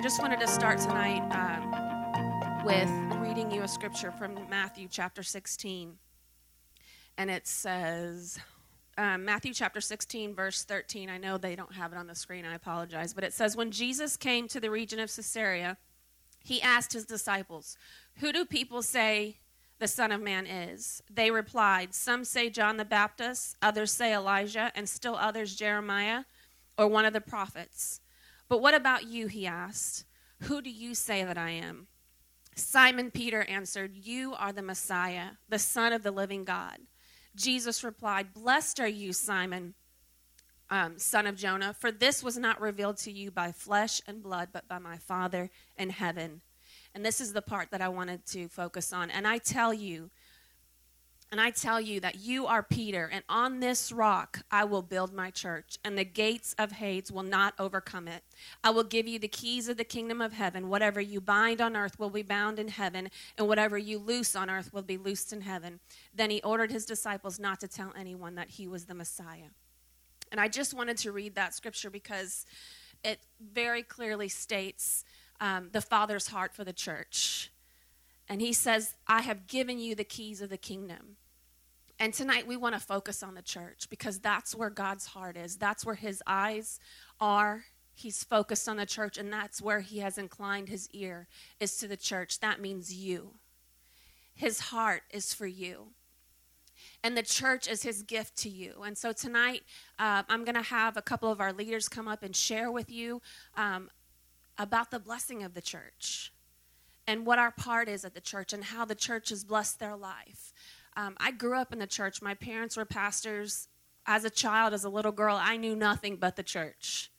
I 0.00 0.02
just 0.02 0.22
wanted 0.22 0.40
to 0.40 0.46
start 0.46 0.78
tonight 0.78 1.20
um, 1.30 2.64
with 2.64 2.88
reading 3.20 3.50
you 3.50 3.64
a 3.64 3.68
scripture 3.68 4.10
from 4.10 4.34
Matthew 4.48 4.88
chapter 4.90 5.22
16. 5.22 5.92
And 7.18 7.30
it 7.30 7.46
says, 7.46 8.38
um, 8.96 9.26
Matthew 9.26 9.52
chapter 9.52 9.82
16, 9.82 10.34
verse 10.34 10.64
13. 10.64 11.10
I 11.10 11.18
know 11.18 11.36
they 11.36 11.54
don't 11.54 11.74
have 11.74 11.92
it 11.92 11.98
on 11.98 12.06
the 12.06 12.14
screen, 12.14 12.46
I 12.46 12.54
apologize. 12.54 13.12
But 13.12 13.24
it 13.24 13.34
says, 13.34 13.58
When 13.58 13.70
Jesus 13.70 14.16
came 14.16 14.48
to 14.48 14.58
the 14.58 14.70
region 14.70 15.00
of 15.00 15.14
Caesarea, 15.14 15.76
he 16.42 16.62
asked 16.62 16.94
his 16.94 17.04
disciples, 17.04 17.76
Who 18.20 18.32
do 18.32 18.46
people 18.46 18.80
say 18.80 19.36
the 19.80 19.86
Son 19.86 20.12
of 20.12 20.22
Man 20.22 20.46
is? 20.46 21.02
They 21.10 21.30
replied, 21.30 21.94
Some 21.94 22.24
say 22.24 22.48
John 22.48 22.78
the 22.78 22.86
Baptist, 22.86 23.54
others 23.60 23.92
say 23.92 24.14
Elijah, 24.14 24.72
and 24.74 24.88
still 24.88 25.16
others 25.16 25.54
Jeremiah 25.54 26.24
or 26.78 26.88
one 26.88 27.04
of 27.04 27.12
the 27.12 27.20
prophets. 27.20 28.00
But 28.50 28.60
what 28.60 28.74
about 28.74 29.06
you? 29.06 29.28
He 29.28 29.46
asked. 29.46 30.04
Who 30.40 30.60
do 30.60 30.70
you 30.70 30.94
say 30.94 31.24
that 31.24 31.38
I 31.38 31.50
am? 31.50 31.86
Simon 32.56 33.10
Peter 33.10 33.42
answered, 33.44 33.94
You 33.94 34.34
are 34.34 34.52
the 34.52 34.60
Messiah, 34.60 35.30
the 35.48 35.58
Son 35.58 35.92
of 35.92 36.02
the 36.02 36.10
living 36.10 36.44
God. 36.44 36.78
Jesus 37.36 37.84
replied, 37.84 38.34
Blessed 38.34 38.80
are 38.80 38.88
you, 38.88 39.12
Simon, 39.12 39.74
um, 40.68 40.98
son 40.98 41.28
of 41.28 41.36
Jonah, 41.36 41.74
for 41.78 41.92
this 41.92 42.24
was 42.24 42.36
not 42.36 42.60
revealed 42.60 42.96
to 42.98 43.12
you 43.12 43.30
by 43.30 43.52
flesh 43.52 44.02
and 44.06 44.22
blood, 44.22 44.48
but 44.52 44.66
by 44.66 44.78
my 44.78 44.98
Father 44.98 45.48
in 45.78 45.90
heaven. 45.90 46.40
And 46.92 47.06
this 47.06 47.20
is 47.20 47.32
the 47.32 47.42
part 47.42 47.70
that 47.70 47.80
I 47.80 47.88
wanted 47.88 48.26
to 48.26 48.48
focus 48.48 48.92
on. 48.92 49.10
And 49.10 49.28
I 49.28 49.38
tell 49.38 49.72
you, 49.72 50.10
and 51.30 51.40
I 51.40 51.50
tell 51.50 51.80
you 51.80 52.00
that 52.00 52.20
you 52.20 52.46
are 52.46 52.62
Peter, 52.62 53.08
and 53.12 53.22
on 53.28 53.60
this 53.60 53.92
rock 53.92 54.42
I 54.50 54.64
will 54.64 54.82
build 54.82 55.12
my 55.12 55.30
church, 55.30 55.78
and 55.84 55.96
the 55.96 56.04
gates 56.04 56.54
of 56.58 56.72
Hades 56.72 57.12
will 57.12 57.22
not 57.22 57.54
overcome 57.58 58.08
it. 58.08 58.24
I 58.64 58.70
will 58.70 58.84
give 58.84 59.06
you 59.06 59.18
the 59.18 59.28
keys 59.28 59.68
of 59.68 59.76
the 59.76 59.84
kingdom 59.84 60.20
of 60.20 60.32
heaven. 60.32 60.68
Whatever 60.68 61.00
you 61.00 61.20
bind 61.20 61.60
on 61.60 61.76
earth 61.76 62.00
will 62.00 62.10
be 62.10 62.22
bound 62.22 62.58
in 62.58 62.68
heaven, 62.68 63.10
and 63.38 63.46
whatever 63.46 63.78
you 63.78 63.98
loose 63.98 64.34
on 64.34 64.50
earth 64.50 64.72
will 64.72 64.82
be 64.82 64.96
loosed 64.96 65.32
in 65.32 65.42
heaven. 65.42 65.78
Then 66.12 66.30
he 66.30 66.42
ordered 66.42 66.72
his 66.72 66.84
disciples 66.84 67.38
not 67.38 67.60
to 67.60 67.68
tell 67.68 67.92
anyone 67.96 68.34
that 68.34 68.50
he 68.50 68.66
was 68.66 68.86
the 68.86 68.94
Messiah. 68.94 69.50
And 70.32 70.40
I 70.40 70.48
just 70.48 70.74
wanted 70.74 70.96
to 70.98 71.12
read 71.12 71.36
that 71.36 71.54
scripture 71.54 71.90
because 71.90 72.44
it 73.04 73.20
very 73.40 73.82
clearly 73.82 74.28
states 74.28 75.04
um, 75.40 75.68
the 75.72 75.80
Father's 75.80 76.28
heart 76.28 76.52
for 76.52 76.64
the 76.64 76.72
church. 76.72 77.50
And 78.30 78.40
he 78.40 78.52
says, 78.52 78.94
I 79.08 79.22
have 79.22 79.48
given 79.48 79.80
you 79.80 79.96
the 79.96 80.04
keys 80.04 80.40
of 80.40 80.50
the 80.50 80.56
kingdom. 80.56 81.16
And 81.98 82.14
tonight 82.14 82.46
we 82.46 82.56
want 82.56 82.76
to 82.76 82.80
focus 82.80 83.24
on 83.24 83.34
the 83.34 83.42
church 83.42 83.88
because 83.90 84.20
that's 84.20 84.54
where 84.54 84.70
God's 84.70 85.06
heart 85.06 85.36
is. 85.36 85.56
That's 85.56 85.84
where 85.84 85.96
his 85.96 86.22
eyes 86.28 86.78
are. 87.20 87.64
He's 87.92 88.22
focused 88.22 88.68
on 88.68 88.76
the 88.76 88.86
church, 88.86 89.18
and 89.18 89.32
that's 89.32 89.60
where 89.60 89.80
he 89.80 89.98
has 89.98 90.16
inclined 90.16 90.68
his 90.68 90.88
ear 90.92 91.26
is 91.58 91.76
to 91.78 91.88
the 91.88 91.96
church. 91.96 92.38
That 92.38 92.60
means 92.60 92.94
you. 92.94 93.32
His 94.32 94.60
heart 94.60 95.02
is 95.10 95.34
for 95.34 95.46
you. 95.46 95.88
And 97.02 97.16
the 97.16 97.24
church 97.24 97.68
is 97.68 97.82
his 97.82 98.02
gift 98.02 98.36
to 98.38 98.48
you. 98.48 98.82
And 98.86 98.96
so 98.96 99.12
tonight, 99.12 99.64
uh, 99.98 100.22
I'm 100.28 100.44
going 100.44 100.54
to 100.54 100.62
have 100.62 100.96
a 100.96 101.02
couple 101.02 101.32
of 101.32 101.40
our 101.40 101.52
leaders 101.52 101.88
come 101.88 102.06
up 102.06 102.22
and 102.22 102.34
share 102.34 102.70
with 102.70 102.90
you 102.90 103.20
um, 103.56 103.90
about 104.56 104.92
the 104.92 105.00
blessing 105.00 105.42
of 105.42 105.54
the 105.54 105.60
church 105.60 106.32
and 107.10 107.26
what 107.26 107.40
our 107.40 107.50
part 107.50 107.88
is 107.88 108.04
at 108.04 108.14
the 108.14 108.20
church 108.20 108.52
and 108.52 108.62
how 108.62 108.84
the 108.84 108.94
church 108.94 109.30
has 109.30 109.42
blessed 109.42 109.80
their 109.80 109.96
life. 109.96 110.52
Um, 110.96 111.16
I 111.18 111.32
grew 111.32 111.56
up 111.56 111.72
in 111.72 111.80
the 111.80 111.86
church. 111.88 112.22
My 112.22 112.34
parents 112.34 112.76
were 112.76 112.84
pastors. 112.84 113.66
As 114.06 114.24
a 114.24 114.30
child, 114.30 114.72
as 114.72 114.84
a 114.84 114.88
little 114.88 115.10
girl, 115.10 115.36
I 115.36 115.56
knew 115.56 115.74
nothing 115.74 116.14
but 116.14 116.36
the 116.36 116.44
church. 116.44 117.10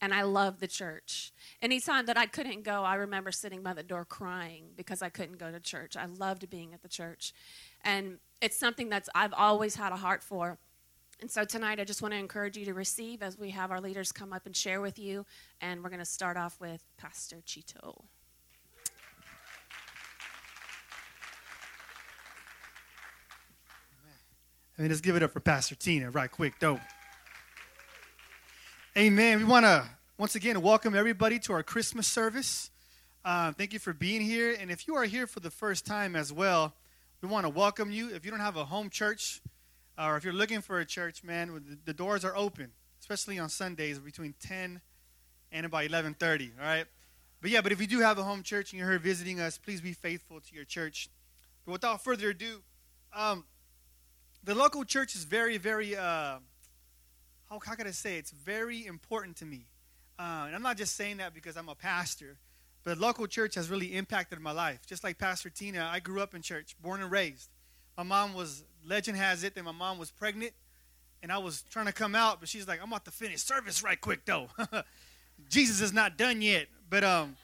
And 0.00 0.14
I 0.14 0.22
loved 0.22 0.60
the 0.60 0.66
church. 0.66 1.30
Anytime 1.60 2.06
that 2.06 2.16
I 2.16 2.24
couldn't 2.24 2.64
go, 2.64 2.84
I 2.84 2.94
remember 2.94 3.30
sitting 3.30 3.62
by 3.62 3.74
the 3.74 3.82
door 3.82 4.06
crying 4.06 4.64
because 4.76 5.02
I 5.02 5.10
couldn't 5.10 5.36
go 5.36 5.52
to 5.52 5.60
church. 5.60 5.94
I 5.94 6.06
loved 6.06 6.48
being 6.48 6.72
at 6.72 6.80
the 6.80 6.88
church. 6.88 7.34
And 7.82 8.20
it's 8.40 8.56
something 8.56 8.88
that's 8.88 9.10
I've 9.14 9.34
always 9.34 9.74
had 9.74 9.92
a 9.92 9.96
heart 9.96 10.22
for. 10.22 10.56
And 11.20 11.30
so 11.30 11.44
tonight, 11.44 11.80
I 11.80 11.84
just 11.84 12.00
want 12.00 12.12
to 12.12 12.18
encourage 12.18 12.56
you 12.56 12.64
to 12.64 12.72
receive 12.72 13.22
as 13.22 13.38
we 13.38 13.50
have 13.50 13.70
our 13.70 13.82
leaders 13.82 14.10
come 14.10 14.32
up 14.32 14.46
and 14.46 14.56
share 14.56 14.80
with 14.80 14.98
you. 14.98 15.26
And 15.60 15.82
we're 15.82 15.90
going 15.90 15.98
to 15.98 16.06
start 16.06 16.38
off 16.38 16.58
with 16.62 16.82
Pastor 16.96 17.42
Chito. 17.46 18.04
I 24.76 24.82
mean, 24.82 24.90
let's 24.90 25.00
give 25.00 25.14
it 25.14 25.22
up 25.22 25.30
for 25.30 25.38
Pastor 25.38 25.76
Tina, 25.76 26.10
right 26.10 26.28
quick, 26.28 26.54
though. 26.58 26.80
Amen. 28.96 29.38
We 29.38 29.44
want 29.44 29.64
to 29.64 29.84
once 30.18 30.34
again 30.34 30.60
welcome 30.62 30.96
everybody 30.96 31.38
to 31.40 31.52
our 31.52 31.62
Christmas 31.62 32.08
service. 32.08 32.72
Uh, 33.24 33.52
thank 33.52 33.72
you 33.72 33.78
for 33.78 33.92
being 33.92 34.20
here. 34.20 34.56
And 34.58 34.72
if 34.72 34.88
you 34.88 34.96
are 34.96 35.04
here 35.04 35.28
for 35.28 35.38
the 35.38 35.50
first 35.50 35.86
time 35.86 36.16
as 36.16 36.32
well, 36.32 36.74
we 37.22 37.28
want 37.28 37.44
to 37.46 37.50
welcome 37.50 37.92
you. 37.92 38.12
If 38.12 38.24
you 38.24 38.32
don't 38.32 38.40
have 38.40 38.56
a 38.56 38.64
home 38.64 38.90
church, 38.90 39.40
or 39.96 40.16
if 40.16 40.24
you're 40.24 40.32
looking 40.32 40.60
for 40.60 40.80
a 40.80 40.84
church, 40.84 41.22
man, 41.22 41.78
the 41.84 41.94
doors 41.94 42.24
are 42.24 42.36
open, 42.36 42.72
especially 42.98 43.38
on 43.38 43.50
Sundays 43.50 44.00
between 44.00 44.34
10 44.40 44.80
and 45.52 45.66
about 45.66 45.84
11:30. 45.84 46.50
All 46.58 46.66
right. 46.66 46.86
But 47.40 47.52
yeah, 47.52 47.60
but 47.60 47.70
if 47.70 47.80
you 47.80 47.86
do 47.86 48.00
have 48.00 48.18
a 48.18 48.24
home 48.24 48.42
church 48.42 48.72
and 48.72 48.80
you're 48.80 48.90
here 48.90 48.98
visiting 48.98 49.38
us, 49.38 49.56
please 49.56 49.80
be 49.80 49.92
faithful 49.92 50.40
to 50.40 50.52
your 50.52 50.64
church. 50.64 51.10
But 51.64 51.70
without 51.70 52.02
further 52.02 52.30
ado, 52.30 52.64
um, 53.12 53.44
the 54.44 54.54
local 54.54 54.84
church 54.84 55.14
is 55.14 55.24
very, 55.24 55.56
very, 55.56 55.96
uh, 55.96 56.38
how, 57.48 57.60
how 57.64 57.74
can 57.74 57.86
I 57.86 57.92
say, 57.92 58.18
it's 58.18 58.30
very 58.30 58.86
important 58.86 59.36
to 59.38 59.46
me. 59.46 59.66
Uh, 60.18 60.44
and 60.46 60.54
I'm 60.54 60.62
not 60.62 60.76
just 60.76 60.96
saying 60.96 61.16
that 61.16 61.34
because 61.34 61.56
I'm 61.56 61.68
a 61.68 61.74
pastor, 61.74 62.36
but 62.84 62.98
local 62.98 63.26
church 63.26 63.54
has 63.54 63.70
really 63.70 63.96
impacted 63.96 64.38
my 64.40 64.52
life. 64.52 64.80
Just 64.86 65.02
like 65.02 65.18
Pastor 65.18 65.50
Tina, 65.50 65.88
I 65.90 66.00
grew 66.00 66.20
up 66.20 66.34
in 66.34 66.42
church, 66.42 66.76
born 66.80 67.00
and 67.00 67.10
raised. 67.10 67.48
My 67.96 68.02
mom 68.02 68.34
was, 68.34 68.64
legend 68.86 69.16
has 69.16 69.44
it 69.44 69.54
that 69.54 69.64
my 69.64 69.72
mom 69.72 69.98
was 69.98 70.10
pregnant, 70.10 70.52
and 71.22 71.32
I 71.32 71.38
was 71.38 71.64
trying 71.70 71.86
to 71.86 71.92
come 71.92 72.14
out, 72.14 72.38
but 72.40 72.48
she's 72.48 72.68
like, 72.68 72.80
I'm 72.82 72.88
about 72.88 73.06
to 73.06 73.10
finish 73.10 73.42
service 73.42 73.82
right 73.82 74.00
quick, 74.00 74.26
though. 74.26 74.48
Jesus 75.48 75.80
is 75.80 75.92
not 75.92 76.18
done 76.18 76.42
yet. 76.42 76.66
But, 76.90 77.02
um, 77.02 77.36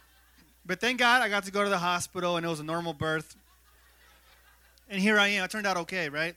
but 0.66 0.80
thank 0.80 0.98
God 0.98 1.22
I 1.22 1.30
got 1.30 1.44
to 1.44 1.50
go 1.50 1.64
to 1.64 1.70
the 1.70 1.78
hospital, 1.78 2.36
and 2.36 2.44
it 2.44 2.48
was 2.48 2.60
a 2.60 2.64
normal 2.64 2.92
birth. 2.92 3.36
And 4.90 5.00
here 5.00 5.18
I 5.18 5.28
am. 5.28 5.44
I 5.44 5.46
turned 5.46 5.66
out 5.66 5.78
okay, 5.78 6.08
right? 6.08 6.36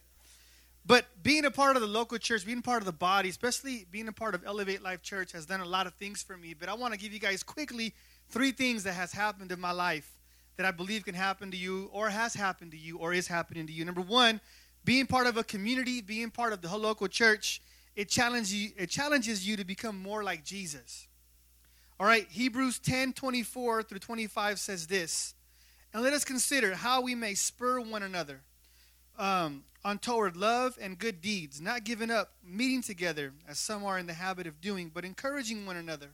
But 0.86 1.06
being 1.24 1.46
a 1.46 1.52
part 1.52 1.78
of 1.78 1.82
the 1.82 1.88
local 1.88 2.18
church, 2.18 2.46
being 2.46 2.62
part 2.62 2.82
of 2.82 2.86
the 2.86 2.92
body, 2.92 3.30
especially 3.30 3.86
being 3.90 4.10
a 4.10 4.12
part 4.12 4.36
of 4.36 4.46
Elevate 4.46 4.82
Life 4.82 5.02
Church, 5.02 5.32
has 5.32 5.46
done 5.46 5.62
a 5.62 5.66
lot 5.66 5.88
of 5.88 5.94
things 5.94 6.22
for 6.22 6.36
me. 6.36 6.54
But 6.54 6.68
I 6.68 6.74
want 6.74 6.94
to 6.94 7.00
give 7.00 7.14
you 7.14 7.20
guys 7.20 7.42
quickly 7.42 7.94
three 8.30 8.52
things 8.52 8.84
that 8.84 8.94
has 8.94 9.14
happened 9.14 9.52
in 9.52 9.62
my 9.62 9.72
life 9.72 10.20
that 10.58 10.66
I 10.66 10.72
believe 10.72 11.06
can 11.06 11.16
happen 11.16 11.50
to 11.52 11.58
you, 11.58 11.90
or 11.94 12.10
has 12.10 12.34
happened 12.34 12.72
to 12.72 12.78
you, 12.78 12.98
or 12.98 13.14
is 13.14 13.28
happening 13.28 13.66
to 13.66 13.74
you. 13.74 13.86
Number 13.86 14.02
one, 14.02 14.40
being 14.86 15.08
part 15.08 15.26
of 15.26 15.38
a 15.38 15.44
community, 15.44 16.02
being 16.02 16.30
part 16.30 16.54
of 16.54 16.62
the 16.62 16.78
local 16.78 17.08
church, 17.08 17.62
it 17.96 18.10
challenges 18.10 18.54
you, 18.54 18.72
it 18.78 18.90
challenges 18.90 19.48
you 19.48 19.56
to 19.58 19.64
become 19.64 20.00
more 20.00 20.24
like 20.24 20.44
Jesus. 20.44 21.08
All 22.00 22.06
right, 22.06 22.28
Hebrews 22.30 22.80
10 22.80 23.14
24 23.14 23.84
through 23.84 24.00
25 24.00 24.60
says 24.60 24.88
this. 24.88 25.34
And 25.94 26.04
let 26.04 26.14
us 26.14 26.26
consider 26.26 26.76
how 26.76 27.02
we 27.02 27.16
may 27.16 27.36
spur 27.36 27.80
one 27.80 28.04
another 28.04 28.42
um, 29.18 29.64
on 29.86 30.00
toward 30.00 30.36
love 30.36 30.78
and 30.82 30.98
good 30.98 31.22
deeds, 31.22 31.60
not 31.60 31.84
giving 31.84 32.10
up 32.10 32.34
meeting 32.44 32.82
together 32.82 33.34
as 33.48 33.60
some 33.60 33.84
are 33.84 34.00
in 34.00 34.08
the 34.08 34.14
habit 34.14 34.48
of 34.48 34.62
doing, 34.62 34.92
but 34.94 35.06
encouraging 35.06 35.66
one 35.66 35.78
another, 35.78 36.10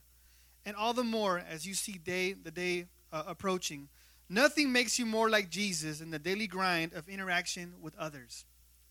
and 0.65 0.75
all 0.75 0.93
the 0.93 1.03
more 1.03 1.41
as 1.49 1.65
you 1.65 1.73
see 1.73 1.93
day 1.93 2.33
the 2.33 2.51
day 2.51 2.85
uh, 3.11 3.23
approaching. 3.27 3.87
Nothing 4.29 4.71
makes 4.71 4.99
you 4.99 5.05
more 5.05 5.29
like 5.29 5.49
Jesus 5.49 6.01
in 6.01 6.11
the 6.11 6.19
daily 6.19 6.45
grind 6.45 6.93
of 6.93 7.09
interaction 7.09 7.73
with 7.81 7.95
others. 7.97 8.45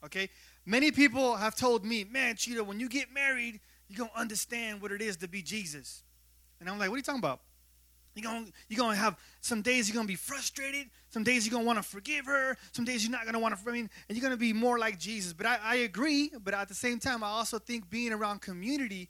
Okay? 0.05 0.29
Many 0.67 0.91
people 0.91 1.37
have 1.37 1.55
told 1.55 1.85
me, 1.85 2.05
man, 2.05 2.37
Cheetah, 2.37 2.65
when 2.65 2.81
you 2.81 2.89
get 2.89 3.13
married, 3.13 3.61
you're 3.89 3.99
going 3.99 4.11
to 4.11 4.19
understand 4.19 4.83
what 4.83 4.91
it 4.91 5.01
is 5.01 5.17
to 5.19 5.29
be 5.29 5.43
Jesus. 5.43 6.03
And 6.61 6.69
I'm 6.69 6.79
like, 6.79 6.89
what 6.89 6.97
are 6.97 6.99
you 6.99 7.03
talking 7.05 7.21
about? 7.21 7.41
You're 8.19 8.33
going 8.33 8.53
you're 8.69 8.79
gonna 8.79 8.97
have 8.97 9.17
some 9.41 9.63
days 9.63 9.89
you're 9.89 9.95
going 9.95 10.07
to 10.07 10.13
be 10.13 10.17
frustrated. 10.17 10.91
Some 11.11 11.25
days 11.25 11.47
you're 11.47 11.53
going 11.53 11.65
to 11.65 11.67
want 11.67 11.79
to 11.79 11.83
forgive 11.83 12.27
her. 12.27 12.57
Some 12.73 12.85
days 12.85 13.03
you're 13.03 13.13
not 13.13 13.23
going 13.23 13.35
to 13.35 13.39
want 13.39 13.57
to, 13.57 13.71
I 13.71 13.73
mean, 13.73 13.89
and 14.09 14.19
you're 14.19 14.23
going 14.23 14.33
to 14.33 14.37
be 14.37 14.53
more 14.53 14.79
like 14.79 14.99
Jesus. 14.99 15.33
But 15.33 15.47
I, 15.47 15.59
I 15.63 15.75
agree. 15.77 16.31
But 16.43 16.55
at 16.55 16.69
the 16.69 16.75
same 16.75 16.99
time, 16.99 17.23
I 17.23 17.29
also 17.29 17.59
think 17.59 17.89
being 17.89 18.13
around 18.13 18.41
community 18.41 19.09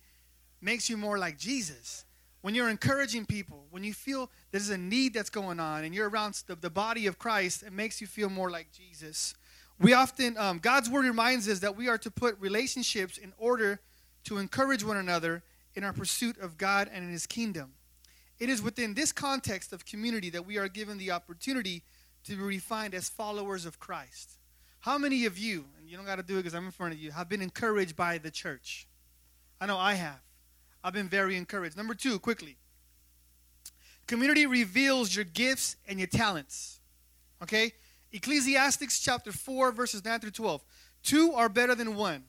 makes 0.61 0.89
you 0.89 0.97
more 0.97 1.19
like 1.19 1.39
Jesus. 1.39 2.05
When 2.43 2.55
you're 2.55 2.69
encouraging 2.69 3.27
people, 3.27 3.67
when 3.71 3.83
you 3.83 3.93
feel 3.93 4.31
there's 4.53 4.69
a 4.69 4.79
need 4.79 5.13
that's 5.15 5.31
going 5.31 5.59
on 5.59 5.85
and 5.85 5.95
you're 5.95 6.09
around 6.09 6.41
the, 6.47 6.55
the 6.55 6.71
body 6.71 7.07
of 7.07 7.19
Christ, 7.19 7.65
it 7.65 7.73
makes 7.73 8.01
you 8.01 8.07
feel 8.07 8.31
more 8.31 8.51
like 8.51 8.71
Jesus. 8.71 9.35
We 9.81 9.93
often, 9.93 10.37
um, 10.37 10.59
God's 10.59 10.89
word 10.89 11.05
reminds 11.05 11.49
us 11.49 11.61
that 11.61 11.77
we 11.77 11.89
are 11.89 11.99
to 11.99 12.11
put 12.11 12.39
relationships 12.39 13.19
in 13.19 13.33
order 13.39 13.81
to 14.25 14.39
encourage 14.39 14.85
one 14.85 14.97
another 14.97 15.43
in 15.75 15.85
our 15.85 15.93
pursuit 15.93 16.39
of 16.39 16.59
God 16.59 16.89
and 16.93 17.05
in 17.05 17.11
His 17.11 17.27
kingdom. 17.27 17.75
It 18.39 18.49
is 18.49 18.63
within 18.63 18.95
this 18.95 19.13
context 19.13 19.73
of 19.73 19.85
community 19.85 20.31
that 20.31 20.47
we 20.47 20.59
are 20.59 20.69
given 20.69 20.99
the 20.99 21.11
opportunity 21.11 21.83
to 22.25 22.37
be 22.37 22.43
refined 22.43 22.95
as 22.95 23.09
followers 23.09 23.67
of 23.67 23.81
Christ. 23.81 24.33
How 24.81 24.97
many 24.97 25.25
of 25.25 25.37
you, 25.37 25.65
and 25.79 25.89
you 25.89 25.97
don't 25.97 26.07
got 26.07 26.17
to 26.17 26.23
do 26.23 26.35
it 26.35 26.39
because 26.39 26.55
I'm 26.55 26.67
in 26.67 26.71
front 26.71 26.95
of 26.95 27.01
you, 27.01 27.11
have 27.11 27.29
been 27.29 27.43
encouraged 27.43 27.97
by 27.97 28.19
the 28.19 28.31
church? 28.31 28.87
I 29.61 29.67
know 29.67 29.77
I 29.77 29.95
have. 29.95 30.21
I've 30.85 30.93
been 30.93 31.09
very 31.09 31.37
encouraged. 31.37 31.77
Number 31.77 31.95
two, 31.95 32.19
quickly. 32.19 32.57
Community 34.07 34.47
reveals 34.47 35.15
your 35.15 35.25
gifts 35.25 35.77
and 35.87 35.99
your 35.99 36.07
talents. 36.07 36.81
Okay? 37.43 37.73
Ecclesiastes 38.13 39.01
chapter 39.01 39.33
4, 39.33 39.73
verses 39.73 40.05
9 40.05 40.21
through 40.21 40.31
12. 40.31 40.65
Two 41.03 41.33
are 41.33 41.49
better 41.49 41.75
than 41.75 41.97
one 41.97 42.25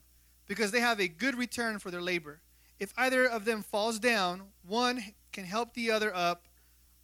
because 0.48 0.72
they 0.72 0.82
have 0.82 1.00
a 1.00 1.08
good 1.08 1.36
return 1.36 1.80
for 1.80 1.92
their 1.92 2.02
labor. 2.02 2.42
If 2.80 2.94
either 2.98 3.26
of 3.26 3.46
them 3.46 3.62
falls 3.62 4.00
down, 4.00 4.42
one 4.66 5.04
can 5.32 5.46
help 5.46 5.74
the 5.74 5.92
other 5.92 6.16
up, 6.16 6.46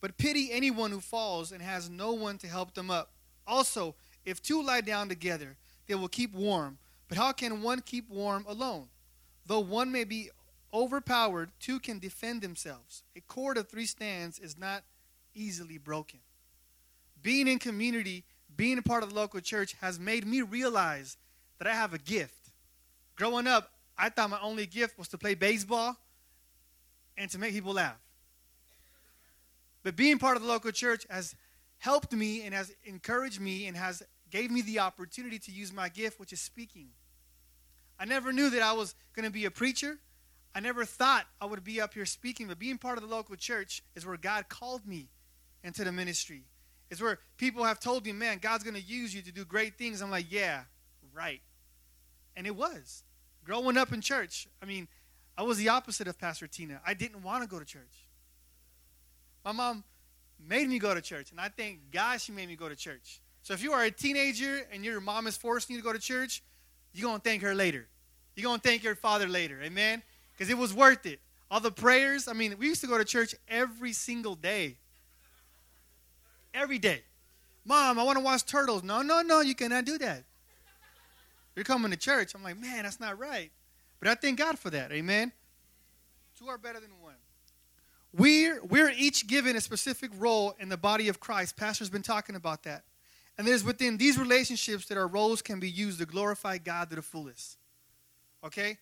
but 0.02 0.18
pity 0.18 0.50
anyone 0.52 0.92
who 0.92 1.00
falls 1.00 1.52
and 1.52 1.62
has 1.62 1.90
no 1.90 2.14
one 2.14 2.38
to 2.40 2.48
help 2.48 2.74
them 2.74 2.92
up. 2.92 3.12
Also, 3.48 3.96
if 4.26 4.42
two 4.42 4.62
lie 4.62 4.82
down 4.82 5.10
together, 5.10 5.56
they 5.88 5.96
will 5.96 6.08
keep 6.08 6.34
warm. 6.34 6.78
But 7.08 7.18
how 7.18 7.32
can 7.32 7.62
one 7.62 7.82
keep 7.82 8.10
warm 8.10 8.46
alone? 8.48 8.88
Though 9.46 9.60
one 9.60 9.92
may 9.92 10.04
be 10.04 10.30
overpowered, 10.74 11.52
two 11.60 11.80
can 11.80 12.00
defend 12.00 12.42
themselves. 12.42 13.04
A 13.16 13.22
cord 13.22 13.58
of 13.58 13.70
three 13.70 13.86
stands 13.86 14.40
is 14.40 14.58
not 14.58 14.84
easily 15.34 15.78
broken. 15.78 16.20
Being 17.22 17.48
in 17.48 17.60
community, 17.60 18.24
being 18.56 18.78
a 18.78 18.82
part 18.82 19.04
of 19.04 19.10
the 19.10 19.16
local 19.16 19.40
church, 19.40 19.76
has 19.82 20.00
made 20.00 20.26
me 20.26 20.42
realize 20.42 21.18
that 21.60 21.68
I 21.68 21.74
have 21.74 21.94
a 21.94 21.98
gift. 21.98 22.52
Growing 23.16 23.48
up, 23.48 23.72
I 23.98 24.10
thought 24.10 24.30
my 24.30 24.40
only 24.42 24.66
gift 24.66 24.98
was 24.98 25.08
to 25.10 25.18
play 25.18 25.36
baseball 25.36 25.96
and 27.18 27.30
to 27.32 27.40
make 27.40 27.54
people 27.54 27.74
laugh. 27.74 27.98
But 29.86 29.96
being 29.96 30.18
part 30.18 30.36
of 30.36 30.42
the 30.42 30.50
local 30.50 30.72
church 30.72 31.06
has 31.12 31.36
helped 31.78 32.12
me 32.12 32.42
and 32.42 32.56
has 32.56 32.74
encouraged 32.86 33.40
me 33.40 33.68
and 33.68 33.78
has 33.78 34.02
gave 34.32 34.50
me 34.50 34.64
the 34.64 34.80
opportunity 34.80 35.38
to 35.38 35.52
use 35.52 35.72
my 35.72 35.90
gift, 35.90 36.20
which 36.20 36.34
is 36.34 36.42
speaking. 36.42 36.88
I 38.00 38.06
never 38.06 38.34
knew 38.34 38.50
that 38.50 38.64
I 38.64 38.74
was 38.74 38.96
going 39.14 39.26
to 39.26 39.32
be 39.32 39.46
a 39.46 39.52
preacher. 39.52 40.00
I 40.56 40.60
never 40.60 40.86
thought 40.86 41.28
I 41.40 41.46
would 41.46 41.64
be 41.64 41.80
up 41.80 41.94
here 41.94 42.08
speaking, 42.08 42.48
but 42.48 42.58
being 42.58 42.80
part 42.80 42.98
of 42.98 43.04
the 43.04 43.16
local 43.16 43.36
church 43.36 43.84
is 43.94 44.08
where 44.08 44.18
God 44.18 44.50
called 44.50 44.88
me 44.88 45.10
into 45.64 45.84
the 45.84 45.92
ministry. 45.92 46.46
It's 46.90 47.00
where 47.00 47.20
people 47.38 47.64
have 47.64 47.80
told 47.80 48.08
me, 48.08 48.12
man, 48.12 48.40
God's 48.42 48.64
going 48.64 48.74
to 48.74 48.82
use 48.82 49.14
you 49.14 49.22
to 49.22 49.32
do 49.32 49.46
great 49.46 49.78
things. 49.78 50.02
I'm 50.02 50.10
like, 50.10 50.32
yeah, 50.32 50.62
right. 51.14 51.42
And 52.36 52.48
it 52.48 52.56
was. 52.56 53.04
Growing 53.44 53.78
up 53.78 53.94
in 53.94 54.02
church, 54.02 54.48
I 54.64 54.66
mean, 54.66 54.88
I 55.38 55.44
was 55.44 55.60
the 55.60 55.70
opposite 55.70 56.08
of 56.08 56.18
Pastor 56.18 56.48
Tina. 56.48 56.82
I 56.84 56.96
didn't 56.96 57.22
want 57.22 57.44
to 57.44 57.48
go 57.48 57.60
to 57.60 57.66
church. 57.66 58.05
My 59.46 59.52
mom 59.52 59.84
made 60.50 60.68
me 60.68 60.80
go 60.80 60.96
to 60.96 61.02
church, 61.02 61.30
and 61.32 61.40
I 61.40 61.50
thank 61.50 61.80
God 61.92 62.20
she 62.20 62.32
made 62.32 62.50
me 62.50 62.56
go 62.56 62.68
to 62.68 62.76
church. 62.76 63.22
So 63.44 63.54
if 63.54 63.62
you 63.62 63.74
are 63.74 63.84
a 63.84 63.92
teenager 63.92 64.68
and 64.74 64.84
your 64.84 65.00
mom 65.00 65.28
is 65.28 65.38
forcing 65.38 65.76
you 65.76 65.82
to 65.82 65.86
go 65.86 65.94
to 65.94 66.00
church, 66.00 66.42
you're 66.94 67.08
going 67.08 67.22
to 67.22 67.24
thank 67.24 67.44
her 67.44 67.54
later. 67.54 67.88
You're 68.36 68.46
going 68.46 68.60
to 68.60 68.68
thank 68.68 68.84
your 68.84 68.96
father 68.96 69.28
later. 69.28 69.62
Amen? 69.62 70.02
Because 70.34 70.50
it 70.50 70.58
was 70.58 70.74
worth 70.74 71.06
it. 71.06 71.20
All 71.52 71.60
the 71.60 71.72
prayers. 71.72 72.28
I 72.28 72.34
mean, 72.34 72.56
we 72.58 72.66
used 72.66 72.82
to 72.82 72.88
go 72.88 72.98
to 72.98 73.06
church 73.06 73.36
every 73.48 73.94
single 73.94 74.34
day. 74.34 74.78
Every 76.56 76.80
day. 76.80 77.04
Mom, 77.66 78.00
I 78.00 78.04
want 78.04 78.18
to 78.18 78.24
watch 78.24 78.46
turtles. 78.46 78.82
No, 78.82 79.04
no, 79.04 79.22
no, 79.22 79.42
you 79.42 79.54
cannot 79.54 79.86
do 79.86 80.00
that. 80.00 80.24
You're 81.56 81.66
coming 81.66 81.92
to 81.92 81.98
church. 81.98 82.34
I'm 82.34 82.44
like, 82.44 82.60
man, 82.60 82.84
that's 82.84 83.00
not 83.00 83.20
right. 83.20 83.52
But 84.00 84.10
I 84.10 84.16
thank 84.16 84.40
God 84.40 84.58
for 84.58 84.72
that. 84.72 84.92
Amen? 84.92 85.32
Two 86.40 86.48
are 86.48 86.58
better 86.58 86.80
than 86.80 86.90
one. 87.00 87.05
We're, 88.18 88.64
we're 88.64 88.92
each 88.96 89.28
given 89.28 89.56
a 89.56 89.62
specific 89.62 90.10
role 90.18 90.56
in 90.60 90.70
the 90.70 90.78
body 90.78 91.10
of 91.10 91.20
Christ. 91.20 91.58
Pastor's 91.58 91.90
been 91.90 92.02
talking 92.02 92.36
about 92.36 92.64
that. 92.64 92.84
And 93.38 93.46
it 93.48 93.52
is 93.52 93.64
within 93.64 93.98
these 93.98 94.18
relationships 94.18 94.86
that 94.86 94.98
our 94.98 95.08
roles 95.08 95.42
can 95.42 95.60
be 95.60 95.70
used 95.70 96.00
to 96.00 96.06
glorify 96.06 96.58
God 96.58 96.90
to 96.92 96.96
the 96.96 97.02
fullest. 97.02 97.58
Okay? 98.44 98.78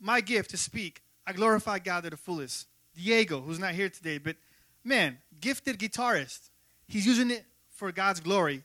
My 0.00 0.20
gift 0.20 0.50
to 0.50 0.56
speak, 0.56 1.02
I 1.24 1.32
glorify 1.32 1.78
God 1.78 2.02
to 2.02 2.10
the 2.10 2.16
fullest. 2.16 2.66
Diego, 2.96 3.40
who's 3.40 3.60
not 3.60 3.74
here 3.74 3.88
today, 3.88 4.18
but 4.18 4.36
man, 4.82 5.18
gifted 5.40 5.78
guitarist. 5.78 6.50
He's 6.88 7.06
using 7.06 7.30
it 7.30 7.44
for 7.70 7.92
God's 7.92 8.18
glory. 8.18 8.64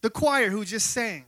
The 0.00 0.10
choir 0.10 0.50
who 0.50 0.64
just 0.64 0.90
sang. 0.90 1.26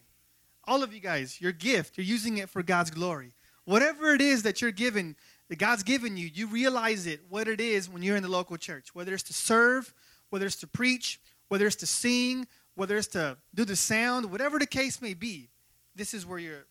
All 0.64 0.82
of 0.82 0.92
you 0.92 1.00
guys, 1.00 1.40
your 1.40 1.52
gift, 1.52 1.96
you're 1.96 2.04
using 2.04 2.38
it 2.38 2.48
for 2.48 2.62
God's 2.62 2.90
glory. 2.90 3.34
Whatever 3.66 4.14
it 4.14 4.20
is 4.20 4.42
that 4.42 4.60
you're 4.60 4.72
given, 4.72 5.14
that 5.50 5.58
God's 5.58 5.82
given 5.82 6.16
you, 6.16 6.30
you 6.32 6.46
realize 6.46 7.08
it, 7.08 7.22
what 7.28 7.48
it 7.48 7.60
is 7.60 7.90
when 7.90 8.04
you're 8.04 8.16
in 8.16 8.22
the 8.22 8.28
local 8.28 8.56
church. 8.56 8.94
Whether 8.94 9.12
it's 9.12 9.24
to 9.24 9.32
serve, 9.32 9.92
whether 10.30 10.46
it's 10.46 10.54
to 10.60 10.68
preach, 10.68 11.20
whether 11.48 11.66
it's 11.66 11.74
to 11.76 11.88
sing, 11.88 12.46
whether 12.76 12.96
it's 12.96 13.08
to 13.08 13.36
do 13.52 13.64
the 13.64 13.74
sound, 13.74 14.30
whatever 14.30 14.60
the 14.60 14.66
case 14.66 15.02
may 15.02 15.12
be, 15.12 15.48
this 15.96 16.14
is 16.14 16.24
where, 16.24 16.38
you're, 16.38 16.66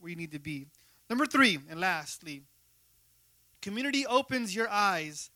where, 0.00 0.10
you, 0.10 0.16
need 0.16 0.32
to 0.32 0.38
be. 0.38 0.64
Number 1.10 1.26
three, 1.26 1.58
and 1.68 1.78
lastly, 1.78 2.40
community 3.60 4.06
opens 4.06 4.56
your 4.56 4.68
eyes 4.70 5.28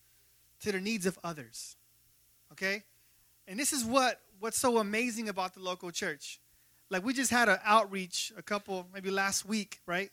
to 0.61 0.73
the 0.73 0.81
needs 0.81 1.05
of 1.05 1.19
others. 1.23 1.77
Okay? 2.53 2.83
And 3.47 3.61
this 3.61 3.75
is 3.75 3.85
what 3.85 4.23
what's 4.41 4.59
so 4.59 4.79
amazing 4.79 5.29
about 5.29 5.53
the 5.53 5.61
local 5.61 5.91
church. 5.91 6.41
Like 6.89 7.05
we 7.05 7.13
just 7.13 7.31
had 7.31 7.51
an 7.51 7.59
outreach 7.63 8.33
a 8.39 8.43
couple 8.43 8.87
maybe 8.95 9.11
last 9.11 9.45
week, 9.45 9.81
right? 9.87 10.11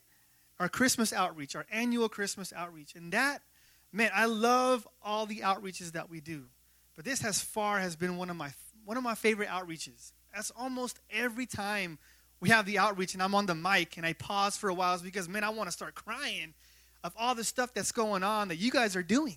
Our 0.64 0.70
Christmas 0.70 1.12
outreach, 1.12 1.58
our 1.58 1.66
annual 1.70 2.08
Christmas 2.08 2.54
outreach. 2.54 2.96
And 2.96 3.12
that 3.12 3.42
man, 3.92 4.12
I 4.16 4.28
love 4.28 4.88
all 5.04 5.26
the 5.26 5.40
outreaches 5.40 5.92
that 5.92 6.10
we 6.10 6.22
do. 6.22 6.46
But 6.96 7.04
this 7.04 7.20
has 7.20 7.42
far 7.42 7.80
has 7.80 7.98
been 7.98 8.16
one 8.16 8.30
of 8.30 8.38
my 8.38 8.54
one 8.86 8.96
of 8.96 9.04
my 9.04 9.14
favorite 9.14 9.50
outreaches. 9.50 10.14
That's 10.34 10.52
almost 10.52 11.02
every 11.12 11.46
time 11.46 12.00
we 12.40 12.48
have 12.48 12.66
the 12.66 12.80
outreach 12.80 13.14
and 13.14 13.22
I'm 13.22 13.36
on 13.36 13.46
the 13.46 13.56
mic 13.56 13.98
and 13.98 14.06
I 14.06 14.14
pause 14.14 14.56
for 14.56 14.70
a 14.70 14.74
while 14.74 14.98
because, 15.00 15.28
man, 15.28 15.44
I 15.44 15.50
want 15.50 15.68
to 15.68 15.72
start 15.74 15.96
crying 15.96 16.54
of 17.04 17.14
all 17.20 17.36
the 17.36 17.44
stuff 17.44 17.74
that's 17.74 17.92
going 17.92 18.24
on 18.24 18.48
that 18.48 18.56
you 18.56 18.72
guys 18.72 18.96
are 18.96 19.04
doing. 19.04 19.36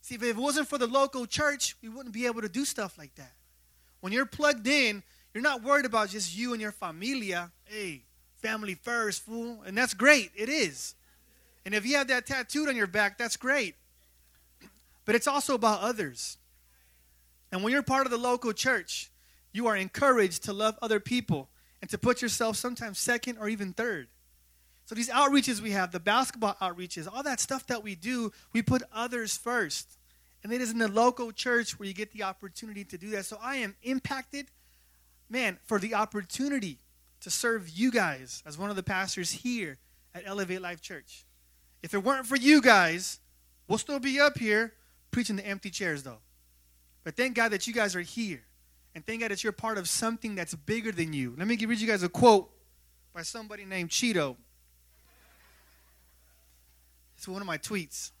See, 0.00 0.14
if 0.14 0.22
it 0.22 0.34
wasn't 0.34 0.68
for 0.68 0.78
the 0.78 0.86
local 0.86 1.26
church, 1.26 1.76
we 1.82 1.90
wouldn't 1.90 2.14
be 2.14 2.24
able 2.24 2.40
to 2.40 2.48
do 2.48 2.64
stuff 2.64 2.96
like 2.96 3.14
that. 3.16 3.32
When 4.00 4.14
you're 4.14 4.24
plugged 4.24 4.66
in, 4.66 5.02
you're 5.34 5.42
not 5.42 5.62
worried 5.62 5.84
about 5.84 6.08
just 6.08 6.34
you 6.34 6.52
and 6.52 6.62
your 6.62 6.72
familia. 6.72 7.52
Hey, 7.64 8.04
family 8.44 8.74
first, 8.74 9.22
fool. 9.24 9.62
And 9.66 9.76
that's 9.76 9.94
great. 9.94 10.30
It 10.36 10.50
is. 10.50 10.94
And 11.64 11.74
if 11.74 11.86
you 11.86 11.96
have 11.96 12.08
that 12.08 12.26
tattooed 12.26 12.68
on 12.68 12.76
your 12.76 12.86
back, 12.86 13.16
that's 13.16 13.38
great. 13.38 13.74
But 15.06 15.14
it's 15.14 15.26
also 15.26 15.54
about 15.54 15.80
others. 15.80 16.36
And 17.50 17.62
when 17.62 17.72
you're 17.72 17.82
part 17.82 18.06
of 18.06 18.10
the 18.10 18.18
local 18.18 18.52
church, 18.52 19.10
you 19.52 19.66
are 19.66 19.76
encouraged 19.76 20.44
to 20.44 20.52
love 20.52 20.78
other 20.82 21.00
people 21.00 21.48
and 21.80 21.88
to 21.90 21.96
put 21.96 22.20
yourself 22.20 22.56
sometimes 22.56 22.98
second 22.98 23.38
or 23.38 23.48
even 23.48 23.72
third. 23.72 24.08
So 24.84 24.94
these 24.94 25.08
outreaches 25.08 25.62
we 25.62 25.70
have, 25.70 25.92
the 25.92 26.00
basketball 26.00 26.56
outreaches, 26.60 27.08
all 27.10 27.22
that 27.22 27.40
stuff 27.40 27.66
that 27.68 27.82
we 27.82 27.94
do, 27.94 28.30
we 28.52 28.60
put 28.60 28.82
others 28.92 29.38
first. 29.38 29.96
And 30.42 30.52
it 30.52 30.60
is 30.60 30.70
in 30.70 30.78
the 30.78 30.88
local 30.88 31.32
church 31.32 31.78
where 31.78 31.88
you 31.88 31.94
get 31.94 32.12
the 32.12 32.24
opportunity 32.24 32.84
to 32.84 32.98
do 32.98 33.08
that. 33.10 33.24
So 33.24 33.38
I 33.40 33.56
am 33.56 33.74
impacted, 33.82 34.48
man, 35.30 35.58
for 35.64 35.78
the 35.78 35.94
opportunity 35.94 36.80
to 37.24 37.30
serve 37.30 37.70
you 37.70 37.90
guys 37.90 38.42
as 38.44 38.58
one 38.58 38.68
of 38.68 38.76
the 38.76 38.82
pastors 38.82 39.32
here 39.32 39.78
at 40.14 40.24
Elevate 40.26 40.60
Life 40.60 40.82
Church. 40.82 41.24
If 41.82 41.94
it 41.94 42.04
weren't 42.04 42.26
for 42.26 42.36
you 42.36 42.60
guys, 42.60 43.18
we'll 43.66 43.78
still 43.78 43.98
be 43.98 44.20
up 44.20 44.38
here 44.38 44.74
preaching 45.10 45.36
the 45.36 45.46
empty 45.46 45.70
chairs, 45.70 46.02
though. 46.02 46.18
But 47.02 47.16
thank 47.16 47.34
God 47.34 47.50
that 47.52 47.66
you 47.66 47.72
guys 47.72 47.96
are 47.96 48.02
here. 48.02 48.42
And 48.94 49.04
thank 49.06 49.22
God 49.22 49.30
that 49.30 49.42
you're 49.42 49.54
part 49.54 49.78
of 49.78 49.88
something 49.88 50.34
that's 50.34 50.54
bigger 50.54 50.92
than 50.92 51.14
you. 51.14 51.34
Let 51.38 51.48
me 51.48 51.56
read 51.56 51.80
you 51.80 51.86
guys 51.86 52.02
a 52.02 52.10
quote 52.10 52.50
by 53.14 53.22
somebody 53.22 53.64
named 53.64 53.88
Cheeto. 53.88 54.36
It's 57.16 57.26
one 57.26 57.40
of 57.40 57.46
my 57.46 57.56
tweets. 57.56 58.12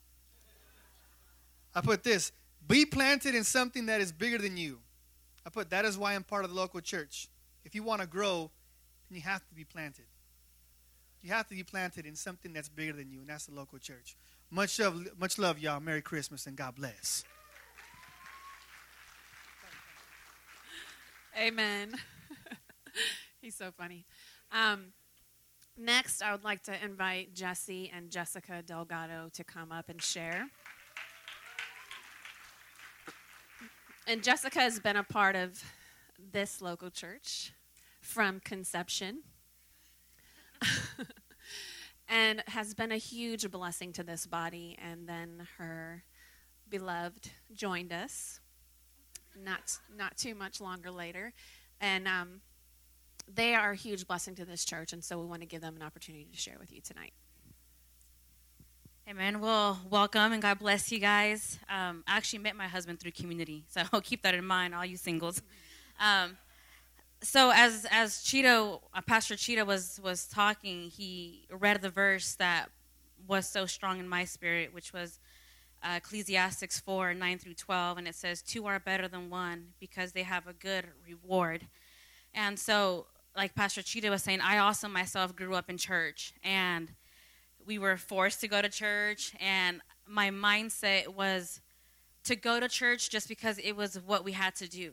I 1.74 1.82
put 1.82 2.04
this 2.04 2.32
Be 2.66 2.86
planted 2.86 3.34
in 3.34 3.44
something 3.44 3.86
that 3.86 4.00
is 4.00 4.12
bigger 4.12 4.38
than 4.38 4.56
you. 4.56 4.78
I 5.44 5.50
put 5.50 5.68
that 5.70 5.84
is 5.84 5.98
why 5.98 6.14
I'm 6.14 6.24
part 6.24 6.44
of 6.44 6.50
the 6.50 6.56
local 6.56 6.80
church. 6.80 7.28
If 7.66 7.74
you 7.74 7.82
want 7.82 8.00
to 8.00 8.06
grow, 8.06 8.50
then 9.08 9.16
you 9.16 9.22
have 9.22 9.46
to 9.48 9.54
be 9.54 9.64
planted. 9.64 10.06
You 11.22 11.30
have 11.32 11.48
to 11.48 11.54
be 11.54 11.62
planted 11.62 12.04
in 12.06 12.16
something 12.16 12.52
that's 12.52 12.68
bigger 12.68 12.92
than 12.92 13.10
you, 13.10 13.20
and 13.20 13.28
that's 13.28 13.46
the 13.46 13.54
local 13.54 13.78
church. 13.78 14.16
Much 14.50 14.78
love, 14.78 15.06
much 15.18 15.38
love, 15.38 15.58
y'all. 15.58 15.80
Merry 15.80 16.02
Christmas 16.02 16.46
and 16.46 16.56
God 16.56 16.74
bless. 16.76 17.24
Amen. 21.36 21.94
He's 23.40 23.56
so 23.56 23.70
funny. 23.76 24.04
Um, 24.52 24.92
next, 25.76 26.22
I 26.22 26.30
would 26.32 26.44
like 26.44 26.62
to 26.64 26.84
invite 26.84 27.34
Jesse 27.34 27.90
and 27.94 28.10
Jessica 28.10 28.62
Delgado 28.64 29.30
to 29.32 29.44
come 29.44 29.72
up 29.72 29.88
and 29.88 30.00
share. 30.00 30.46
And 34.06 34.22
Jessica 34.22 34.60
has 34.60 34.78
been 34.78 34.96
a 34.96 35.02
part 35.02 35.34
of 35.34 35.64
this 36.32 36.60
local 36.60 36.90
church 36.90 37.52
from 38.04 38.38
conception 38.40 39.20
and 42.08 42.44
has 42.48 42.74
been 42.74 42.92
a 42.92 42.98
huge 42.98 43.50
blessing 43.50 43.92
to 43.94 44.02
this 44.02 44.26
body. 44.26 44.76
And 44.78 45.08
then 45.08 45.48
her 45.56 46.04
beloved 46.68 47.30
joined 47.54 47.92
us 47.92 48.40
not 49.42 49.78
not 49.96 50.16
too 50.16 50.34
much 50.34 50.60
longer 50.60 50.90
later, 50.90 51.32
and 51.80 52.06
um, 52.06 52.40
they 53.32 53.54
are 53.54 53.72
a 53.72 53.76
huge 53.76 54.06
blessing 54.06 54.36
to 54.36 54.44
this 54.44 54.64
church, 54.64 54.92
and 54.92 55.02
so 55.02 55.18
we 55.18 55.26
want 55.26 55.40
to 55.40 55.46
give 55.46 55.60
them 55.60 55.74
an 55.74 55.82
opportunity 55.82 56.28
to 56.30 56.38
share 56.38 56.56
with 56.60 56.72
you 56.72 56.80
tonight. 56.80 57.12
Amen. 59.08 59.40
Well, 59.40 59.80
welcome 59.90 60.32
and 60.32 60.40
God 60.40 60.60
bless 60.60 60.90
you 60.92 60.98
guys. 60.98 61.58
Um, 61.68 62.04
I 62.06 62.16
actually 62.16 62.38
met 62.38 62.56
my 62.56 62.68
husband 62.68 63.00
through 63.00 63.10
community, 63.10 63.64
so 63.68 63.82
keep 64.02 64.22
that 64.22 64.34
in 64.34 64.46
mind, 64.46 64.74
all 64.74 64.84
you 64.84 64.96
singles. 64.96 65.42
Um, 65.98 66.36
so 67.24 67.50
as 67.50 67.86
as 67.90 68.18
Cheeto, 68.18 68.80
uh, 68.92 69.00
Pastor 69.00 69.34
Cheeto 69.34 69.66
was 69.66 70.00
was 70.02 70.26
talking, 70.26 70.90
he 70.90 71.46
read 71.50 71.82
the 71.82 71.90
verse 71.90 72.34
that 72.36 72.68
was 73.26 73.48
so 73.48 73.66
strong 73.66 73.98
in 73.98 74.08
my 74.08 74.24
spirit, 74.24 74.74
which 74.74 74.92
was 74.92 75.18
uh, 75.82 75.94
Ecclesiastes 75.96 76.78
four 76.80 77.14
nine 77.14 77.38
through 77.38 77.54
twelve, 77.54 77.98
and 77.98 78.06
it 78.06 78.14
says, 78.14 78.42
two 78.42 78.66
are 78.66 78.78
better 78.78 79.08
than 79.08 79.30
one 79.30 79.68
because 79.80 80.12
they 80.12 80.22
have 80.22 80.46
a 80.46 80.52
good 80.52 80.86
reward." 81.06 81.66
And 82.34 82.58
so, 82.58 83.06
like 83.36 83.54
Pastor 83.54 83.80
Cheeto 83.80 84.10
was 84.10 84.22
saying, 84.22 84.40
I 84.40 84.58
also 84.58 84.88
myself 84.88 85.34
grew 85.34 85.54
up 85.54 85.70
in 85.70 85.78
church 85.78 86.34
and 86.42 86.92
we 87.66 87.78
were 87.78 87.96
forced 87.96 88.40
to 88.42 88.48
go 88.48 88.60
to 88.60 88.68
church, 88.68 89.32
and 89.40 89.80
my 90.06 90.30
mindset 90.30 91.08
was 91.08 91.60
to 92.24 92.36
go 92.36 92.60
to 92.60 92.68
church 92.68 93.08
just 93.08 93.28
because 93.28 93.58
it 93.58 93.72
was 93.72 93.98
what 93.98 94.24
we 94.24 94.32
had 94.32 94.54
to 94.56 94.68
do. 94.68 94.92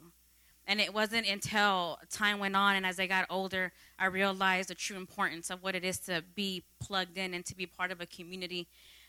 And 0.67 0.79
it 0.79 0.93
wasn't 0.93 1.27
until 1.27 1.97
time 2.09 2.39
went 2.39 2.55
on 2.55 2.75
and 2.75 2.85
as 2.85 2.99
I 2.99 3.07
got 3.07 3.25
older, 3.29 3.71
I 3.97 4.05
realized 4.05 4.69
the 4.69 4.75
true 4.75 4.97
importance 4.97 5.49
of 5.49 5.63
what 5.63 5.75
it 5.75 5.83
is 5.83 5.99
to 6.01 6.23
be 6.35 6.63
plugged 6.79 7.17
in 7.17 7.33
and 7.33 7.45
to 7.45 7.55
be 7.55 7.65
part 7.65 7.91
of 7.91 7.99
a 7.99 8.05
community 8.05 8.67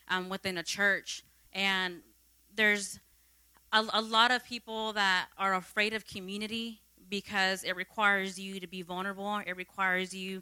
um, 0.09 0.29
within 0.29 0.57
a 0.57 0.63
church. 0.63 1.23
And 1.53 2.01
there's 2.55 2.99
a, 3.71 3.85
a 3.93 4.01
lot 4.01 4.31
of 4.31 4.43
people 4.45 4.93
that 4.93 5.27
are 5.37 5.55
afraid 5.55 5.93
of 5.93 6.05
community 6.07 6.81
because 7.09 7.63
it 7.63 7.75
requires 7.75 8.39
you 8.39 8.59
to 8.59 8.67
be 8.67 8.81
vulnerable, 8.81 9.39
it 9.45 9.55
requires 9.55 10.13
you 10.13 10.41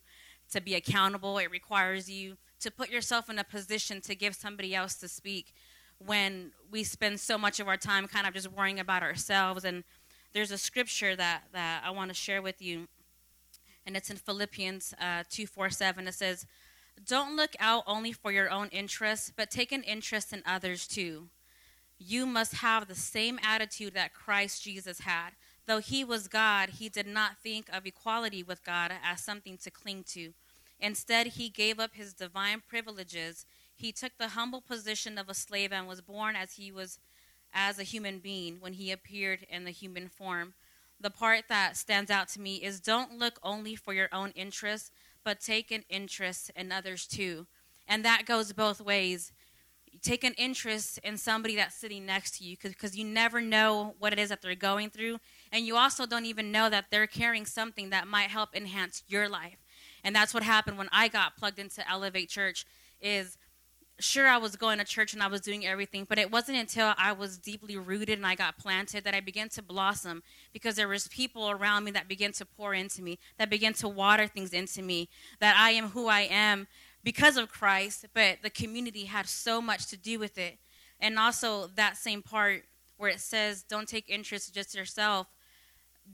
to 0.52 0.62
be 0.62 0.76
accountable, 0.76 1.38
it 1.38 1.52
requires 1.52 2.10
you 2.10 2.38
to 2.60 2.72
put 2.72 2.90
yourself 2.90 3.30
in 3.30 3.40
a 3.40 3.44
position 3.44 4.02
to 4.02 4.16
give 4.16 4.36
somebody 4.36 4.76
else 4.76 4.96
to 4.96 5.08
speak 5.08 5.54
when 5.98 6.52
we 6.70 6.84
spend 6.84 7.20
so 7.20 7.38
much 7.38 7.60
of 7.60 7.68
our 7.68 7.78
time 7.78 8.08
kind 8.08 8.28
of 8.28 8.34
just 8.34 8.52
worrying 8.52 8.80
about 8.80 9.04
ourselves. 9.04 9.64
And 9.64 9.84
there's 10.34 10.52
a 10.52 10.58
scripture 10.58 11.16
that, 11.16 11.44
that 11.54 11.84
I 11.86 11.92
want 11.92 12.10
to 12.10 12.16
share 12.16 12.42
with 12.42 12.62
you, 12.62 12.88
and 13.86 13.98
it's 13.98 14.10
in 14.10 14.18
Philippians 14.18 14.94
uh, 15.00 15.24
2 15.30 15.48
4 15.48 15.70
7. 15.70 16.08
It 16.08 16.14
says, 16.14 16.46
Don't 17.06 17.36
look 17.36 17.56
out 17.60 17.84
only 17.88 18.12
for 18.12 18.32
your 18.32 18.50
own 18.50 18.68
interests, 18.68 19.32
but 19.36 19.52
take 19.52 19.72
an 19.72 19.84
interest 19.84 20.32
in 20.32 20.44
others 20.46 20.88
too. 20.88 21.28
You 21.98 22.26
must 22.26 22.56
have 22.56 22.88
the 22.88 22.96
same 22.96 23.40
attitude 23.44 23.94
that 23.94 24.14
Christ 24.14 24.64
Jesus 24.64 25.02
had. 25.02 25.32
Though 25.68 25.80
he 25.80 26.04
was 26.04 26.28
God, 26.28 26.70
he 26.70 26.90
did 26.90 27.06
not 27.06 27.38
think 27.38 27.68
of 27.72 27.86
equality 27.86 28.42
with 28.42 28.64
God 28.64 28.92
as 29.04 29.22
something 29.22 29.58
to 29.60 29.70
cling 29.70 30.04
to. 30.10 30.34
Instead, 30.80 31.28
he 31.28 31.50
gave 31.50 31.80
up 31.80 31.92
his 31.94 32.14
divine 32.14 32.64
privileges. 32.68 33.46
He 33.76 33.92
took 33.92 34.18
the 34.18 34.30
humble 34.30 34.62
position 34.62 35.20
of 35.20 35.30
a 35.30 35.36
slave 35.36 35.72
and 35.72 35.88
was 35.88 36.02
born 36.02 36.36
as 36.36 36.54
he 36.54 36.72
was 36.72 36.98
as 37.54 37.80
a 37.80 37.84
human 37.84 38.20
being 38.20 38.58
when 38.60 38.74
he 38.74 38.92
appeared 38.92 39.46
in 39.50 39.66
the 39.66 39.72
human 39.72 40.08
form. 40.08 40.54
The 41.00 41.10
part 41.10 41.46
that 41.50 41.78
stands 41.78 42.12
out 42.12 42.28
to 42.30 42.42
me 42.42 42.58
is 42.58 42.80
don't 42.80 43.18
look 43.18 43.40
only 43.44 43.76
for 43.76 43.94
your 43.94 44.10
own 44.12 44.32
interests, 44.32 44.92
but 45.24 45.40
take 45.40 45.72
an 45.72 45.84
interest 45.90 46.52
in 46.56 46.72
others 46.72 47.08
too. 47.08 47.48
And 47.88 48.06
that 48.06 48.26
goes 48.26 48.54
both 48.54 48.80
ways. 48.82 49.32
take 50.02 50.24
an 50.24 50.34
interest 50.38 51.00
in 51.04 51.18
somebody 51.18 51.56
that's 51.56 51.76
sitting 51.76 52.06
next 52.06 52.38
to 52.38 52.44
you 52.44 52.56
because 52.62 52.98
you 52.98 53.04
never 53.06 53.42
know 53.42 53.96
what 54.00 54.14
it 54.14 54.20
is 54.20 54.30
that 54.30 54.42
they're 54.42 54.56
going 54.56 54.90
through. 54.90 55.20
And 55.52 55.66
you 55.66 55.76
also 55.76 56.06
don't 56.06 56.26
even 56.26 56.52
know 56.52 56.70
that 56.70 56.86
they're 56.90 57.08
carrying 57.08 57.46
something 57.46 57.90
that 57.90 58.08
might 58.08 58.30
help 58.30 58.56
enhance 58.56 59.04
your 59.08 59.28
life. 59.28 59.58
And 60.04 60.16
that's 60.16 60.34
what 60.34 60.44
happened 60.44 60.78
when 60.78 60.90
I 60.92 61.08
got 61.08 61.36
plugged 61.38 61.60
into 61.60 61.88
Elevate 61.90 62.30
Church 62.30 62.66
is 63.02 63.38
sure 64.02 64.28
I 64.28 64.38
was 64.38 64.56
going 64.56 64.80
to 64.80 64.84
church 64.84 65.14
and 65.14 65.24
I 65.24 65.28
was 65.28 65.42
doing 65.42 65.66
everything, 65.66 66.06
but 66.08 66.20
it 66.20 66.32
wasn't 66.32 66.58
until 66.58 66.94
I 66.98 67.12
was 67.12 67.38
deeply 67.38 67.78
rooted 67.78 68.18
and 68.18 68.26
I 68.26 68.36
got 68.36 68.58
planted 68.58 69.04
that 69.04 69.16
I 69.16 69.20
began 69.20 69.50
to 69.50 69.62
blossom 69.62 70.24
because 70.54 70.76
there 70.76 70.88
was 70.88 71.08
people 71.08 71.50
around 71.50 71.84
me 71.84 71.92
that 71.92 72.08
began 72.08 72.32
to 72.34 72.46
pour 72.46 72.74
into 72.74 73.02
me, 73.02 73.20
that 73.38 73.50
began 73.50 73.74
to 73.76 73.88
water 73.88 74.28
things 74.28 74.54
into 74.54 74.82
me, 74.82 75.10
that 75.40 75.56
I 75.58 75.72
am 75.72 75.90
who 75.90 76.08
I 76.08 76.22
am 76.22 76.68
because 77.04 77.38
of 77.38 77.50
Christ, 77.50 78.06
but 78.14 78.40
the 78.44 78.50
community 78.50 79.06
had 79.06 79.28
so 79.28 79.62
much 79.62 79.88
to 79.88 79.98
do 79.98 80.20
with 80.20 80.38
it. 80.38 80.58
And 81.00 81.18
also 81.18 81.68
that 81.76 81.98
same 81.98 82.22
part 82.22 82.64
where 82.98 83.10
it 83.10 83.20
says 83.20 83.64
don't 83.64 83.88
take 83.88 84.10
interest 84.10 84.54
just 84.54 84.76
yourself. 84.76 85.28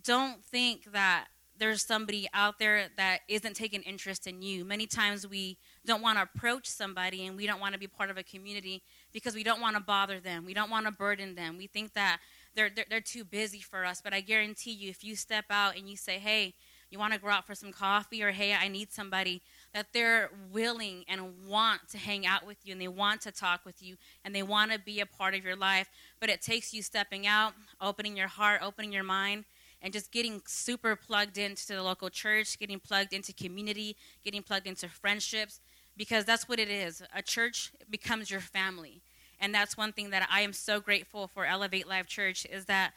Don't 0.03 0.44
think 0.44 0.91
that 0.94 1.27
there's 1.60 1.84
somebody 1.84 2.27
out 2.34 2.60
there 2.60 2.88
that 2.98 3.20
isn't 3.27 3.56
taking 3.56 3.82
interest 3.82 4.27
in 4.27 4.41
you. 4.41 4.63
Many 4.63 4.86
times 4.86 5.27
we 5.27 5.58
don't 5.88 6.01
want 6.03 6.17
to 6.17 6.24
approach 6.24 6.67
somebody 6.67 7.25
and 7.25 7.36
we 7.36 7.48
don't 7.48 7.60
want 7.60 7.74
to 7.74 7.79
be 7.79 7.88
part 7.88 8.12
of 8.12 8.17
a 8.17 8.24
community 8.24 8.84
because 9.13 9.34
we 9.34 9.44
don't 9.44 9.62
want 9.62 9.75
to 9.75 9.82
bother 9.82 10.20
them. 10.20 10.46
We 10.46 10.53
don't 10.53 10.70
want 10.70 10.86
to 10.86 10.91
burden 10.91 11.34
them. 11.34 11.58
We 11.58 11.65
think 11.65 11.94
that 11.94 12.20
they're, 12.56 12.70
they're, 12.70 12.86
they're 12.89 13.01
too 13.01 13.24
busy 13.24 13.60
for 13.60 13.86
us. 13.86 14.01
But 14.03 14.13
I 14.13 14.22
guarantee 14.22 14.72
you, 14.72 14.89
if 14.89 15.03
you 15.03 15.15
step 15.15 15.46
out 15.50 15.77
and 15.77 15.89
you 15.89 15.96
say, 15.98 16.20
hey, 16.20 16.53
you 16.89 17.00
want 17.00 17.13
to 17.13 17.20
go 17.20 17.27
out 17.27 17.46
for 17.46 17.56
some 17.56 17.72
coffee 17.72 18.24
or 18.24 18.32
hey, 18.32 18.53
I 18.53 18.67
need 18.67 18.91
somebody, 18.91 19.41
that 19.74 19.88
they're 19.94 20.29
willing 20.51 21.03
and 21.08 21.48
want 21.48 21.89
to 21.89 21.98
hang 21.98 22.25
out 22.25 22.46
with 22.46 22.58
you 22.63 22.72
and 22.72 22.82
they 22.82 22.88
want 22.88 23.22
to 23.22 23.32
talk 23.32 23.65
with 23.65 23.82
you 23.82 23.98
and 24.24 24.34
they 24.36 24.44
want 24.44 24.72
to 24.72 24.79
be 24.79 25.00
a 25.00 25.06
part 25.06 25.34
of 25.34 25.44
your 25.44 25.56
life. 25.56 25.89
But 26.20 26.29
it 26.29 26.41
takes 26.41 26.74
you 26.74 26.82
stepping 26.82 27.27
out, 27.27 27.53
opening 27.82 28.15
your 28.15 28.27
heart, 28.27 28.62
opening 28.63 28.94
your 28.94 29.03
mind 29.03 29.46
and 29.82 29.94
just 29.94 30.12
getting 30.12 30.41
super 30.46 30.96
plugged 30.96 31.38
into 31.38 31.67
the 31.67 31.84
local 31.84 32.10
church, 32.10 32.58
getting 32.58 32.79
plugged 32.79 33.13
into 33.13 33.34
community, 33.34 33.96
getting 34.24 34.41
plugged 34.41 34.67
into 34.67 34.88
friendships, 34.89 35.60
because 35.98 36.24
that's 36.25 36.48
what 36.48 36.60
it 36.60 36.70
is. 36.70 37.04
A 37.13 37.22
church 37.22 37.72
becomes 37.89 38.32
your 38.32 38.39
family. 38.39 39.01
And 39.39 39.54
that's 39.54 39.75
one 39.75 39.92
thing 39.92 40.12
that 40.12 40.27
I 40.32 40.42
am 40.42 40.54
so 40.54 40.80
grateful 40.80 41.27
for 41.27 41.46
Elevate 41.46 41.88
Life 41.88 42.08
Church 42.08 42.46
is 42.50 42.66
that 42.66 42.94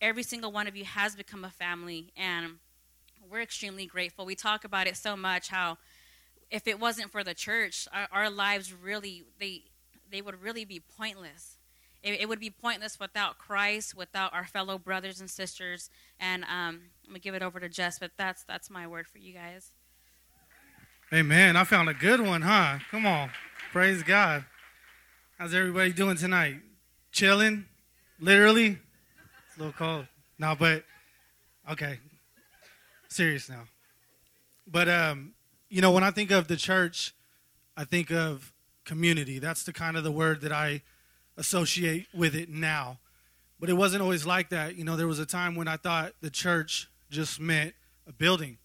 every 0.00 0.22
single 0.22 0.50
one 0.50 0.66
of 0.66 0.76
you 0.76 0.84
has 0.84 1.14
become 1.14 1.44
a 1.44 1.50
family 1.50 2.12
and 2.16 2.54
we're 3.30 3.42
extremely 3.42 3.86
grateful. 3.86 4.24
We 4.24 4.34
talk 4.34 4.64
about 4.64 4.86
it 4.86 4.96
so 4.96 5.16
much 5.16 5.48
how 5.48 5.78
if 6.50 6.66
it 6.66 6.80
wasn't 6.80 7.10
for 7.10 7.24
the 7.24 7.34
church, 7.34 7.86
our, 7.92 8.08
our 8.12 8.30
lives 8.30 8.72
really 8.72 9.24
they 9.38 9.64
they 10.10 10.22
would 10.22 10.42
really 10.42 10.64
be 10.64 10.80
pointless 10.80 11.56
it, 12.04 12.20
it, 12.20 12.28
would 12.28 12.38
be 12.38 12.50
pointless 12.50 13.00
without 13.00 13.38
Christ, 13.38 13.96
without 13.96 14.34
our 14.34 14.44
fellow 14.44 14.76
brothers 14.76 15.20
and 15.20 15.30
sisters. 15.30 15.88
And 16.20 16.44
um, 16.44 16.82
I'm 17.04 17.08
gonna 17.08 17.18
give 17.18 17.34
it 17.34 17.42
over 17.42 17.58
to 17.58 17.68
Jess, 17.68 17.98
but 17.98 18.10
that's 18.18 18.44
that's 18.44 18.68
my 18.68 18.86
word 18.86 19.06
for 19.08 19.18
you 19.18 19.32
guys. 19.32 19.70
Amen. 21.12 21.54
I 21.54 21.64
found 21.64 21.88
a 21.88 21.94
good 21.94 22.20
one, 22.20 22.42
huh? 22.42 22.78
Come 22.90 23.04
on, 23.04 23.30
praise 23.72 24.02
God. 24.02 24.44
How's 25.38 25.54
everybody 25.54 25.92
doing 25.92 26.16
tonight? 26.16 26.56
Chilling, 27.12 27.66
literally. 28.18 28.78
It's 29.48 29.56
a 29.56 29.58
little 29.58 29.74
cold. 29.74 30.06
No, 30.38 30.56
but 30.58 30.82
okay. 31.70 31.98
Serious 33.08 33.50
now. 33.50 33.64
But 34.66 34.88
um, 34.88 35.34
you 35.68 35.82
know, 35.82 35.92
when 35.92 36.02
I 36.02 36.10
think 36.10 36.30
of 36.30 36.48
the 36.48 36.56
church, 36.56 37.14
I 37.76 37.84
think 37.84 38.10
of 38.10 38.52
community. 38.84 39.38
That's 39.38 39.62
the 39.62 39.72
kind 39.72 39.96
of 39.96 40.04
the 40.04 40.12
word 40.12 40.40
that 40.40 40.52
I 40.52 40.82
associate 41.36 42.06
with 42.14 42.34
it 42.34 42.48
now. 42.48 42.98
But 43.60 43.68
it 43.68 43.74
wasn't 43.74 44.02
always 44.02 44.26
like 44.26 44.48
that. 44.48 44.76
You 44.76 44.84
know, 44.84 44.96
there 44.96 45.06
was 45.06 45.18
a 45.18 45.26
time 45.26 45.54
when 45.54 45.68
I 45.68 45.76
thought 45.76 46.14
the 46.22 46.30
church 46.30 46.88
just 47.10 47.38
meant 47.38 47.74
a 48.06 48.12
building. 48.12 48.58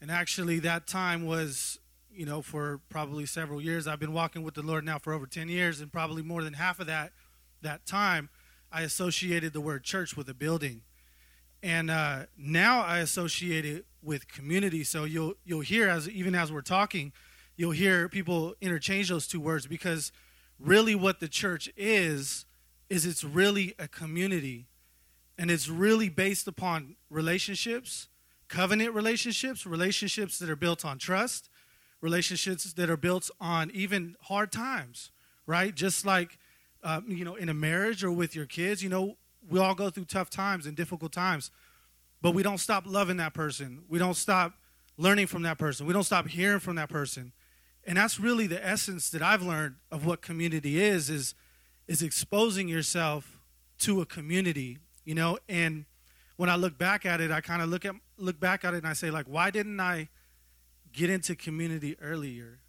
And 0.00 0.10
actually, 0.10 0.58
that 0.60 0.86
time 0.86 1.24
was, 1.26 1.78
you 2.12 2.26
know, 2.26 2.42
for 2.42 2.80
probably 2.88 3.26
several 3.26 3.60
years. 3.60 3.86
I've 3.86 3.98
been 3.98 4.12
walking 4.12 4.42
with 4.42 4.54
the 4.54 4.62
Lord 4.62 4.84
now 4.84 4.98
for 4.98 5.12
over 5.12 5.26
10 5.26 5.48
years, 5.48 5.80
and 5.80 5.92
probably 5.92 6.22
more 6.22 6.42
than 6.42 6.54
half 6.54 6.80
of 6.80 6.86
that, 6.86 7.12
that 7.62 7.86
time, 7.86 8.28
I 8.70 8.82
associated 8.82 9.52
the 9.52 9.60
word 9.60 9.84
church 9.84 10.16
with 10.16 10.28
a 10.28 10.34
building. 10.34 10.82
And 11.62 11.90
uh, 11.90 12.26
now 12.36 12.82
I 12.82 12.98
associate 12.98 13.64
it 13.64 13.86
with 14.02 14.28
community. 14.28 14.84
So 14.84 15.04
you'll, 15.04 15.34
you'll 15.44 15.60
hear, 15.60 15.88
as 15.88 16.08
even 16.08 16.34
as 16.34 16.52
we're 16.52 16.60
talking, 16.60 17.12
you'll 17.56 17.70
hear 17.70 18.08
people 18.08 18.54
interchange 18.60 19.08
those 19.08 19.26
two 19.26 19.40
words 19.40 19.66
because– 19.66 20.12
really 20.58 20.94
what 20.94 21.20
the 21.20 21.28
church 21.28 21.70
is 21.76 22.44
is 22.88 23.04
it's 23.04 23.24
really 23.24 23.74
a 23.78 23.88
community 23.88 24.66
and 25.36 25.50
it's 25.50 25.68
really 25.68 26.08
based 26.08 26.46
upon 26.46 26.96
relationships 27.10 28.08
covenant 28.48 28.94
relationships 28.94 29.66
relationships 29.66 30.38
that 30.38 30.48
are 30.48 30.56
built 30.56 30.84
on 30.84 30.98
trust 30.98 31.48
relationships 32.00 32.72
that 32.72 32.90
are 32.90 32.96
built 32.96 33.30
on 33.40 33.70
even 33.72 34.16
hard 34.22 34.52
times 34.52 35.10
right? 35.46 35.74
Just 35.74 36.04
like 36.04 36.38
um, 36.82 37.04
you 37.08 37.24
know 37.24 37.34
in 37.34 37.48
a 37.48 37.54
marriage 37.54 38.04
or 38.04 38.10
with 38.10 38.34
your 38.34 38.46
kids 38.46 38.82
you 38.82 38.88
know 38.88 39.16
we 39.48 39.58
all 39.58 39.74
go 39.74 39.90
through 39.90 40.04
tough 40.04 40.28
times 40.28 40.66
and 40.66 40.76
difficult 40.76 41.12
times 41.12 41.50
but 42.22 42.32
we 42.32 42.42
don't 42.42 42.58
stop 42.58 42.84
loving 42.86 43.18
that 43.18 43.34
person. 43.34 43.84
We 43.88 43.98
don't 43.98 44.16
stop 44.16 44.54
learning 44.96 45.26
from 45.26 45.42
that 45.42 45.58
person. 45.58 45.86
We 45.86 45.92
don't 45.92 46.02
stop 46.02 46.26
hearing 46.26 46.60
from 46.60 46.76
that 46.76 46.88
person. 46.88 47.32
And 47.84 47.98
that's 47.98 48.18
really 48.18 48.46
the 48.46 48.66
essence 48.66 49.10
that 49.10 49.22
I've 49.22 49.42
learned 49.42 49.76
of 49.92 50.06
what 50.06 50.22
community 50.22 50.82
is 50.82 51.08
is 51.08 51.34
is 51.86 52.02
exposing 52.02 52.66
yourself 52.66 53.38
to 53.78 54.00
a 54.00 54.06
community, 54.06 54.78
you 55.04 55.14
know, 55.14 55.38
and 55.48 55.84
when 56.36 56.50
I 56.50 56.56
look 56.56 56.76
back 56.76 57.06
at 57.06 57.20
it, 57.20 57.30
I 57.30 57.40
kind 57.40 57.62
of 57.62 57.68
look 57.68 57.84
at 57.84 57.94
look 58.18 58.40
back 58.40 58.64
at 58.64 58.74
it 58.74 58.78
and 58.78 58.86
I 58.86 58.92
say 58.92 59.10
like 59.10 59.26
why 59.26 59.50
didn't 59.50 59.80
I 59.80 60.08
get 60.92 61.10
into 61.10 61.34
community 61.34 61.96
earlier? 62.00 62.60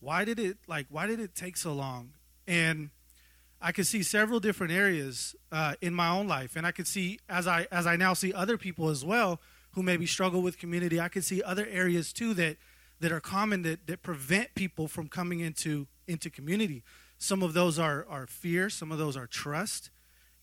Why 0.00 0.24
did 0.24 0.38
it 0.38 0.58
like 0.66 0.86
why 0.88 1.06
did 1.06 1.20
it 1.20 1.34
take 1.34 1.56
so 1.56 1.72
long? 1.72 2.12
and 2.50 2.90
I 3.62 3.72
could 3.72 3.86
see 3.86 4.02
several 4.02 4.40
different 4.40 4.72
areas 4.72 5.36
uh, 5.52 5.74
in 5.80 5.94
my 5.94 6.08
own 6.08 6.26
life, 6.26 6.56
and 6.56 6.66
I 6.66 6.72
could 6.72 6.86
see 6.86 7.20
as 7.28 7.46
I 7.46 7.68
as 7.70 7.86
I 7.86 7.96
now 7.96 8.14
see 8.14 8.32
other 8.32 8.58
people 8.58 8.88
as 8.88 9.04
well 9.04 9.40
who 9.72 9.82
maybe 9.82 10.06
struggle 10.06 10.42
with 10.42 10.58
community. 10.58 10.98
I 11.00 11.08
could 11.08 11.24
see 11.24 11.42
other 11.42 11.66
areas 11.70 12.12
too 12.12 12.34
that 12.34 12.56
that 12.98 13.12
are 13.12 13.20
common 13.20 13.62
that, 13.62 13.86
that 13.86 14.02
prevent 14.02 14.54
people 14.54 14.88
from 14.88 15.08
coming 15.08 15.40
into 15.40 15.86
into 16.08 16.28
community. 16.28 16.82
Some 17.18 17.42
of 17.42 17.52
those 17.52 17.78
are 17.78 18.04
are 18.08 18.26
fear. 18.26 18.68
Some 18.68 18.90
of 18.90 18.98
those 18.98 19.16
are 19.16 19.26
trust. 19.26 19.90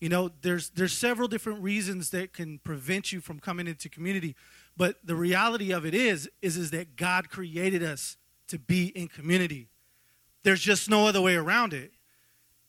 You 0.00 0.08
know, 0.08 0.30
there's 0.42 0.70
there's 0.70 0.92
several 0.92 1.26
different 1.28 1.62
reasons 1.62 2.10
that 2.10 2.32
can 2.32 2.58
prevent 2.58 3.12
you 3.12 3.20
from 3.20 3.40
coming 3.40 3.66
into 3.66 3.88
community. 3.88 4.36
But 4.76 4.96
the 5.04 5.16
reality 5.16 5.72
of 5.72 5.84
it 5.84 5.94
is 5.94 6.30
is 6.40 6.56
is 6.56 6.70
that 6.70 6.96
God 6.96 7.30
created 7.30 7.82
us 7.82 8.16
to 8.48 8.58
be 8.58 8.86
in 8.88 9.08
community. 9.08 9.68
There's 10.44 10.60
just 10.60 10.88
no 10.88 11.06
other 11.06 11.20
way 11.20 11.34
around 11.34 11.72
it. 11.72 11.92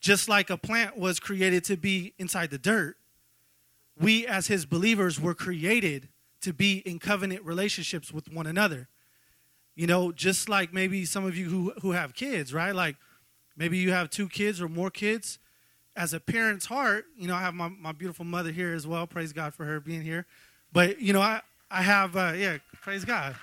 Just 0.02 0.28
like 0.28 0.50
a 0.50 0.58
plant 0.58 0.98
was 0.98 1.20
created 1.20 1.64
to 1.66 1.78
be 1.78 2.14
inside 2.18 2.50
the 2.50 2.58
dirt, 2.58 2.98
we 4.00 4.26
as 4.26 4.48
his 4.48 4.66
believers 4.66 5.20
were 5.20 5.36
created 5.36 6.08
to 6.42 6.54
be 6.54 6.78
in 6.80 7.00
covenant 7.00 7.44
relationships 7.44 8.12
with 8.12 8.32
one 8.32 8.48
another. 8.48 8.88
You 9.76 9.88
know, 9.88 10.12
just 10.12 10.50
like 10.50 10.74
maybe 10.74 11.06
some 11.06 11.26
of 11.26 11.38
you 11.38 11.50
who, 11.50 11.74
who 11.82 11.92
have 11.92 12.14
kids, 12.14 12.54
right? 12.54 12.74
Like 12.74 12.96
maybe 13.56 13.78
you 13.78 13.92
have 13.92 14.10
two 14.10 14.30
kids 14.30 14.62
or 14.62 14.70
more 14.70 14.90
kids. 14.90 15.38
As 16.00 16.14
a 16.14 16.20
parent's 16.22 16.66
heart, 16.66 17.08
you 17.18 17.28
know, 17.28 17.36
I 17.36 17.42
have 17.42 17.54
my, 17.54 17.68
my 17.68 17.92
beautiful 17.92 18.24
mother 18.24 18.54
here 18.54 18.74
as 18.74 18.88
well. 18.88 19.06
Praise 19.06 19.34
God 19.34 19.54
for 19.54 19.66
her 19.66 19.82
being 19.82 20.02
here. 20.02 20.26
But, 20.72 21.02
you 21.02 21.12
know, 21.12 21.20
I, 21.20 21.42
I 21.70 21.82
have, 21.82 22.16
uh, 22.16 22.32
yeah, 22.38 22.60
praise 22.82 23.04
God. 23.04 23.36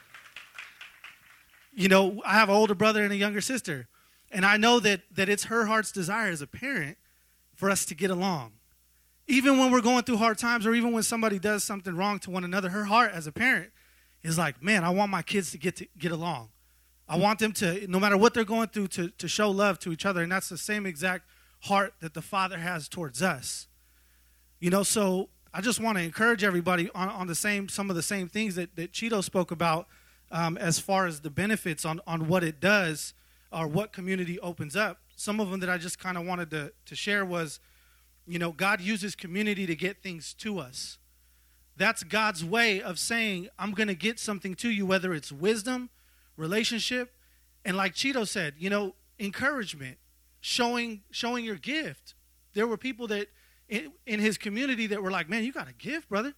You 1.75 1.89
know, 1.89 2.23
I 2.25 2.33
have 2.33 2.49
an 2.49 2.55
older 2.55 2.75
brother 2.75 3.05
and 3.05 3.13
a 3.13 3.17
younger 3.17 3.43
sister. 3.43 3.89
And 4.33 4.47
I 4.47 4.57
know 4.57 4.81
that, 4.81 5.03
that 5.17 5.29
it's 5.29 5.45
her 5.45 5.67
heart's 5.67 5.93
desire 5.93 6.31
as 6.31 6.41
a 6.41 6.47
parent 6.47 6.97
for 7.55 7.69
us 7.69 7.85
to 7.85 7.95
get 7.95 8.11
along. 8.11 8.53
Even 9.27 9.59
when 9.59 9.71
we're 9.71 9.83
going 9.83 10.05
through 10.05 10.17
hard 10.17 10.39
times 10.39 10.65
or 10.65 10.73
even 10.75 10.93
when 10.93 11.03
somebody 11.03 11.39
does 11.39 11.63
something 11.63 11.95
wrong 11.95 12.19
to 12.21 12.31
one 12.31 12.43
another, 12.43 12.71
her 12.71 12.87
heart 12.87 13.13
as 13.13 13.27
a 13.27 13.33
parent 13.33 13.71
is 14.23 14.39
like, 14.39 14.63
man, 14.63 14.83
I 14.83 14.89
want 14.89 15.11
my 15.11 15.21
kids 15.21 15.51
to 15.51 15.59
get 15.59 15.77
to 15.77 15.87
get 15.99 16.11
along. 16.11 16.49
I 17.07 17.19
want 17.19 17.39
them 17.39 17.53
to, 17.53 17.87
no 17.87 18.01
matter 18.01 18.17
what 18.17 18.33
they're 18.33 18.45
going 18.45 18.69
through, 18.69 18.87
to, 18.89 19.11
to 19.11 19.29
show 19.29 19.51
love 19.51 19.79
to 19.81 19.93
each 19.93 20.07
other. 20.07 20.23
And 20.23 20.33
that's 20.33 20.49
the 20.49 20.57
same 20.57 20.87
exact 20.87 21.25
heart 21.61 21.95
that 22.01 22.15
the 22.15 22.23
Father 22.23 22.59
has 22.59 22.89
towards 22.89 23.23
us. 23.23 23.67
You 24.61 24.71
know, 24.71 24.83
so 24.83 25.29
I 25.53 25.61
just 25.61 25.81
want 25.81 25.99
to 25.99 26.05
encourage 26.05 26.45
everybody 26.45 26.91
on, 26.95 27.09
on 27.09 27.27
the 27.27 27.35
same 27.35 27.69
some 27.69 27.91
of 27.91 27.97
the 27.97 28.03
same 28.03 28.29
things 28.29 28.55
that, 28.57 28.77
that 28.77 28.93
Cheeto 28.93 29.23
spoke 29.23 29.51
about 29.51 29.87
um, 30.31 30.57
as 30.59 30.79
far 30.79 31.07
as 31.07 31.21
the 31.21 31.31
benefits 31.31 31.85
on, 31.85 32.01
on 32.07 32.29
what 32.29 32.43
it 32.45 32.61
does 32.61 33.15
or 33.53 33.67
what 33.67 33.93
community 33.93 34.39
opens 34.41 34.77
up. 34.77 34.99
Some 35.15 35.41
of 35.41 35.51
them 35.51 35.61
that 35.61 35.71
I 35.71 35.79
just 35.79 35.99
kind 35.99 36.19
of 36.19 36.27
wanted 36.27 36.51
to, 36.51 36.73
to 36.85 36.97
share 36.97 37.25
was, 37.25 37.59
you 38.27 38.39
know, 38.39 38.53
God 38.53 38.81
uses 38.81 39.15
community 39.15 39.67
to 39.67 39.75
get 39.75 40.03
things 40.03 40.35
to 40.35 40.59
us. 40.59 40.99
That's 41.77 42.03
God's 42.03 42.45
way 42.45 42.81
of 42.81 42.99
saying, 42.99 43.49
I'm 43.59 43.73
going 43.73 43.89
to 43.89 43.95
get 43.95 44.19
something 44.19 44.55
to 44.57 44.71
you, 44.71 44.87
whether 44.87 45.13
it's 45.13 45.31
wisdom, 45.31 45.91
relationship, 46.37 47.15
and 47.65 47.77
like 47.77 47.95
Cheeto 47.95 48.27
said, 48.27 48.55
you 48.59 48.71
know, 48.71 48.95
encouragement, 49.19 49.99
showing 50.47 51.03
showing 51.11 51.45
your 51.45 51.57
gift. 51.57 52.15
There 52.55 52.69
were 52.69 52.77
people 52.77 53.09
that 53.09 53.27
in, 53.69 53.93
in 54.07 54.21
his 54.21 54.39
community 54.39 54.87
that 54.87 55.03
were 55.03 55.11
like, 55.11 55.29
man, 55.29 55.43
you 55.43 55.53
got 55.53 55.69
a 55.69 55.73
gift, 55.73 56.09
brother, 56.09 56.35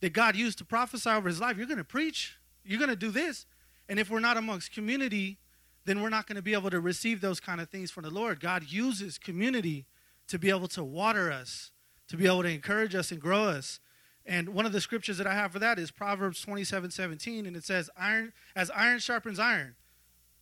that 0.00 0.12
God 0.12 0.34
used 0.34 0.58
to 0.58 0.64
prophesy 0.64 1.08
over 1.08 1.28
his 1.28 1.40
life. 1.40 1.56
You're 1.56 1.68
going 1.68 1.78
to 1.78 1.84
preach. 1.84 2.36
You're 2.64 2.80
going 2.80 2.90
to 2.90 2.96
do 2.96 3.12
this. 3.12 3.46
And 3.88 4.00
if 4.00 4.10
we're 4.10 4.18
not 4.18 4.36
amongst 4.36 4.72
community, 4.72 5.38
then 5.84 6.02
we're 6.02 6.08
not 6.08 6.26
going 6.26 6.34
to 6.34 6.42
be 6.42 6.52
able 6.52 6.70
to 6.70 6.80
receive 6.80 7.20
those 7.20 7.38
kind 7.38 7.60
of 7.60 7.70
things 7.70 7.92
from 7.92 8.02
the 8.02 8.10
Lord. 8.10 8.40
God 8.40 8.64
uses 8.66 9.18
community 9.18 9.86
to 10.26 10.36
be 10.36 10.50
able 10.50 10.68
to 10.68 10.82
water 10.82 11.30
us, 11.30 11.70
to 12.08 12.16
be 12.16 12.26
able 12.26 12.42
to 12.42 12.48
encourage 12.48 12.96
us 12.96 13.12
and 13.12 13.20
grow 13.20 13.44
us. 13.44 13.78
And 14.26 14.48
one 14.48 14.66
of 14.66 14.72
the 14.72 14.80
scriptures 14.80 15.18
that 15.18 15.28
I 15.28 15.34
have 15.34 15.52
for 15.52 15.60
that 15.60 15.78
is 15.78 15.92
Proverbs 15.92 16.40
27 16.40 16.90
17, 16.90 17.46
and 17.46 17.56
it 17.56 17.62
says, 17.62 17.88
Iron 17.96 18.32
as 18.56 18.70
iron 18.72 18.98
sharpens 18.98 19.38
iron, 19.38 19.76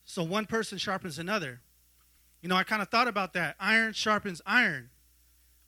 so 0.05 0.23
one 0.23 0.47
person 0.47 0.79
sharpens 0.79 1.19
another. 1.19 1.61
You 2.43 2.49
know, 2.49 2.57
I 2.57 2.65
kind 2.65 2.83
of 2.83 2.89
thought 2.89 3.09
about 3.09 3.33
that. 3.35 3.57
Iron 3.59 3.93
sharpens 3.93 4.43
iron. 4.45 4.91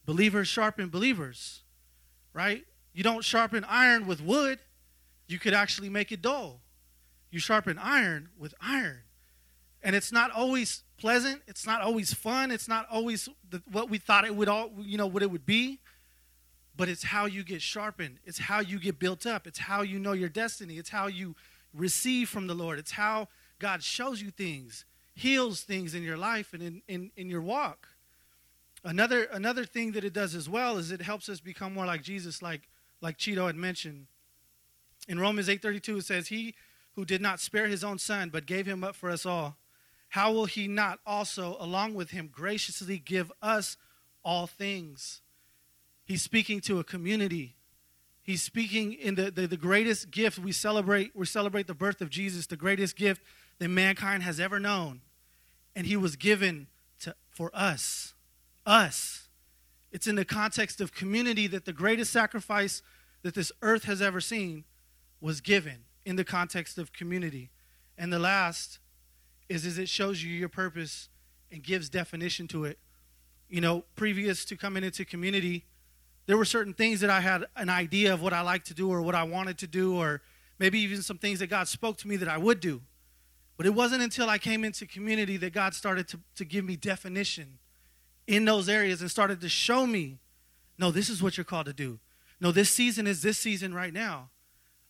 Believers 0.05 0.49
sharpen 0.49 0.91
believers, 0.91 1.63
right? 2.35 2.65
You 2.93 3.03
don't 3.03 3.25
sharpen 3.25 3.65
iron 3.65 4.07
with 4.07 4.21
wood, 4.21 4.59
you 5.27 5.39
could 5.39 5.55
actually 5.55 5.89
make 5.89 6.13
it 6.13 6.21
dull. 6.21 6.61
You 7.31 7.39
sharpen 7.39 7.79
iron 7.79 8.29
with 8.39 8.55
iron. 8.61 8.99
And 9.83 9.97
it's 9.97 10.13
not 10.13 10.31
always 10.31 10.83
pleasant, 10.99 11.43
it's 11.47 11.67
not 11.67 11.81
always 11.81 12.13
fun, 12.13 12.51
it's 12.51 12.69
not 12.69 12.87
always 12.91 13.29
the, 13.49 13.63
what 13.71 13.89
we 13.89 13.99
thought 13.99 14.25
it 14.25 14.35
would 14.35 14.49
all, 14.49 14.71
you 14.79 14.99
know, 14.99 15.07
what 15.07 15.23
it 15.23 15.31
would 15.31 15.47
be. 15.47 15.81
But 16.77 16.89
it's 16.89 17.05
how 17.05 17.27
you 17.27 17.45
get 17.45 17.63
sharpened. 17.63 18.19
It's 18.25 18.39
how 18.39 18.59
you 18.59 18.81
get 18.81 18.99
built 18.99 19.27
up. 19.27 19.47
It's 19.47 19.61
how 19.61 19.83
you 19.83 20.01
know 20.01 20.13
your 20.13 20.29
destiny. 20.29 20.77
It's 20.77 20.91
how 20.91 21.07
you 21.07 21.37
receive 21.73 22.29
from 22.29 22.49
the 22.49 22.55
Lord. 22.55 22.81
It's 22.81 22.91
how 22.91 23.29
God 23.61 23.83
shows 23.83 24.21
you 24.21 24.33
things, 24.33 24.85
heals 25.15 25.63
things 25.63 25.95
in 25.95 26.03
your 26.03 26.17
life 26.17 26.53
and 26.53 26.63
in, 26.63 26.83
in, 26.89 27.11
in 27.17 27.29
your 27.29 27.41
walk. 27.41 27.89
Another 28.83 29.25
another 29.33 29.65
thing 29.65 29.93
that 29.93 30.05
it 30.05 30.13
does 30.13 30.35
as 30.35 30.47
well 30.47 30.77
is 30.77 30.91
it 30.91 31.01
helps 31.01 31.31
us 31.31 31.41
become 31.41 31.73
more 31.73 31.87
like 31.87 32.03
Jesus, 32.03 32.43
like 32.43 32.69
like 33.01 33.17
Cheeto 33.17 33.47
had 33.47 33.57
mentioned. 33.57 34.07
In 35.09 35.19
Romans 35.19 35.49
8:32 35.49 35.99
it 35.99 36.05
says, 36.05 36.29
He 36.29 36.55
who 36.95 37.05
did 37.05 37.21
not 37.21 37.41
spare 37.41 37.67
his 37.67 37.83
own 37.83 37.99
son, 37.99 38.29
but 38.31 38.47
gave 38.47 38.67
him 38.67 38.85
up 38.85 38.95
for 38.95 39.11
us 39.11 39.27
all, 39.27 39.57
how 40.11 40.33
will 40.33 40.45
he 40.45 40.69
not 40.69 41.01
also, 41.05 41.57
along 41.59 41.95
with 41.95 42.11
him, 42.11 42.29
graciously 42.31 42.99
give 42.99 43.33
us 43.43 43.77
all 44.25 44.47
things? 44.47 45.23
He's 46.05 46.23
speaking 46.23 46.61
to 46.63 46.79
a 46.79 46.85
community. 46.85 47.57
He's 48.23 48.43
speaking 48.43 48.93
in 48.93 49.17
the, 49.17 49.31
the, 49.31 49.47
the, 49.47 49.57
greatest 49.57 50.11
gift 50.11 50.39
we 50.39 50.53
celebrate. 50.53 51.15
We 51.15 51.27
celebrate 51.27 51.67
the 51.67 51.75
birth 51.75 52.01
of 52.01 52.11
Jesus, 52.11 52.47
the 52.47 52.57
greatest 52.57 52.97
gift 52.97 53.23
that 53.59 53.69
mankind 53.69 54.23
has 54.23 54.41
ever 54.41 54.59
known. 54.61 55.01
And 55.77 55.87
he 55.87 55.97
was 55.97 56.17
given 56.17 56.69
to, 57.01 57.15
for 57.31 57.51
us. 57.55 58.15
Us. 58.67 59.29
It's 59.93 60.07
in 60.07 60.17
the 60.17 60.25
context 60.25 60.81
of 60.81 60.93
community 60.93 61.47
that 61.47 61.65
the 61.65 61.73
greatest 61.73 62.13
sacrifice 62.13 62.83
that 63.23 63.35
this 63.35 63.53
earth 63.63 63.85
has 63.85 64.03
ever 64.03 64.21
seen 64.21 64.65
was 65.21 65.41
given 65.41 65.85
in 66.05 66.17
the 66.17 66.25
context 66.25 66.79
of 66.79 66.93
community. 66.93 67.51
And 67.97 68.13
the 68.13 68.19
last 68.19 68.79
is, 69.49 69.65
is 69.65 69.79
it 69.79 69.89
shows 69.89 70.23
you 70.23 70.33
your 70.33 70.49
purpose 70.49 71.09
and 71.51 71.63
gives 71.63 71.89
definition 71.89 72.49
to 72.49 72.65
it. 72.65 72.79
You 73.49 73.61
know, 73.61 73.85
previous 73.95 74.45
to 74.47 74.57
coming 74.57 74.85
into 74.85 75.05
community, 75.05 75.65
there 76.27 76.37
were 76.37 76.45
certain 76.45 76.75
things 76.75 77.01
that 77.01 77.11
I 77.11 77.21
had 77.21 77.45
an 77.57 77.69
idea 77.69 78.13
of 78.13 78.23
what 78.23 78.33
I 78.33 78.41
liked 78.41 78.67
to 78.69 78.75
do 78.75 78.91
or 78.91 79.03
what 79.03 79.15
I 79.15 79.23
wanted 79.23 79.59
to 79.59 79.67
do, 79.67 79.97
or 79.97 80.23
maybe 80.59 80.81
even 80.81 81.03
some 81.03 81.19
things 81.19 81.39
that 81.39 81.49
God 81.49 81.69
spoke 81.69 81.99
to 81.99 82.09
me 82.09 82.17
that 82.17 82.29
I 82.29 82.39
would 82.39 82.61
do. 82.61 82.81
But 83.57 83.67
it 83.67 83.75
wasn't 83.75 84.03
until 84.03 84.29
I 84.29 84.39
came 84.39 84.65
into 84.65 84.87
community 84.87 85.37
that 85.37 85.53
God 85.53 85.75
started 85.75 86.09
to, 86.09 86.21
to 86.37 86.45
give 86.45 86.65
me 86.65 86.77
definition 86.77 87.59
in 88.27 88.45
those 88.45 88.69
areas 88.69 89.01
and 89.01 89.11
started 89.11 89.41
to 89.43 89.49
show 89.49 89.87
me 89.87 90.19
no, 90.79 90.91
this 90.91 91.09
is 91.09 91.23
what 91.23 91.37
you're 91.37 91.45
called 91.45 91.67
to 91.67 91.73
do. 91.73 92.01
No, 92.41 92.51
this 92.51 92.71
season 92.71 93.07
is 93.07 93.23
this 93.23 93.39
season 93.39 93.75
right 93.75 93.93
now. 93.93 94.31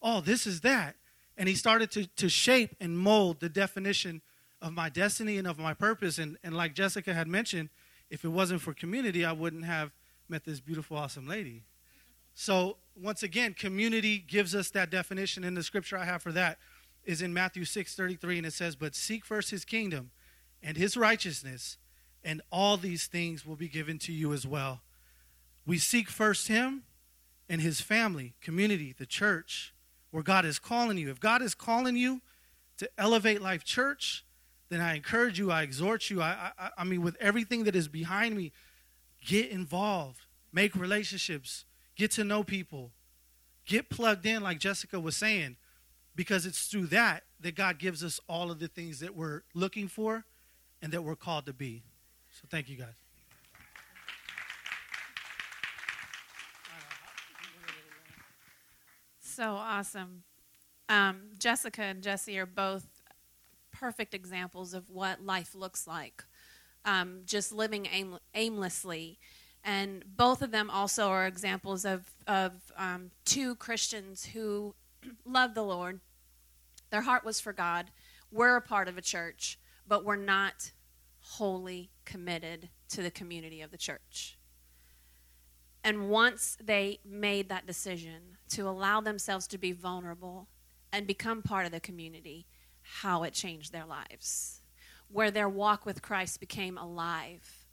Oh, 0.02 0.20
this 0.20 0.46
is 0.46 0.62
that. 0.62 0.96
And 1.36 1.48
He 1.48 1.54
started 1.54 1.90
to, 1.92 2.06
to 2.06 2.28
shape 2.28 2.74
and 2.80 2.98
mold 2.98 3.40
the 3.40 3.48
definition 3.48 4.22
of 4.62 4.72
my 4.72 4.88
destiny 4.88 5.36
and 5.36 5.46
of 5.46 5.58
my 5.58 5.74
purpose. 5.74 6.18
And, 6.18 6.38
and 6.42 6.56
like 6.56 6.74
Jessica 6.74 7.12
had 7.12 7.28
mentioned, 7.28 7.68
if 8.10 8.24
it 8.24 8.28
wasn't 8.28 8.60
for 8.60 8.72
community, 8.72 9.24
I 9.24 9.32
wouldn't 9.32 9.64
have 9.64 9.92
met 10.28 10.44
this 10.44 10.60
beautiful, 10.60 10.96
awesome 10.96 11.28
lady. 11.28 11.64
So, 12.34 12.78
once 13.00 13.22
again, 13.22 13.54
community 13.54 14.18
gives 14.18 14.54
us 14.54 14.70
that 14.70 14.90
definition. 14.90 15.44
in 15.44 15.54
the 15.54 15.62
scripture 15.62 15.98
I 15.98 16.04
have 16.04 16.22
for 16.22 16.32
that 16.32 16.58
is 17.04 17.22
in 17.22 17.34
Matthew 17.34 17.64
6 17.64 17.94
33, 17.94 18.38
and 18.38 18.46
it 18.46 18.52
says, 18.52 18.76
But 18.76 18.94
seek 18.94 19.24
first 19.24 19.50
his 19.50 19.64
kingdom 19.64 20.10
and 20.62 20.76
his 20.76 20.96
righteousness, 20.96 21.78
and 22.22 22.40
all 22.50 22.76
these 22.76 23.06
things 23.06 23.44
will 23.44 23.56
be 23.56 23.68
given 23.68 23.98
to 24.00 24.12
you 24.12 24.32
as 24.32 24.46
well. 24.46 24.82
We 25.66 25.78
seek 25.78 26.08
first 26.08 26.48
him 26.48 26.84
and 27.48 27.60
his 27.60 27.80
family, 27.80 28.34
community, 28.40 28.94
the 28.96 29.06
church, 29.06 29.74
where 30.10 30.22
God 30.22 30.44
is 30.44 30.58
calling 30.58 30.98
you. 30.98 31.10
If 31.10 31.20
God 31.20 31.42
is 31.42 31.54
calling 31.54 31.96
you 31.96 32.20
to 32.78 32.88
elevate 32.98 33.42
life 33.42 33.64
church, 33.64 34.24
then 34.68 34.80
I 34.80 34.94
encourage 34.94 35.38
you, 35.38 35.50
I 35.50 35.62
exhort 35.62 36.10
you. 36.10 36.22
I, 36.22 36.52
I, 36.58 36.70
I 36.78 36.84
mean, 36.84 37.02
with 37.02 37.16
everything 37.20 37.64
that 37.64 37.76
is 37.76 37.88
behind 37.88 38.36
me, 38.36 38.52
get 39.24 39.50
involved, 39.50 40.22
make 40.52 40.74
relationships, 40.74 41.64
get 41.96 42.10
to 42.12 42.24
know 42.24 42.42
people, 42.42 42.90
get 43.66 43.88
plugged 43.90 44.26
in, 44.26 44.42
like 44.42 44.58
Jessica 44.58 44.98
was 44.98 45.16
saying, 45.16 45.56
because 46.14 46.46
it's 46.46 46.66
through 46.66 46.86
that 46.86 47.24
that 47.40 47.54
God 47.54 47.78
gives 47.78 48.02
us 48.02 48.20
all 48.28 48.50
of 48.50 48.58
the 48.58 48.68
things 48.68 49.00
that 49.00 49.14
we're 49.14 49.42
looking 49.54 49.88
for 49.88 50.24
and 50.80 50.92
that 50.92 51.02
we're 51.02 51.16
called 51.16 51.46
to 51.46 51.52
be. 51.52 51.82
So 52.32 52.46
thank 52.50 52.68
you 52.68 52.76
guys. 52.76 52.94
So 59.20 59.54
awesome. 59.54 60.22
Um, 60.88 61.22
Jessica 61.38 61.82
and 61.82 62.02
Jesse 62.02 62.38
are 62.38 62.46
both 62.46 62.86
perfect 63.72 64.14
examples 64.14 64.74
of 64.74 64.90
what 64.90 65.24
life 65.24 65.54
looks 65.54 65.86
like 65.86 66.24
um, 66.84 67.22
just 67.24 67.52
living 67.52 67.86
aim- 67.90 68.18
aimlessly. 68.34 69.18
And 69.64 70.04
both 70.16 70.42
of 70.42 70.50
them 70.50 70.68
also 70.68 71.08
are 71.08 71.26
examples 71.26 71.84
of, 71.84 72.10
of 72.26 72.52
um, 72.76 73.10
two 73.24 73.54
Christians 73.56 74.26
who 74.26 74.74
loved 75.24 75.54
the 75.54 75.62
Lord. 75.62 76.00
Their 76.90 77.02
heart 77.02 77.24
was 77.24 77.40
for 77.40 77.52
God, 77.52 77.90
We're 78.30 78.56
a 78.56 78.62
part 78.62 78.88
of 78.88 78.98
a 78.98 79.02
church, 79.02 79.58
but 79.86 80.04
we're 80.04 80.16
not 80.16 80.72
wholly 81.20 81.90
committed 82.04 82.68
to 82.90 83.02
the 83.02 83.10
community 83.10 83.60
of 83.60 83.70
the 83.70 83.78
church. 83.78 84.38
And 85.82 86.08
once 86.08 86.56
they 86.62 87.00
made 87.04 87.48
that 87.48 87.66
decision 87.66 88.38
to 88.50 88.68
allow 88.68 89.00
themselves 89.00 89.46
to 89.48 89.58
be 89.58 89.72
vulnerable 89.72 90.48
and 90.92 91.06
become 91.06 91.42
part 91.42 91.66
of 91.66 91.72
the 91.72 91.80
community, 91.80 92.46
how 92.80 93.22
it 93.22 93.34
changed 93.34 93.72
their 93.72 93.84
lives, 93.84 94.62
where 95.08 95.30
their 95.30 95.48
walk 95.48 95.84
with 95.84 96.02
Christ 96.02 96.40
became 96.40 96.78
alive, 96.78 97.66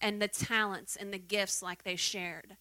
and 0.00 0.20
the 0.20 0.28
talents 0.28 0.96
and 0.96 1.12
the 1.12 1.18
gifts 1.18 1.62
like 1.62 1.84
they 1.84 1.96
shared. 1.96 2.56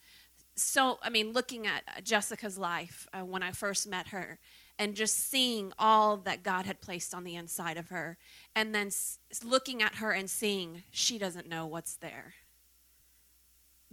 So, 0.55 0.99
I 1.01 1.09
mean, 1.09 1.33
looking 1.33 1.67
at 1.67 2.03
Jessica's 2.03 2.57
life 2.57 3.07
uh, 3.13 3.25
when 3.25 3.43
I 3.43 3.51
first 3.51 3.87
met 3.87 4.07
her, 4.09 4.39
and 4.77 4.95
just 4.95 5.29
seeing 5.29 5.71
all 5.79 6.17
that 6.17 6.43
God 6.43 6.65
had 6.65 6.81
placed 6.81 7.13
on 7.13 7.23
the 7.23 7.35
inside 7.35 7.77
of 7.77 7.89
her, 7.89 8.17
and 8.55 8.75
then 8.75 8.87
s- 8.87 9.19
looking 9.43 9.81
at 9.81 9.95
her 9.95 10.11
and 10.11 10.29
seeing 10.29 10.83
she 10.91 11.17
doesn't 11.17 11.47
know 11.47 11.65
what's 11.65 11.95
there. 11.95 12.33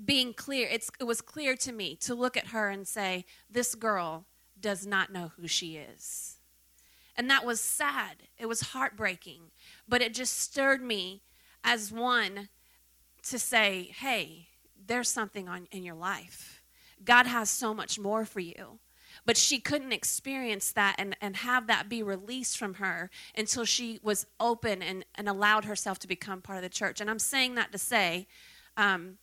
Being 0.05 0.35
clear, 0.35 0.68
it 0.68 0.88
was 1.05 1.20
clear 1.20 1.55
to 1.57 1.72
me 1.72 1.94
to 1.96 2.14
look 2.14 2.37
at 2.37 2.48
her 2.48 2.68
and 2.70 2.87
say, 2.87 3.25
This 3.51 3.75
girl 3.75 4.27
does 4.61 4.87
not 4.87 5.12
know 5.12 5.33
who 5.37 5.46
she 5.46 5.77
is. 5.77 6.38
And 7.16 7.29
that 7.31 7.44
was 7.44 7.61
sad. 7.61 8.16
It 8.38 8.46
was 8.46 8.61
heartbreaking. 8.72 9.51
But 9.88 10.01
it 10.01 10.14
just 10.14 10.38
stirred 10.38 10.83
me 10.83 11.22
as 11.62 11.92
one 11.92 12.48
to 13.25 13.38
say, 13.38 13.92
Hey, 13.96 14.48
there's 14.87 15.09
something 15.09 15.49
on, 15.49 15.66
in 15.71 15.83
your 15.83 15.95
life. 15.95 16.62
God 17.05 17.27
has 17.27 17.51
so 17.51 17.75
much 17.75 17.99
more 17.99 18.25
for 18.25 18.40
you 18.40 18.79
but 19.25 19.37
she 19.37 19.61
couldn't 19.61 19.92
experience 19.92 20.73
that 20.73 20.97
and, 20.99 21.16
and 21.21 21.37
have 21.37 21.66
that 21.66 21.88
be 21.88 22.03
released 22.03 22.59
from 22.59 22.75
her 22.75 23.11
until 23.37 23.64
she 23.64 24.01
was 24.03 24.27
open 24.40 24.83
and, 24.83 25.05
and 25.14 25.29
allowed 25.29 25.64
herself 25.64 25.99
to 26.01 26.09
become 26.09 26.40
part 26.40 26.57
of 26.57 26.62
the 26.62 26.68
church. 26.68 27.01
And 27.01 27.09
I'm 27.09 27.18
saying 27.18 27.55
that 27.55 27.73
to 27.73 27.79
say 27.79 28.27
um, 28.77 29.18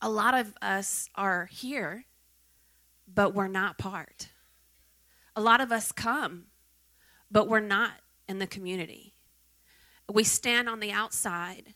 a 0.00 0.08
lot 0.08 0.34
of 0.34 0.54
us 0.62 1.08
are 1.14 1.46
here, 1.46 2.04
but 3.12 3.34
we're 3.34 3.48
not 3.48 3.78
part. 3.78 4.28
A 5.36 5.40
lot 5.40 5.60
of 5.60 5.70
us 5.70 5.92
come, 5.92 6.44
but 7.30 7.48
we're 7.48 7.60
not 7.60 7.92
in 8.28 8.38
the 8.38 8.46
community. 8.46 9.14
We 10.10 10.24
stand 10.24 10.68
on 10.68 10.80
the 10.80 10.90
outside, 10.90 11.74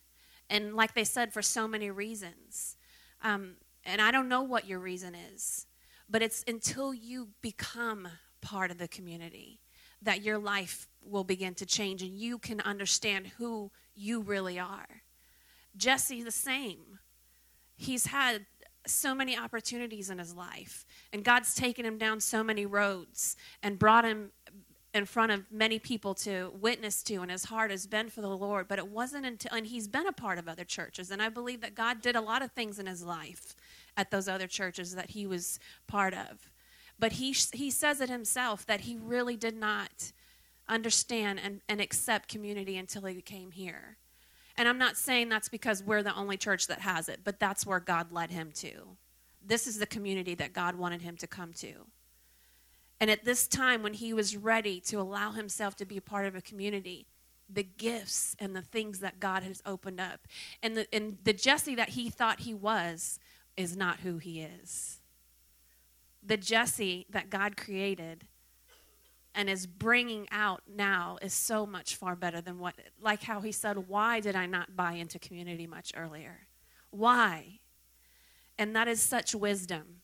and 0.48 0.74
like 0.74 0.94
they 0.94 1.04
said, 1.04 1.32
for 1.32 1.42
so 1.42 1.68
many 1.68 1.90
reasons. 1.90 2.76
Um, 3.22 3.54
and 3.84 4.00
I 4.00 4.10
don't 4.10 4.28
know 4.28 4.42
what 4.42 4.66
your 4.66 4.78
reason 4.78 5.14
is. 5.14 5.66
But 6.08 6.22
it's 6.22 6.44
until 6.46 6.92
you 6.92 7.28
become 7.40 8.08
part 8.40 8.70
of 8.70 8.78
the 8.78 8.88
community 8.88 9.60
that 10.02 10.22
your 10.22 10.38
life 10.38 10.88
will 11.02 11.24
begin 11.24 11.54
to 11.54 11.66
change 11.66 12.02
and 12.02 12.12
you 12.12 12.38
can 12.38 12.60
understand 12.60 13.28
who 13.38 13.70
you 13.94 14.20
really 14.20 14.58
are. 14.58 15.02
Jesse, 15.76 16.22
the 16.22 16.30
same. 16.30 16.98
He's 17.76 18.06
had 18.06 18.46
so 18.86 19.14
many 19.14 19.38
opportunities 19.38 20.10
in 20.10 20.18
his 20.18 20.34
life, 20.34 20.84
and 21.12 21.24
God's 21.24 21.54
taken 21.54 21.84
him 21.86 21.98
down 21.98 22.20
so 22.20 22.42
many 22.42 22.66
roads 22.66 23.36
and 23.62 23.78
brought 23.78 24.04
him 24.04 24.32
in 24.94 25.06
front 25.06 25.32
of 25.32 25.50
many 25.50 25.78
people 25.78 26.14
to 26.14 26.52
witness 26.60 27.02
to, 27.02 27.16
and 27.16 27.30
his 27.30 27.44
heart 27.44 27.70
has 27.70 27.86
been 27.86 28.10
for 28.10 28.20
the 28.20 28.28
Lord. 28.28 28.68
But 28.68 28.78
it 28.78 28.88
wasn't 28.88 29.24
until, 29.24 29.52
and 29.52 29.66
he's 29.66 29.88
been 29.88 30.06
a 30.06 30.12
part 30.12 30.38
of 30.38 30.48
other 30.48 30.64
churches, 30.64 31.10
and 31.10 31.22
I 31.22 31.28
believe 31.28 31.60
that 31.62 31.74
God 31.74 32.02
did 32.02 32.16
a 32.16 32.20
lot 32.20 32.42
of 32.42 32.52
things 32.52 32.78
in 32.78 32.86
his 32.86 33.02
life 33.02 33.54
at 33.96 34.10
those 34.10 34.28
other 34.28 34.46
churches 34.46 34.94
that 34.94 35.10
he 35.10 35.26
was 35.26 35.58
part 35.86 36.12
of. 36.12 36.50
But 36.98 37.12
he, 37.12 37.34
he 37.52 37.70
says 37.70 38.00
it 38.00 38.10
himself 38.10 38.66
that 38.66 38.82
he 38.82 38.96
really 38.96 39.36
did 39.36 39.56
not 39.56 40.12
understand 40.68 41.40
and, 41.42 41.60
and 41.68 41.80
accept 41.80 42.28
community 42.28 42.76
until 42.76 43.02
he 43.06 43.20
came 43.20 43.50
here. 43.50 43.96
And 44.56 44.68
I'm 44.68 44.78
not 44.78 44.96
saying 44.96 45.28
that's 45.28 45.48
because 45.48 45.82
we're 45.82 46.02
the 46.02 46.14
only 46.14 46.36
church 46.36 46.66
that 46.66 46.80
has 46.80 47.08
it, 47.08 47.20
but 47.24 47.40
that's 47.40 47.66
where 47.66 47.80
God 47.80 48.12
led 48.12 48.30
him 48.30 48.52
to. 48.56 48.96
This 49.44 49.66
is 49.66 49.78
the 49.78 49.86
community 49.86 50.34
that 50.36 50.52
God 50.52 50.76
wanted 50.76 51.02
him 51.02 51.16
to 51.16 51.26
come 51.26 51.52
to. 51.54 51.86
And 53.02 53.10
at 53.10 53.24
this 53.24 53.48
time, 53.48 53.82
when 53.82 53.94
he 53.94 54.14
was 54.14 54.36
ready 54.36 54.78
to 54.82 55.00
allow 55.00 55.32
himself 55.32 55.74
to 55.78 55.84
be 55.84 55.96
a 55.96 56.00
part 56.00 56.24
of 56.24 56.36
a 56.36 56.40
community, 56.40 57.08
the 57.50 57.64
gifts 57.64 58.36
and 58.38 58.54
the 58.54 58.62
things 58.62 59.00
that 59.00 59.18
God 59.18 59.42
has 59.42 59.60
opened 59.66 59.98
up, 60.00 60.20
and 60.62 60.76
the, 60.76 60.94
and 60.94 61.18
the 61.24 61.32
Jesse 61.32 61.74
that 61.74 61.88
he 61.88 62.10
thought 62.10 62.42
he 62.42 62.54
was, 62.54 63.18
is 63.56 63.76
not 63.76 63.98
who 63.98 64.18
he 64.18 64.40
is. 64.40 65.00
The 66.22 66.36
Jesse 66.36 67.06
that 67.10 67.28
God 67.28 67.56
created 67.56 68.28
and 69.34 69.50
is 69.50 69.66
bringing 69.66 70.28
out 70.30 70.62
now 70.72 71.18
is 71.20 71.34
so 71.34 71.66
much 71.66 71.96
far 71.96 72.14
better 72.14 72.40
than 72.40 72.60
what, 72.60 72.76
like 73.00 73.24
how 73.24 73.40
he 73.40 73.50
said, 73.50 73.88
Why 73.88 74.20
did 74.20 74.36
I 74.36 74.46
not 74.46 74.76
buy 74.76 74.92
into 74.92 75.18
community 75.18 75.66
much 75.66 75.92
earlier? 75.96 76.46
Why? 76.90 77.58
And 78.56 78.76
that 78.76 78.86
is 78.86 79.02
such 79.02 79.34
wisdom. 79.34 80.02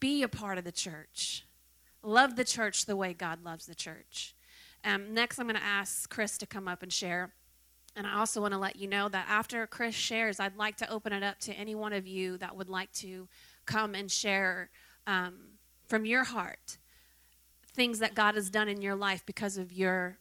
Be 0.00 0.24
a 0.24 0.28
part 0.28 0.58
of 0.58 0.64
the 0.64 0.72
church. 0.72 1.44
Love 2.02 2.36
the 2.36 2.44
church 2.44 2.86
the 2.86 2.96
way 2.96 3.14
God 3.14 3.44
loves 3.44 3.66
the 3.66 3.74
church. 3.74 4.34
Um, 4.84 5.14
next, 5.14 5.38
I'm 5.38 5.46
going 5.46 5.56
to 5.56 5.64
ask 5.64 6.10
Chris 6.10 6.36
to 6.38 6.46
come 6.46 6.66
up 6.66 6.82
and 6.82 6.92
share. 6.92 7.32
And 7.94 8.06
I 8.06 8.18
also 8.18 8.40
want 8.40 8.52
to 8.52 8.58
let 8.58 8.76
you 8.76 8.88
know 8.88 9.08
that 9.08 9.26
after 9.28 9.66
Chris 9.66 9.94
shares, 9.94 10.40
I'd 10.40 10.56
like 10.56 10.76
to 10.78 10.90
open 10.90 11.12
it 11.12 11.22
up 11.22 11.38
to 11.40 11.52
any 11.52 11.74
one 11.74 11.92
of 11.92 12.06
you 12.06 12.38
that 12.38 12.56
would 12.56 12.68
like 12.68 12.92
to 12.94 13.28
come 13.66 13.94
and 13.94 14.10
share 14.10 14.70
um, 15.06 15.34
from 15.86 16.04
your 16.06 16.24
heart 16.24 16.78
things 17.74 18.00
that 18.00 18.14
God 18.14 18.34
has 18.34 18.50
done 18.50 18.68
in 18.68 18.82
your 18.82 18.94
life 18.94 19.24
because 19.24 19.56
of 19.56 19.72
your 19.72 20.18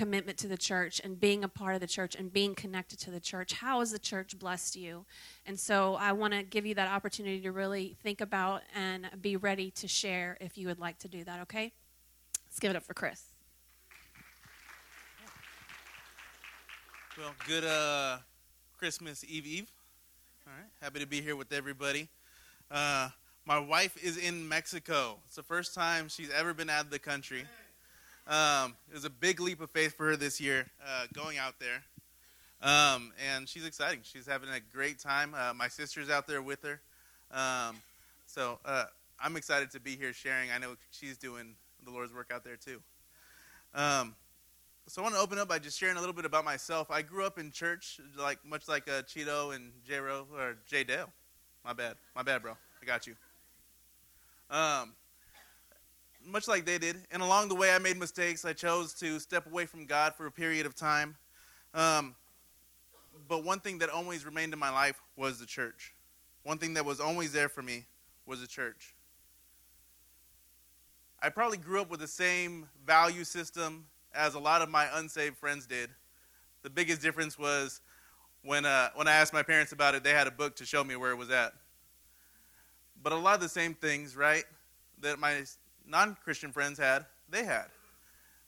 commitment 0.00 0.38
to 0.38 0.48
the 0.48 0.56
church 0.56 0.98
and 1.04 1.20
being 1.20 1.44
a 1.44 1.48
part 1.48 1.74
of 1.74 1.80
the 1.82 1.86
church 1.86 2.14
and 2.14 2.32
being 2.32 2.54
connected 2.54 2.98
to 2.98 3.10
the 3.10 3.20
church. 3.20 3.52
How 3.52 3.80
has 3.80 3.92
the 3.92 3.98
church 3.98 4.38
blessed 4.38 4.74
you? 4.74 5.04
And 5.44 5.60
so 5.60 5.94
I 5.96 6.12
want 6.12 6.32
to 6.32 6.42
give 6.42 6.64
you 6.64 6.74
that 6.76 6.88
opportunity 6.88 7.38
to 7.42 7.52
really 7.52 7.98
think 8.02 8.22
about 8.22 8.62
and 8.74 9.10
be 9.20 9.36
ready 9.36 9.70
to 9.72 9.86
share 9.86 10.38
if 10.40 10.56
you 10.56 10.68
would 10.68 10.78
like 10.78 10.98
to 11.00 11.08
do 11.08 11.22
that, 11.24 11.42
okay? 11.42 11.74
Let's 12.46 12.58
give 12.58 12.70
it 12.70 12.78
up 12.78 12.82
for 12.82 12.94
Chris. 12.94 13.24
Well, 17.18 17.34
good 17.46 17.66
uh, 17.66 18.20
Christmas 18.78 19.22
Eve 19.28 19.46
Eve. 19.46 19.70
All 20.46 20.54
right, 20.54 20.70
happy 20.80 21.00
to 21.00 21.06
be 21.06 21.20
here 21.20 21.36
with 21.36 21.52
everybody. 21.52 22.08
Uh, 22.70 23.10
my 23.44 23.58
wife 23.58 24.02
is 24.02 24.16
in 24.16 24.48
Mexico. 24.48 25.18
It's 25.26 25.36
the 25.36 25.42
first 25.42 25.74
time 25.74 26.08
she's 26.08 26.30
ever 26.30 26.54
been 26.54 26.70
out 26.70 26.86
of 26.86 26.90
the 26.90 26.98
country. 26.98 27.44
Um, 28.26 28.76
it 28.90 28.94
was 28.94 29.04
a 29.04 29.10
big 29.10 29.40
leap 29.40 29.60
of 29.60 29.70
faith 29.70 29.96
for 29.96 30.06
her 30.06 30.16
this 30.16 30.40
year, 30.40 30.66
uh, 30.86 31.06
going 31.12 31.38
out 31.38 31.54
there. 31.58 31.82
Um, 32.62 33.12
and 33.32 33.48
she's 33.48 33.64
exciting. 33.64 34.00
She's 34.02 34.26
having 34.26 34.50
a 34.50 34.60
great 34.60 34.98
time. 34.98 35.34
Uh, 35.34 35.52
my 35.54 35.68
sister's 35.68 36.10
out 36.10 36.26
there 36.26 36.42
with 36.42 36.62
her. 36.62 36.80
Um, 37.32 37.76
so 38.26 38.58
uh, 38.64 38.84
I'm 39.18 39.36
excited 39.36 39.70
to 39.72 39.80
be 39.80 39.96
here 39.96 40.12
sharing. 40.12 40.50
I 40.50 40.58
know 40.58 40.76
she's 40.90 41.16
doing 41.16 41.54
the 41.84 41.90
Lord's 41.90 42.12
work 42.12 42.30
out 42.32 42.44
there 42.44 42.56
too. 42.56 42.80
Um, 43.74 44.14
so 44.86 45.00
I 45.00 45.04
want 45.04 45.14
to 45.14 45.20
open 45.20 45.38
up 45.38 45.48
by 45.48 45.58
just 45.58 45.78
sharing 45.78 45.96
a 45.96 46.00
little 46.00 46.14
bit 46.14 46.24
about 46.24 46.44
myself. 46.44 46.90
I 46.90 47.02
grew 47.02 47.24
up 47.24 47.38
in 47.38 47.50
church, 47.50 48.00
like 48.18 48.38
much 48.44 48.68
like 48.68 48.88
uh, 48.88 49.02
Cheeto 49.02 49.54
and 49.54 49.70
J 49.86 49.98
Ro 49.98 50.26
or 50.36 50.56
J 50.66 50.84
Dale. 50.84 51.08
My 51.64 51.72
bad, 51.72 51.94
my 52.16 52.22
bad, 52.22 52.42
bro. 52.42 52.56
I 52.82 52.86
got 52.86 53.06
you. 53.06 53.14
Um, 54.50 54.94
much 56.26 56.48
like 56.48 56.64
they 56.64 56.78
did, 56.78 56.96
and 57.10 57.22
along 57.22 57.48
the 57.48 57.54
way, 57.54 57.72
I 57.74 57.78
made 57.78 57.98
mistakes. 57.98 58.44
I 58.44 58.52
chose 58.52 58.94
to 58.94 59.18
step 59.18 59.46
away 59.46 59.66
from 59.66 59.86
God 59.86 60.14
for 60.14 60.26
a 60.26 60.30
period 60.30 60.66
of 60.66 60.74
time. 60.74 61.16
Um, 61.74 62.14
but 63.28 63.44
one 63.44 63.60
thing 63.60 63.78
that 63.78 63.90
always 63.90 64.24
remained 64.24 64.52
in 64.52 64.58
my 64.58 64.70
life 64.70 65.00
was 65.16 65.38
the 65.38 65.46
church. 65.46 65.94
One 66.42 66.58
thing 66.58 66.74
that 66.74 66.84
was 66.84 67.00
always 67.00 67.32
there 67.32 67.48
for 67.48 67.62
me 67.62 67.86
was 68.26 68.40
the 68.40 68.46
church. 68.46 68.94
I 71.22 71.28
probably 71.28 71.58
grew 71.58 71.80
up 71.80 71.90
with 71.90 72.00
the 72.00 72.08
same 72.08 72.68
value 72.86 73.24
system 73.24 73.84
as 74.14 74.34
a 74.34 74.38
lot 74.38 74.62
of 74.62 74.68
my 74.68 74.86
unsaved 74.94 75.36
friends 75.36 75.66
did. 75.66 75.90
The 76.62 76.70
biggest 76.70 77.02
difference 77.02 77.38
was 77.38 77.80
when, 78.42 78.64
uh, 78.64 78.88
when 78.94 79.06
I 79.06 79.12
asked 79.12 79.32
my 79.32 79.42
parents 79.42 79.72
about 79.72 79.94
it, 79.94 80.02
they 80.02 80.10
had 80.10 80.26
a 80.26 80.30
book 80.30 80.56
to 80.56 80.64
show 80.64 80.82
me 80.82 80.96
where 80.96 81.10
it 81.10 81.16
was 81.16 81.30
at. 81.30 81.52
But 83.02 83.12
a 83.12 83.16
lot 83.16 83.34
of 83.34 83.40
the 83.40 83.48
same 83.48 83.74
things, 83.74 84.16
right, 84.16 84.44
that 85.00 85.18
my 85.18 85.44
non 85.86 86.16
Christian 86.24 86.52
friends 86.52 86.78
had, 86.78 87.06
they 87.28 87.44
had. 87.44 87.66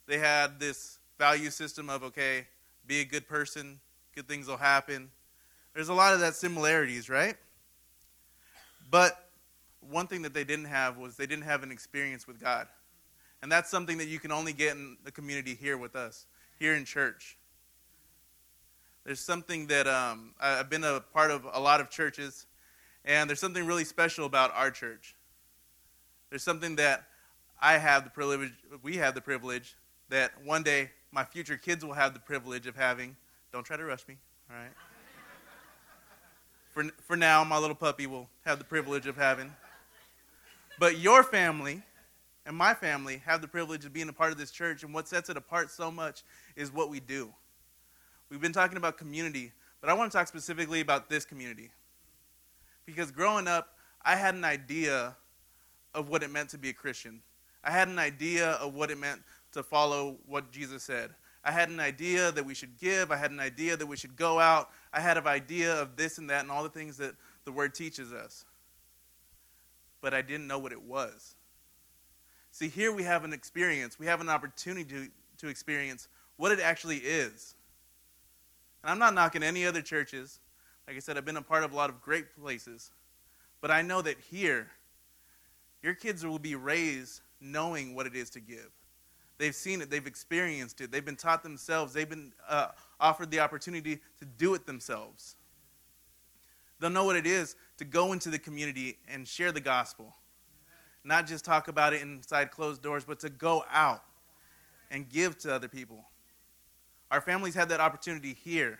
They 0.06 0.18
had 0.18 0.58
this 0.58 0.98
value 1.18 1.50
system 1.50 1.88
of, 1.88 2.02
okay, 2.02 2.46
be 2.86 3.00
a 3.00 3.04
good 3.04 3.28
person, 3.28 3.80
good 4.14 4.26
things 4.26 4.48
will 4.48 4.56
happen. 4.56 5.10
There's 5.74 5.88
a 5.88 5.94
lot 5.94 6.12
of 6.14 6.20
that 6.20 6.34
similarities, 6.34 7.08
right? 7.08 7.36
But 8.90 9.30
one 9.80 10.06
thing 10.06 10.22
that 10.22 10.34
they 10.34 10.44
didn't 10.44 10.66
have 10.66 10.98
was 10.98 11.16
they 11.16 11.26
didn't 11.26 11.44
have 11.44 11.62
an 11.62 11.72
experience 11.72 12.26
with 12.26 12.40
God. 12.40 12.66
And 13.42 13.50
that's 13.50 13.70
something 13.70 13.98
that 13.98 14.08
you 14.08 14.20
can 14.20 14.30
only 14.30 14.52
get 14.52 14.76
in 14.76 14.96
the 15.04 15.10
community 15.10 15.54
here 15.54 15.76
with 15.76 15.96
us, 15.96 16.26
here 16.58 16.74
in 16.74 16.84
church. 16.84 17.36
There's 19.04 19.18
something 19.18 19.66
that 19.66 19.88
um, 19.88 20.34
I've 20.40 20.70
been 20.70 20.84
a 20.84 21.00
part 21.00 21.32
of 21.32 21.46
a 21.52 21.58
lot 21.58 21.80
of 21.80 21.90
churches, 21.90 22.46
and 23.04 23.28
there's 23.28 23.40
something 23.40 23.66
really 23.66 23.84
special 23.84 24.26
about 24.26 24.52
our 24.54 24.70
church. 24.70 25.16
There's 26.30 26.44
something 26.44 26.76
that 26.76 27.04
I 27.64 27.78
have 27.78 28.02
the 28.02 28.10
privilege, 28.10 28.50
we 28.82 28.96
have 28.96 29.14
the 29.14 29.20
privilege, 29.20 29.76
that 30.08 30.32
one 30.44 30.64
day 30.64 30.90
my 31.12 31.22
future 31.22 31.56
kids 31.56 31.84
will 31.84 31.92
have 31.92 32.12
the 32.12 32.18
privilege 32.18 32.66
of 32.66 32.74
having. 32.74 33.16
Don't 33.52 33.62
try 33.62 33.76
to 33.76 33.84
rush 33.84 34.06
me, 34.08 34.16
all 34.50 34.56
right? 34.56 34.72
For, 36.74 36.84
for 37.06 37.16
now, 37.16 37.44
my 37.44 37.58
little 37.58 37.76
puppy 37.76 38.08
will 38.08 38.28
have 38.44 38.58
the 38.58 38.64
privilege 38.64 39.06
of 39.06 39.16
having. 39.16 39.54
But 40.80 40.98
your 40.98 41.22
family 41.22 41.82
and 42.44 42.56
my 42.56 42.74
family 42.74 43.22
have 43.26 43.40
the 43.40 43.46
privilege 43.46 43.84
of 43.84 43.92
being 43.92 44.08
a 44.08 44.12
part 44.12 44.32
of 44.32 44.38
this 44.38 44.50
church, 44.50 44.82
and 44.82 44.92
what 44.92 45.06
sets 45.06 45.30
it 45.30 45.36
apart 45.36 45.70
so 45.70 45.88
much 45.88 46.24
is 46.56 46.72
what 46.72 46.90
we 46.90 46.98
do. 46.98 47.32
We've 48.28 48.40
been 48.40 48.52
talking 48.52 48.76
about 48.76 48.98
community, 48.98 49.52
but 49.80 49.88
I 49.88 49.92
want 49.92 50.10
to 50.10 50.18
talk 50.18 50.26
specifically 50.26 50.80
about 50.80 51.08
this 51.08 51.24
community. 51.24 51.70
Because 52.86 53.12
growing 53.12 53.46
up, 53.46 53.76
I 54.04 54.16
had 54.16 54.34
an 54.34 54.44
idea 54.44 55.14
of 55.94 56.08
what 56.08 56.24
it 56.24 56.32
meant 56.32 56.48
to 56.48 56.58
be 56.58 56.70
a 56.70 56.72
Christian. 56.72 57.20
I 57.64 57.70
had 57.70 57.88
an 57.88 57.98
idea 57.98 58.52
of 58.52 58.74
what 58.74 58.90
it 58.90 58.98
meant 58.98 59.22
to 59.52 59.62
follow 59.62 60.16
what 60.26 60.50
Jesus 60.50 60.82
said. 60.82 61.10
I 61.44 61.50
had 61.50 61.68
an 61.68 61.80
idea 61.80 62.30
that 62.32 62.44
we 62.44 62.54
should 62.54 62.78
give. 62.78 63.10
I 63.10 63.16
had 63.16 63.30
an 63.30 63.40
idea 63.40 63.76
that 63.76 63.86
we 63.86 63.96
should 63.96 64.16
go 64.16 64.38
out. 64.38 64.70
I 64.92 65.00
had 65.00 65.16
an 65.16 65.26
idea 65.26 65.74
of 65.80 65.96
this 65.96 66.18
and 66.18 66.30
that 66.30 66.42
and 66.42 66.50
all 66.50 66.62
the 66.62 66.68
things 66.68 66.96
that 66.98 67.14
the 67.44 67.52
Word 67.52 67.74
teaches 67.74 68.12
us. 68.12 68.44
But 70.00 70.14
I 70.14 70.22
didn't 70.22 70.46
know 70.46 70.58
what 70.58 70.72
it 70.72 70.82
was. 70.82 71.34
See, 72.52 72.68
here 72.68 72.92
we 72.92 73.02
have 73.02 73.24
an 73.24 73.32
experience. 73.32 73.98
We 73.98 74.06
have 74.06 74.20
an 74.20 74.28
opportunity 74.28 74.84
to, 74.94 75.08
to 75.38 75.48
experience 75.48 76.08
what 76.36 76.52
it 76.52 76.60
actually 76.60 76.98
is. 76.98 77.54
And 78.82 78.90
I'm 78.90 78.98
not 78.98 79.14
knocking 79.14 79.42
any 79.42 79.64
other 79.64 79.82
churches. 79.82 80.38
Like 80.86 80.96
I 80.96 81.00
said, 81.00 81.16
I've 81.16 81.24
been 81.24 81.36
a 81.36 81.42
part 81.42 81.64
of 81.64 81.72
a 81.72 81.76
lot 81.76 81.90
of 81.90 82.02
great 82.02 82.36
places. 82.40 82.90
But 83.60 83.70
I 83.70 83.82
know 83.82 84.02
that 84.02 84.18
here, 84.30 84.68
your 85.82 85.94
kids 85.94 86.26
will 86.26 86.38
be 86.38 86.54
raised 86.54 87.20
knowing 87.42 87.94
what 87.94 88.06
it 88.06 88.14
is 88.14 88.30
to 88.30 88.40
give. 88.40 88.70
They've 89.38 89.54
seen 89.54 89.80
it, 89.80 89.90
they've 89.90 90.06
experienced 90.06 90.80
it, 90.80 90.92
they've 90.92 91.04
been 91.04 91.16
taught 91.16 91.42
themselves, 91.42 91.92
they've 91.92 92.08
been 92.08 92.32
uh, 92.48 92.68
offered 93.00 93.30
the 93.30 93.40
opportunity 93.40 93.96
to 94.18 94.24
do 94.24 94.54
it 94.54 94.66
themselves. 94.66 95.36
They'll 96.78 96.90
know 96.90 97.04
what 97.04 97.16
it 97.16 97.26
is 97.26 97.56
to 97.78 97.84
go 97.84 98.12
into 98.12 98.28
the 98.28 98.38
community 98.38 98.98
and 99.08 99.26
share 99.26 99.52
the 99.52 99.60
gospel. 99.60 100.14
Not 101.04 101.26
just 101.26 101.44
talk 101.44 101.68
about 101.68 101.92
it 101.92 102.02
inside 102.02 102.50
closed 102.50 102.82
doors, 102.82 103.04
but 103.04 103.20
to 103.20 103.30
go 103.30 103.64
out 103.70 104.02
and 104.90 105.08
give 105.08 105.38
to 105.38 105.54
other 105.54 105.68
people. 105.68 106.04
Our 107.10 107.20
families 107.20 107.54
had 107.54 107.68
that 107.70 107.80
opportunity 107.80 108.36
here. 108.44 108.78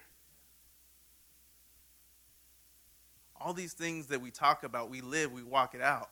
All 3.41 3.53
these 3.53 3.73
things 3.73 4.07
that 4.07 4.21
we 4.21 4.31
talk 4.31 4.63
about, 4.63 4.89
we 4.89 5.01
live, 5.01 5.33
we 5.33 5.43
walk 5.43 5.75
it 5.75 5.83
out. 5.83 6.11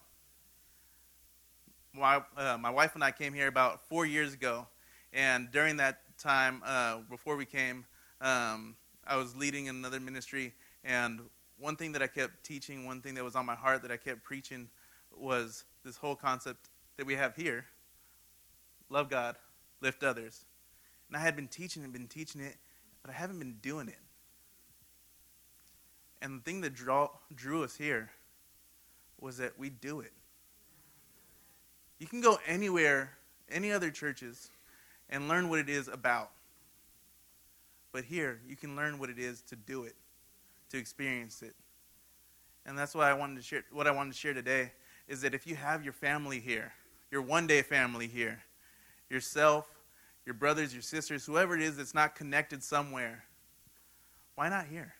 My, 1.93 2.21
uh, 2.37 2.57
my 2.57 2.69
wife 2.69 2.95
and 2.95 3.03
I 3.03 3.11
came 3.11 3.33
here 3.33 3.47
about 3.47 3.81
four 3.87 4.05
years 4.05 4.33
ago, 4.33 4.65
and 5.11 5.51
during 5.51 5.75
that 5.77 5.99
time, 6.17 6.61
uh, 6.65 6.99
before 7.09 7.35
we 7.35 7.45
came, 7.45 7.85
um, 8.21 8.75
I 9.05 9.17
was 9.17 9.35
leading 9.35 9.67
another 9.67 9.99
ministry, 9.99 10.53
and 10.85 11.19
one 11.59 11.75
thing 11.75 11.91
that 11.91 12.01
I 12.01 12.07
kept 12.07 12.45
teaching, 12.45 12.85
one 12.85 13.01
thing 13.01 13.13
that 13.15 13.23
was 13.23 13.35
on 13.35 13.45
my 13.45 13.55
heart 13.55 13.81
that 13.81 13.91
I 13.91 13.97
kept 13.97 14.23
preaching 14.23 14.69
was 15.13 15.65
this 15.83 15.97
whole 15.97 16.15
concept 16.15 16.69
that 16.95 17.05
we 17.05 17.15
have 17.15 17.35
here 17.35 17.65
love 18.89 19.09
God, 19.09 19.37
lift 19.81 20.03
others. 20.03 20.45
And 21.07 21.17
I 21.17 21.19
had 21.21 21.35
been 21.35 21.47
teaching 21.47 21.83
and 21.83 21.91
been 21.91 22.07
teaching 22.07 22.41
it, 22.41 22.55
but 23.01 23.11
I 23.11 23.13
haven't 23.13 23.39
been 23.39 23.57
doing 23.61 23.87
it. 23.87 23.99
And 26.21 26.39
the 26.39 26.43
thing 26.43 26.61
that 26.61 26.73
draw, 26.73 27.09
drew 27.33 27.63
us 27.63 27.75
here 27.75 28.11
was 29.19 29.37
that 29.37 29.57
we 29.57 29.69
do 29.69 30.01
it. 30.01 30.13
You 32.01 32.07
can 32.07 32.19
go 32.19 32.39
anywhere, 32.47 33.11
any 33.51 33.71
other 33.71 33.91
churches, 33.91 34.49
and 35.11 35.27
learn 35.27 35.49
what 35.49 35.59
it 35.59 35.69
is 35.69 35.87
about. 35.87 36.31
But 37.91 38.05
here, 38.05 38.39
you 38.49 38.55
can 38.55 38.75
learn 38.75 38.97
what 38.97 39.11
it 39.11 39.19
is 39.19 39.41
to 39.49 39.55
do 39.55 39.83
it, 39.83 39.93
to 40.71 40.79
experience 40.79 41.43
it. 41.43 41.53
And 42.65 42.75
that's 42.75 42.95
why 42.95 43.07
I 43.07 43.13
wanted 43.13 43.35
to 43.35 43.43
share 43.43 43.63
what 43.71 43.85
I 43.85 43.91
wanted 43.91 44.13
to 44.13 44.17
share 44.17 44.33
today 44.33 44.71
is 45.07 45.21
that 45.21 45.35
if 45.35 45.45
you 45.45 45.55
have 45.55 45.83
your 45.83 45.93
family 45.93 46.39
here, 46.39 46.73
your 47.11 47.21
one 47.21 47.45
day 47.45 47.61
family 47.61 48.07
here, 48.07 48.41
yourself, 49.07 49.69
your 50.25 50.33
brothers, 50.33 50.73
your 50.73 50.81
sisters, 50.81 51.23
whoever 51.23 51.55
it 51.55 51.61
is 51.61 51.77
that's 51.77 51.93
not 51.93 52.15
connected 52.15 52.63
somewhere, 52.63 53.25
why 54.33 54.49
not 54.49 54.65
here? 54.65 54.95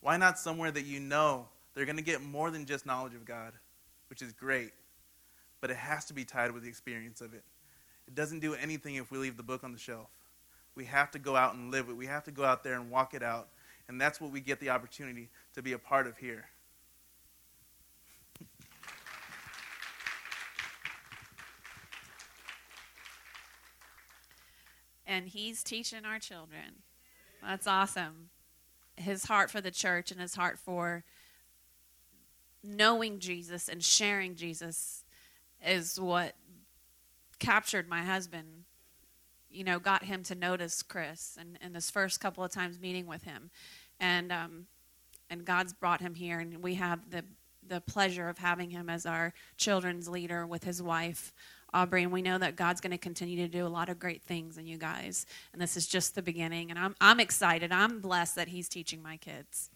Why 0.00 0.16
not 0.16 0.38
somewhere 0.38 0.70
that 0.70 0.84
you 0.84 1.00
know 1.00 1.48
they're 1.74 1.86
going 1.86 1.96
to 1.96 2.04
get 2.04 2.22
more 2.22 2.52
than 2.52 2.66
just 2.66 2.86
knowledge 2.86 3.14
of 3.14 3.24
God, 3.24 3.52
which 4.08 4.22
is 4.22 4.32
great, 4.32 4.70
but 5.64 5.70
it 5.70 5.78
has 5.78 6.04
to 6.04 6.12
be 6.12 6.26
tied 6.26 6.50
with 6.52 6.62
the 6.62 6.68
experience 6.68 7.22
of 7.22 7.32
it. 7.32 7.42
It 8.06 8.14
doesn't 8.14 8.40
do 8.40 8.52
anything 8.52 8.96
if 8.96 9.10
we 9.10 9.16
leave 9.16 9.38
the 9.38 9.42
book 9.42 9.64
on 9.64 9.72
the 9.72 9.78
shelf. 9.78 10.10
We 10.74 10.84
have 10.84 11.10
to 11.12 11.18
go 11.18 11.36
out 11.36 11.54
and 11.54 11.70
live 11.70 11.88
it. 11.88 11.96
We 11.96 12.04
have 12.04 12.22
to 12.24 12.30
go 12.30 12.44
out 12.44 12.62
there 12.62 12.74
and 12.74 12.90
walk 12.90 13.14
it 13.14 13.22
out. 13.22 13.48
And 13.88 13.98
that's 13.98 14.20
what 14.20 14.30
we 14.30 14.42
get 14.42 14.60
the 14.60 14.68
opportunity 14.68 15.30
to 15.54 15.62
be 15.62 15.72
a 15.72 15.78
part 15.78 16.06
of 16.06 16.18
here. 16.18 16.44
and 25.06 25.28
he's 25.28 25.62
teaching 25.62 26.04
our 26.04 26.18
children. 26.18 26.82
That's 27.42 27.66
awesome. 27.66 28.28
His 28.96 29.24
heart 29.24 29.50
for 29.50 29.62
the 29.62 29.70
church 29.70 30.10
and 30.10 30.20
his 30.20 30.34
heart 30.34 30.58
for 30.58 31.04
knowing 32.62 33.18
Jesus 33.18 33.66
and 33.66 33.82
sharing 33.82 34.34
Jesus 34.34 35.03
is 35.64 36.00
what 36.00 36.34
captured 37.38 37.88
my 37.88 38.02
husband. 38.02 38.64
You 39.50 39.64
know, 39.64 39.78
got 39.78 40.04
him 40.04 40.22
to 40.24 40.34
notice 40.34 40.82
Chris 40.82 41.36
and 41.38 41.58
in 41.62 41.74
his 41.74 41.90
first 41.90 42.20
couple 42.20 42.42
of 42.42 42.50
times 42.50 42.80
meeting 42.80 43.06
with 43.06 43.22
him, 43.22 43.50
and 44.00 44.32
um, 44.32 44.66
and 45.30 45.44
God's 45.44 45.72
brought 45.72 46.00
him 46.00 46.14
here, 46.14 46.40
and 46.40 46.62
we 46.62 46.74
have 46.74 47.10
the 47.10 47.24
the 47.66 47.80
pleasure 47.80 48.28
of 48.28 48.38
having 48.38 48.70
him 48.70 48.90
as 48.90 49.06
our 49.06 49.32
children's 49.56 50.08
leader 50.08 50.46
with 50.46 50.64
his 50.64 50.82
wife 50.82 51.32
Aubrey, 51.74 52.04
and 52.04 52.12
we 52.12 52.22
know 52.22 52.38
that 52.38 52.54
God's 52.54 52.80
going 52.80 52.92
to 52.92 52.98
continue 52.98 53.36
to 53.38 53.48
do 53.48 53.66
a 53.66 53.68
lot 53.68 53.88
of 53.88 53.98
great 53.98 54.22
things 54.22 54.56
in 54.56 54.66
you 54.66 54.78
guys. 54.78 55.26
And 55.52 55.60
this 55.60 55.76
is 55.76 55.88
just 55.88 56.14
the 56.14 56.22
beginning. 56.22 56.70
And 56.70 56.78
I'm, 56.78 56.94
I'm 57.00 57.18
excited. 57.18 57.72
I'm 57.72 58.00
blessed 58.00 58.36
that 58.36 58.48
He's 58.48 58.68
teaching 58.68 59.02
my 59.02 59.16
kids. 59.16 59.70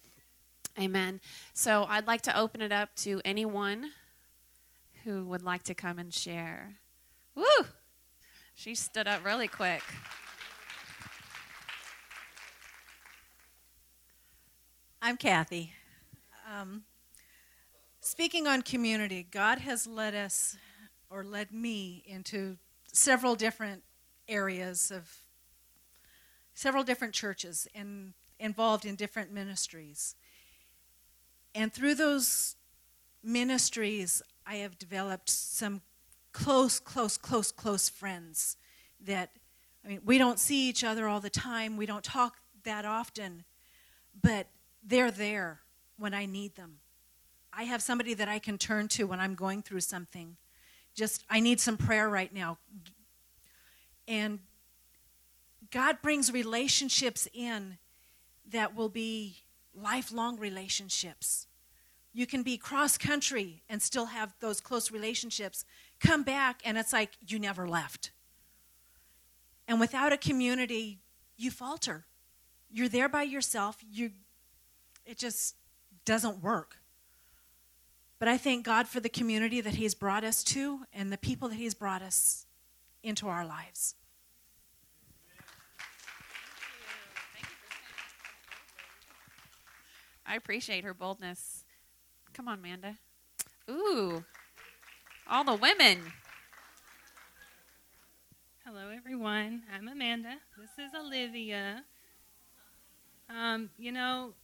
Amen. 0.79 1.21
So 1.55 1.87
I'd 1.89 2.07
like 2.07 2.23
to 2.23 2.39
open 2.39 2.63
it 2.63 2.71
up 2.71 2.95
to 2.99 3.21
anyone 3.25 3.91
who 5.09 5.25
would 5.25 5.43
like 5.43 5.63
to 5.63 5.73
come 5.73 5.99
and 5.99 6.13
share. 6.13 6.75
Woo! 7.35 7.45
She 8.55 8.75
stood 8.75 9.09
up 9.09 9.25
really 9.25 9.49
quick. 9.49 9.83
I'm 15.01 15.17
Kathy. 15.17 15.73
Um, 16.47 16.83
speaking 18.03 18.47
on 18.47 18.61
community, 18.61 19.27
God 19.31 19.61
has 19.61 19.87
led 19.87 20.15
us 20.15 20.59
or 21.09 21.25
led 21.25 21.53
me 21.53 22.05
into 22.07 22.59
several 22.93 23.35
different 23.35 23.85
areas 24.29 24.91
of 24.91 25.11
several 26.53 26.85
different 26.85 27.15
churches 27.15 27.67
and 27.75 28.13
involved 28.39 28.85
in 28.85 28.95
different 28.95 29.33
ministries. 29.33 30.17
And 31.55 31.73
through 31.73 31.95
those 31.95 32.57
ministries, 33.23 34.23
I 34.49 34.57
have 34.57 34.79
developed 34.79 35.29
some 35.29 35.83
close, 36.33 36.81
close, 36.81 37.19
close, 37.19 37.53
close 37.53 37.89
friends 37.89 38.57
that, 39.05 39.31
I 39.85 39.89
mean, 39.89 40.01
we 40.05 40.17
don't 40.17 40.39
see 40.39 40.69
each 40.69 40.83
other 40.83 41.07
all 41.07 41.21
the 41.21 41.31
time, 41.31 41.77
we 41.77 41.85
don't 41.85 42.05
talk 42.05 42.39
that 42.65 42.85
often, 42.87 43.45
but 44.21 44.47
they're 44.83 45.11
there 45.11 45.61
when 45.99 46.15
I 46.15 46.25
need 46.25 46.55
them. 46.57 46.79
I 47.53 47.65
have 47.65 47.83
somebody 47.83 48.15
that 48.15 48.29
I 48.29 48.39
can 48.39 48.57
turn 48.57 48.89
to 48.89 49.05
when 49.05 49.21
I'm 49.21 49.35
going 49.35 49.63
through 49.63 49.81
something 49.81 50.37
just, 50.95 51.25
I 51.29 51.41
need 51.41 51.61
some 51.61 51.77
prayer 51.77 52.09
right 52.09 52.33
now. 52.33 52.59
And 54.07 54.41
God 55.71 55.99
brings 56.03 56.33
relationships 56.33 57.29
in 57.35 57.79
that 58.51 58.75
will 58.75 58.89
be 58.89 59.37
lifelong 59.75 60.39
relationships. 60.39 61.48
You 62.13 62.27
can 62.27 62.43
be 62.43 62.57
cross 62.57 62.99
country 62.99 63.63
and 63.69 63.81
still 63.81 64.07
have 64.07 64.35
those 64.41 64.61
close 64.61 64.91
relationships. 64.91 65.65
Come 66.01 66.23
back, 66.23 66.61
and 66.65 66.79
it's 66.79 66.93
like 66.93 67.13
you 67.27 67.39
never 67.39 67.69
left. 67.69 68.11
And 69.67 69.79
without 69.79 70.13
a 70.13 70.17
community, 70.17 71.01
you 71.37 71.51
falter. 71.51 72.07
You're 72.71 72.89
there 72.89 73.09
by 73.09 73.23
yourself. 73.23 73.77
You, 73.91 74.11
it 75.05 75.19
just 75.19 75.55
doesn't 76.05 76.43
work. 76.43 76.77
But 78.19 78.29
I 78.29 78.37
thank 78.37 78.65
God 78.65 78.89
for 78.89 78.99
the 78.99 79.09
community 79.09 79.61
that 79.61 79.75
He's 79.75 79.95
brought 79.95 80.25
us 80.25 80.43
to 80.45 80.81
and 80.93 81.13
the 81.13 81.19
people 81.19 81.49
that 81.51 81.55
He's 81.55 81.75
brought 81.75 82.03
us 82.03 82.47
into 83.03 83.29
our 83.29 83.47
lives. 83.47 83.95
I 90.27 90.35
appreciate 90.35 90.85
her 90.85 90.93
boldness. 90.93 91.65
Come 92.39 92.47
on, 92.47 92.61
Amanda. 92.61 92.97
Ooh, 93.69 94.25
all 95.29 95.43
the 95.43 95.57
women. 95.57 95.99
Hello, 98.65 98.91
everyone. 98.97 99.65
I'm 99.75 99.89
Amanda. 99.89 100.35
This 100.57 100.87
is 100.87 100.93
Olivia. 100.95 101.83
Um, 103.29 103.71
you 103.77 103.91
know, 103.91 104.35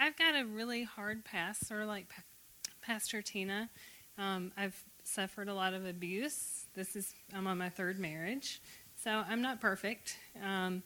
I've 0.00 0.16
got 0.16 0.34
a 0.34 0.46
really 0.46 0.84
hard 0.84 1.22
past, 1.22 1.66
sort 1.66 1.82
of 1.82 1.88
like 1.88 2.08
Pa- 2.08 2.22
Pastor 2.80 3.20
Tina. 3.20 3.68
Um, 4.16 4.52
I've 4.56 4.82
suffered 5.04 5.50
a 5.50 5.54
lot 5.54 5.74
of 5.74 5.84
abuse. 5.84 6.64
This 6.74 6.96
is 6.96 7.12
I'm 7.34 7.46
on 7.46 7.58
my 7.58 7.68
third 7.68 7.98
marriage, 7.98 8.62
so 9.04 9.10
I'm 9.10 9.42
not 9.42 9.60
perfect. 9.60 10.16
Um, 10.42 10.82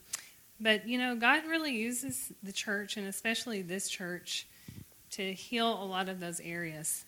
but 0.58 0.88
you 0.88 0.98
know, 0.98 1.14
God 1.14 1.44
really 1.48 1.76
uses 1.76 2.32
the 2.42 2.52
church, 2.52 2.96
and 2.96 3.06
especially 3.06 3.62
this 3.62 3.88
church, 3.88 4.48
to 5.12 5.32
heal 5.32 5.82
a 5.82 5.84
lot 5.84 6.08
of 6.08 6.20
those 6.20 6.40
areas. 6.40 7.04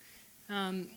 Um, 0.49 0.89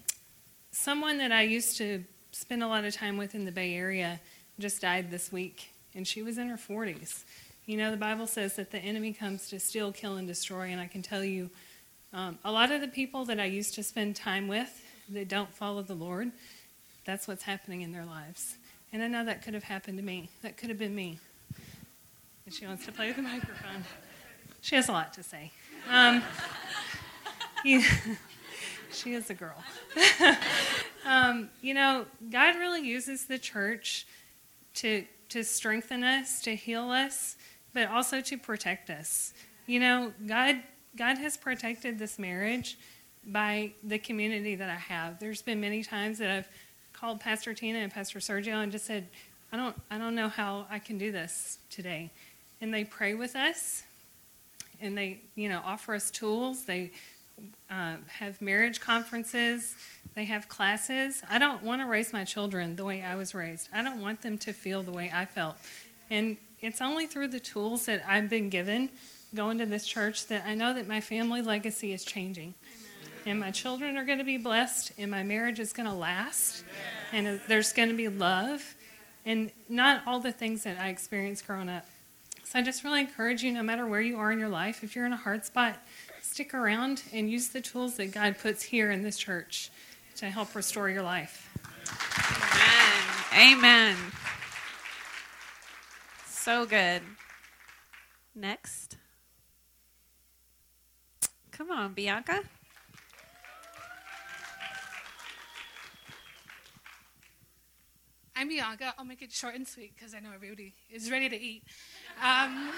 someone 0.72 1.18
that 1.18 1.32
I 1.32 1.44
used 1.44 1.78
to 1.78 2.04
spend 2.32 2.64
a 2.64 2.68
lot 2.68 2.86
of 2.86 2.94
time 2.94 3.18
with 3.18 3.36
in 3.36 3.46
the 3.46 3.52
Bay 3.52 3.76
Area 3.76 4.20
just 4.60 4.82
died 4.82 5.12
this 5.12 5.32
week, 5.32 5.74
and 5.94 6.08
she 6.08 6.22
was 6.22 6.38
in 6.38 6.48
her 6.48 6.58
40s. 6.58 7.24
You 7.66 7.78
know, 7.78 7.92
the 7.92 7.98
Bible 7.98 8.28
says 8.28 8.56
that 8.56 8.72
the 8.72 8.80
enemy 8.80 9.14
comes 9.14 9.50
to 9.50 9.60
steal, 9.60 9.92
kill, 9.92 10.18
and 10.18 10.28
destroy, 10.28 10.70
and 10.70 10.80
I 10.80 10.88
can 10.88 11.02
tell 11.02 11.24
you, 11.24 11.50
um, 12.14 12.38
a 12.44 12.52
lot 12.52 12.72
of 12.72 12.82
the 12.82 12.88
people 12.88 13.26
that 13.26 13.40
I 13.40 13.46
used 13.46 13.74
to 13.76 13.84
spend 13.84 14.16
time 14.16 14.48
with 14.48 14.84
that 15.10 15.28
don't 15.28 15.54
follow 15.54 15.82
the 15.82 15.94
Lord, 15.94 16.32
that's 17.06 17.28
what's 17.28 17.44
happening 17.44 17.82
in 17.82 17.92
their 17.92 18.06
lives. 18.06 18.56
And 18.94 19.02
I 19.02 19.08
know 19.08 19.24
that 19.26 19.42
could 19.42 19.54
have 19.54 19.64
happened 19.64 19.98
to 19.98 20.04
me. 20.04 20.30
That 20.42 20.58
could 20.58 20.70
have 20.70 20.78
been 20.78 20.94
me. 20.94 21.20
And 22.46 22.54
she 22.54 22.66
wants 22.66 22.86
to 22.86 22.92
play 22.92 23.08
with 23.08 23.16
the 23.16 23.22
microphone. 23.22 23.86
She 24.62 24.76
has 24.76 24.90
a 24.90 24.92
lot 24.92 25.14
to 25.14 25.24
say. 25.24 25.52
Um, 25.90 26.22
you, 27.64 27.84
she 28.92 29.14
is 29.14 29.30
a 29.30 29.34
girl. 29.34 29.64
um, 31.06 31.50
you 31.62 31.74
know, 31.74 32.06
God 32.30 32.56
really 32.56 32.82
uses 32.82 33.26
the 33.26 33.38
church 33.38 34.06
to 34.76 35.06
to 35.30 35.44
strengthen 35.46 36.04
us, 36.04 36.42
to 36.42 36.56
heal 36.56 36.90
us, 36.90 37.38
but 37.74 37.88
also 37.88 38.20
to 38.20 38.38
protect 38.38 38.90
us. 38.90 39.34
You 39.66 39.80
know, 39.80 40.14
God 40.28 40.58
God 40.98 41.18
has 41.18 41.38
protected 41.38 41.98
this 42.00 42.20
marriage 42.20 42.78
by 43.26 43.72
the 43.84 43.98
community 43.98 44.56
that 44.56 44.70
I 44.70 44.76
have. 44.76 45.20
There's 45.20 45.42
been 45.42 45.62
many 45.62 45.84
times 45.84 46.18
that 46.18 46.30
I've 46.30 46.48
called 46.92 47.20
Pastor 47.20 47.54
Tina 47.54 47.80
and 47.80 47.92
Pastor 47.92 48.20
Sergio 48.20 48.62
and 48.62 48.72
just 48.72 48.86
said, 48.86 49.08
I 49.54 49.58
don't 49.58 49.76
I 49.90 49.98
don't 49.98 50.16
know 50.16 50.30
how 50.30 50.66
I 50.70 50.80
can 50.80 50.98
do 50.98 51.12
this 51.12 51.60
today. 51.70 52.12
And 52.60 52.74
they 52.74 52.84
pray 52.84 53.14
with 53.14 53.36
us 53.36 53.84
and 54.82 54.98
they, 54.98 55.22
you 55.36 55.48
know, 55.50 55.62
offer 55.64 55.94
us 55.94 56.12
tools. 56.12 56.66
They 56.66 56.92
uh, 57.70 57.96
have 58.20 58.42
marriage 58.42 58.80
conferences. 58.80 59.76
They 60.16 60.26
have 60.26 60.50
classes. 60.50 61.22
I 61.30 61.40
don't 61.40 61.64
want 61.64 61.82
to 61.82 61.88
raise 61.88 62.12
my 62.12 62.24
children 62.24 62.76
the 62.76 62.86
way 62.86 63.02
I 63.02 63.16
was 63.16 63.34
raised. 63.34 63.70
I 63.74 63.82
don't 63.82 64.02
want 64.02 64.22
them 64.22 64.38
to 64.40 64.54
feel 64.54 64.84
the 64.84 64.92
way 64.92 65.12
I 65.14 65.26
felt. 65.26 65.56
And 66.10 66.38
it's 66.60 66.82
only 66.82 67.08
through 67.08 67.30
the 67.30 67.40
tools 67.40 67.86
that 67.86 68.04
I've 68.08 68.30
been 68.30 68.50
given 68.50 68.90
going 69.34 69.58
to 69.60 69.66
this 69.66 69.86
church 69.86 70.28
that 70.28 70.44
I 70.46 70.56
know 70.56 70.74
that 70.74 70.88
my 70.88 71.00
family 71.00 71.42
legacy 71.42 71.94
is 71.94 72.04
changing. 72.04 72.54
And 73.26 73.40
my 73.40 73.52
children 73.52 73.98
are 73.98 74.04
going 74.04 74.18
to 74.18 74.24
be 74.24 74.38
blessed, 74.38 74.94
and 74.98 75.12
my 75.12 75.22
marriage 75.22 75.60
is 75.60 75.74
going 75.74 75.88
to 75.88 75.94
last, 75.94 76.64
and 77.14 77.40
there's 77.48 77.72
going 77.72 77.90
to 77.90 77.96
be 77.96 78.08
love, 78.08 78.76
and 79.26 79.52
not 79.70 80.02
all 80.08 80.20
the 80.20 80.32
things 80.32 80.64
that 80.64 80.80
I 80.80 80.90
experienced 80.90 81.46
growing 81.46 81.70
up. 81.70 81.86
So 82.44 82.58
I 82.60 82.64
just 82.64 82.84
really 82.84 83.00
encourage 83.00 83.44
you, 83.44 83.54
no 83.54 83.62
matter 83.62 83.86
where 83.86 84.02
you 84.02 84.18
are 84.18 84.32
in 84.32 84.40
your 84.40 84.50
life, 84.50 84.84
if 84.84 84.96
you're 84.96 85.06
in 85.06 85.14
a 85.14 85.18
hard 85.18 85.46
spot, 85.46 85.78
stick 86.32 86.54
around 86.54 87.04
and 87.12 87.30
use 87.30 87.50
the 87.50 87.60
tools 87.60 87.98
that 87.98 88.14
God 88.14 88.38
puts 88.42 88.64
here 88.64 88.90
in 88.90 89.04
this 89.04 89.18
church 89.18 89.70
to 90.16 90.28
help 90.28 90.56
restore 90.56 90.90
your 90.90 91.04
life. 91.04 91.50
Amen. 93.34 93.58
Amen. 93.58 93.98
So 96.26 96.66
good. 96.66 97.02
Next. 98.34 98.96
Come 101.52 101.70
on, 101.70 101.92
Bianca. 101.92 102.40
I'm 108.38 108.48
Bianca. 108.48 108.94
I'll 108.98 109.04
make 109.04 109.22
it 109.22 109.34
short 109.34 109.56
and 109.56 109.68
sweet 109.68 109.94
because 109.98 110.16
I 110.16 110.22
know 110.22 110.30
everybody 110.34 110.76
is 110.90 111.12
ready 111.12 111.28
to 111.28 111.40
eat. 111.40 111.64
Um, 112.24 112.70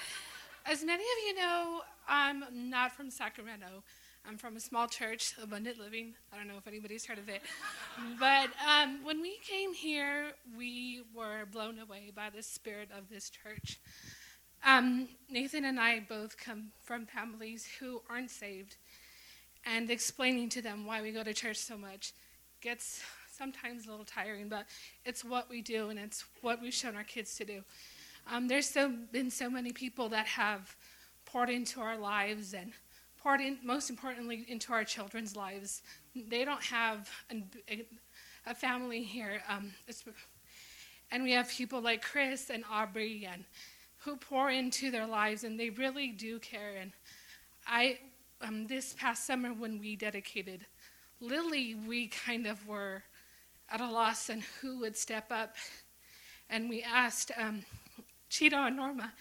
as 0.66 0.84
many 0.84 1.02
of 1.02 1.18
you 1.26 1.34
know, 1.36 1.80
I'm 2.12 2.44
not 2.68 2.92
from 2.92 3.10
Sacramento. 3.10 3.82
I'm 4.28 4.36
from 4.36 4.54
a 4.54 4.60
small 4.60 4.86
church, 4.86 5.32
Abundant 5.42 5.78
Living. 5.78 6.12
I 6.30 6.36
don't 6.36 6.46
know 6.46 6.58
if 6.58 6.66
anybody's 6.66 7.06
heard 7.06 7.16
of 7.16 7.30
it. 7.30 7.40
but 8.20 8.50
um, 8.68 9.02
when 9.02 9.22
we 9.22 9.38
came 9.38 9.72
here, 9.72 10.32
we 10.54 11.04
were 11.14 11.46
blown 11.50 11.78
away 11.78 12.12
by 12.14 12.28
the 12.28 12.42
spirit 12.42 12.90
of 12.94 13.08
this 13.08 13.30
church. 13.30 13.80
Um, 14.62 15.08
Nathan 15.30 15.64
and 15.64 15.80
I 15.80 16.00
both 16.00 16.36
come 16.36 16.72
from 16.82 17.06
families 17.06 17.66
who 17.80 18.02
aren't 18.10 18.30
saved, 18.30 18.76
and 19.64 19.90
explaining 19.90 20.50
to 20.50 20.60
them 20.60 20.84
why 20.84 21.00
we 21.00 21.12
go 21.12 21.24
to 21.24 21.32
church 21.32 21.56
so 21.56 21.78
much 21.78 22.12
gets 22.60 23.02
sometimes 23.34 23.86
a 23.86 23.90
little 23.90 24.04
tiring, 24.04 24.50
but 24.50 24.66
it's 25.06 25.24
what 25.24 25.48
we 25.48 25.62
do 25.62 25.88
and 25.88 25.98
it's 25.98 26.26
what 26.42 26.60
we've 26.60 26.74
shown 26.74 26.94
our 26.94 27.04
kids 27.04 27.36
to 27.36 27.46
do. 27.46 27.62
Um, 28.30 28.48
there's 28.48 28.68
so, 28.68 28.92
been 29.10 29.30
so 29.30 29.48
many 29.48 29.72
people 29.72 30.10
that 30.10 30.26
have 30.26 30.76
poured 31.32 31.48
into 31.48 31.80
our 31.80 31.96
lives 31.96 32.52
and 32.52 32.72
poured 33.22 33.40
in, 33.40 33.56
most 33.62 33.88
importantly, 33.88 34.44
into 34.48 34.72
our 34.72 34.84
children's 34.84 35.34
lives. 35.34 35.82
They 36.14 36.44
don't 36.44 36.62
have 36.62 37.08
a, 37.30 37.86
a, 38.46 38.54
family 38.54 39.02
here. 39.02 39.42
Um, 39.48 39.72
and 41.10 41.22
we 41.22 41.32
have 41.32 41.48
people 41.48 41.80
like 41.80 42.02
Chris 42.02 42.50
and 42.50 42.64
Aubrey 42.70 43.26
and 43.30 43.44
who 43.98 44.16
pour 44.16 44.50
into 44.50 44.90
their 44.90 45.06
lives 45.06 45.44
and 45.44 45.58
they 45.58 45.70
really 45.70 46.08
do 46.08 46.38
care. 46.38 46.74
And 46.78 46.92
I, 47.66 47.98
um, 48.42 48.66
this 48.66 48.94
past 48.98 49.26
summer 49.26 49.54
when 49.54 49.78
we 49.78 49.96
dedicated 49.96 50.66
Lily, 51.20 51.76
we 51.86 52.08
kind 52.08 52.46
of 52.46 52.66
were 52.66 53.04
at 53.70 53.80
a 53.80 53.88
loss 53.88 54.28
on 54.28 54.42
who 54.60 54.80
would 54.80 54.96
step 54.96 55.26
up. 55.30 55.54
And 56.50 56.68
we 56.68 56.82
asked 56.82 57.30
um, 57.38 57.64
Cheetah 58.28 58.56
and 58.56 58.76
Norma, 58.76 59.12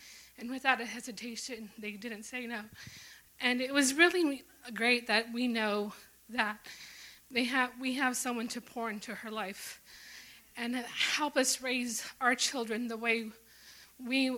and 0.41 0.49
without 0.49 0.81
a 0.81 0.85
hesitation, 0.85 1.69
they 1.77 1.91
didn't 1.91 2.23
say 2.23 2.47
no. 2.47 2.61
And 3.39 3.61
it 3.61 3.73
was 3.73 3.93
really 3.93 4.43
great 4.73 5.07
that 5.07 5.31
we 5.31 5.47
know 5.47 5.93
that 6.29 6.57
they 7.29 7.43
have, 7.45 7.71
we 7.79 7.93
have 7.93 8.17
someone 8.17 8.47
to 8.49 8.59
pour 8.59 8.89
into 8.89 9.13
her 9.13 9.31
life 9.31 9.79
and 10.57 10.75
help 10.75 11.37
us 11.37 11.61
raise 11.61 12.03
our 12.19 12.35
children 12.35 12.87
the 12.87 12.97
way 12.97 13.27
we, 14.05 14.35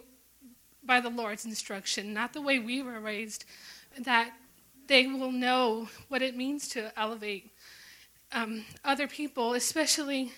by 0.84 1.00
the 1.00 1.10
Lord's 1.10 1.46
instruction, 1.46 2.14
not 2.14 2.34
the 2.34 2.42
way 2.42 2.60
we 2.60 2.84
were 2.84 3.00
raised, 3.00 3.46
that 3.98 4.32
they 4.88 5.08
will 5.08 5.32
know 5.32 5.88
what 6.10 6.22
it 6.22 6.36
means 6.36 6.68
to 6.70 6.92
elevate 7.00 7.52
um, 8.34 8.66
other 8.84 9.08
people, 9.08 9.54
especially 9.54 10.34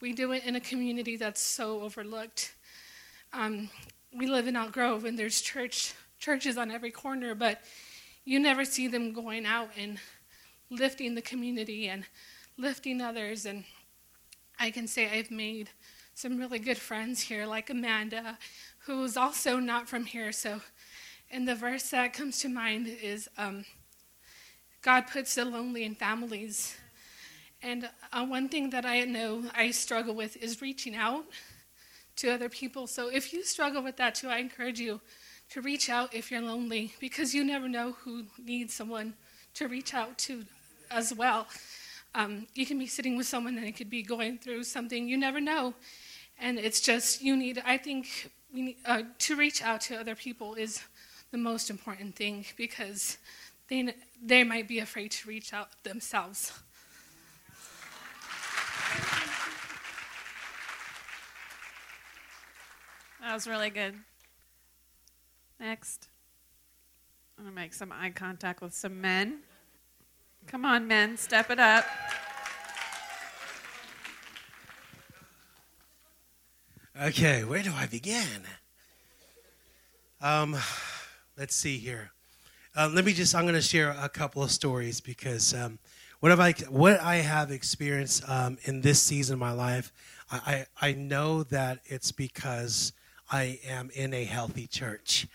we 0.00 0.12
do 0.12 0.32
it 0.32 0.44
in 0.44 0.54
a 0.54 0.60
community 0.60 1.16
that's 1.16 1.40
so 1.40 1.82
overlooked. 1.82 2.54
Um, 3.32 3.68
we 4.12 4.26
live 4.26 4.46
in 4.46 4.56
Elk 4.56 4.72
Grove, 4.72 5.04
and 5.04 5.18
there's 5.18 5.40
church 5.40 5.94
churches 6.18 6.58
on 6.58 6.70
every 6.70 6.90
corner, 6.90 7.34
but 7.34 7.60
you 8.24 8.40
never 8.40 8.64
see 8.64 8.88
them 8.88 9.12
going 9.12 9.46
out 9.46 9.70
and 9.78 9.98
lifting 10.68 11.14
the 11.14 11.22
community 11.22 11.88
and 11.88 12.04
lifting 12.56 13.00
others. 13.00 13.46
And 13.46 13.64
I 14.58 14.70
can 14.70 14.86
say 14.88 15.08
I've 15.08 15.30
made 15.30 15.70
some 16.14 16.36
really 16.36 16.58
good 16.58 16.78
friends 16.78 17.20
here, 17.20 17.46
like 17.46 17.70
Amanda, 17.70 18.36
who's 18.80 19.16
also 19.16 19.58
not 19.60 19.88
from 19.88 20.04
here. 20.04 20.32
So, 20.32 20.60
and 21.30 21.46
the 21.46 21.54
verse 21.54 21.90
that 21.90 22.12
comes 22.12 22.40
to 22.40 22.48
mind 22.48 22.88
is 22.88 23.28
um, 23.38 23.64
God 24.82 25.06
puts 25.06 25.36
the 25.36 25.44
lonely 25.44 25.84
in 25.84 25.94
families. 25.94 26.76
And 27.62 27.88
uh, 28.12 28.26
one 28.26 28.48
thing 28.48 28.70
that 28.70 28.84
I 28.84 29.04
know 29.04 29.44
I 29.54 29.70
struggle 29.70 30.14
with 30.14 30.36
is 30.36 30.60
reaching 30.60 30.96
out 30.96 31.24
to 32.18 32.28
other 32.28 32.48
people. 32.48 32.86
So 32.86 33.08
if 33.08 33.32
you 33.32 33.44
struggle 33.44 33.82
with 33.82 33.96
that 33.96 34.14
too, 34.16 34.28
I 34.28 34.38
encourage 34.38 34.78
you 34.78 35.00
to 35.50 35.60
reach 35.60 35.88
out 35.88 36.14
if 36.14 36.30
you're 36.30 36.42
lonely 36.42 36.92
because 37.00 37.34
you 37.34 37.44
never 37.44 37.68
know 37.68 37.92
who 37.92 38.24
needs 38.38 38.74
someone 38.74 39.14
to 39.54 39.66
reach 39.68 39.94
out 39.94 40.18
to 40.18 40.44
as 40.90 41.14
well. 41.14 41.46
Um, 42.14 42.46
you 42.54 42.66
can 42.66 42.78
be 42.78 42.86
sitting 42.86 43.16
with 43.16 43.26
someone 43.26 43.56
and 43.56 43.66
it 43.66 43.76
could 43.76 43.90
be 43.90 44.02
going 44.02 44.38
through 44.38 44.64
something 44.64 45.08
you 45.08 45.16
never 45.16 45.40
know. 45.40 45.74
And 46.38 46.58
it's 46.58 46.80
just, 46.80 47.22
you 47.22 47.36
need, 47.36 47.62
I 47.64 47.78
think, 47.78 48.30
need, 48.52 48.76
uh, 48.84 49.02
to 49.20 49.36
reach 49.36 49.62
out 49.62 49.80
to 49.82 49.96
other 49.96 50.14
people 50.14 50.54
is 50.54 50.82
the 51.30 51.38
most 51.38 51.70
important 51.70 52.16
thing 52.16 52.44
because 52.56 53.18
they, 53.68 53.94
they 54.22 54.44
might 54.44 54.68
be 54.68 54.78
afraid 54.78 55.10
to 55.12 55.28
reach 55.28 55.52
out 55.52 55.68
themselves. 55.82 56.52
That 63.28 63.34
was 63.34 63.46
really 63.46 63.68
good. 63.68 63.94
Next. 65.60 66.08
I'm 67.36 67.44
going 67.44 67.54
to 67.54 67.60
make 67.60 67.74
some 67.74 67.92
eye 67.92 68.08
contact 68.08 68.62
with 68.62 68.72
some 68.72 69.02
men. 69.02 69.40
Come 70.46 70.64
on, 70.64 70.88
men, 70.88 71.18
step 71.18 71.50
it 71.50 71.60
up. 71.60 71.84
Okay, 77.02 77.44
where 77.44 77.62
do 77.62 77.70
I 77.76 77.84
begin? 77.84 78.46
Um, 80.22 80.56
let's 81.36 81.54
see 81.54 81.76
here. 81.76 82.12
Uh, 82.74 82.88
let 82.90 83.04
me 83.04 83.12
just, 83.12 83.34
I'm 83.34 83.42
going 83.44 83.52
to 83.52 83.60
share 83.60 83.94
a 84.00 84.08
couple 84.08 84.42
of 84.42 84.50
stories 84.50 85.02
because 85.02 85.52
um, 85.52 85.78
what, 86.20 86.30
have 86.30 86.40
I, 86.40 86.52
what 86.70 86.98
I 87.02 87.16
have 87.16 87.50
experienced 87.50 88.26
um, 88.26 88.56
in 88.62 88.80
this 88.80 89.02
season 89.02 89.34
of 89.34 89.38
my 89.38 89.52
life, 89.52 89.92
I, 90.30 90.66
I, 90.80 90.88
I 90.88 90.92
know 90.94 91.42
that 91.42 91.80
it's 91.84 92.10
because 92.10 92.94
I 93.30 93.58
am 93.66 93.90
in 93.94 94.14
a 94.14 94.24
healthy 94.24 94.66
church. 94.66 95.26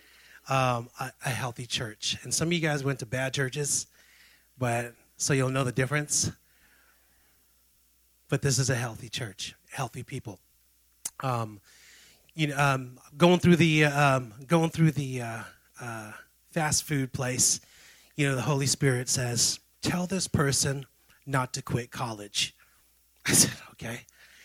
Um, 0.50 0.90
a, 1.00 1.12
a 1.26 1.30
healthy 1.30 1.66
church. 1.66 2.18
And 2.24 2.34
some 2.34 2.50
of 2.50 2.54
you 2.54 2.60
guys 2.60 2.84
went 2.84 3.00
to 3.00 3.06
bad 3.06 3.34
churches, 3.34 3.88
but 4.58 4.94
so 5.16 5.34
you'll 5.34 5.50
know 5.50 5.64
the 5.64 5.72
difference. 5.72 6.32
But 8.28 8.42
this 8.42 8.60
is 8.60 8.70
a 8.70 8.76
healthy 8.76 9.08
church, 9.08 9.56
healthy 9.72 10.04
people. 10.04 10.40
Um, 11.22 11.62
you 12.36 12.48
know, 12.48 12.58
um, 12.58 13.00
going 13.16 13.40
through 13.40 13.58
the 13.58 13.86
um, 13.86 14.34
going 14.48 14.70
through 14.70 14.92
the 14.92 15.22
uh, 15.22 15.40
uh, 15.80 16.12
fast 16.52 16.84
food 16.84 17.14
place, 17.14 17.62
you 18.16 18.28
know, 18.28 18.36
the 18.36 18.42
Holy 18.42 18.66
Spirit 18.66 19.08
says, 19.08 19.60
"Tell 19.82 20.08
this 20.08 20.28
person 20.28 20.86
not 21.26 21.54
to 21.54 21.62
quit 21.62 21.92
college." 21.92 22.56
I 23.26 23.34
said, 23.34 23.54
"Okay." 23.74 24.02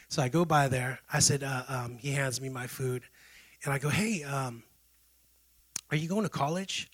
So 0.09 0.23
I 0.23 0.29
go 0.29 0.45
by 0.45 0.69
there. 0.69 1.01
I 1.13 1.19
said, 1.19 1.43
uh, 1.43 1.63
um, 1.69 1.97
"He 1.99 2.13
hands 2.13 2.41
me 2.41 2.51
my 2.51 2.67
food," 2.67 3.03
and 3.65 3.73
I 3.73 3.79
go, 3.79 3.89
"Hey, 3.89 4.23
um, 4.23 4.63
are 5.91 5.97
you 5.97 6.09
going 6.09 6.25
to 6.25 6.29
college?" 6.29 6.91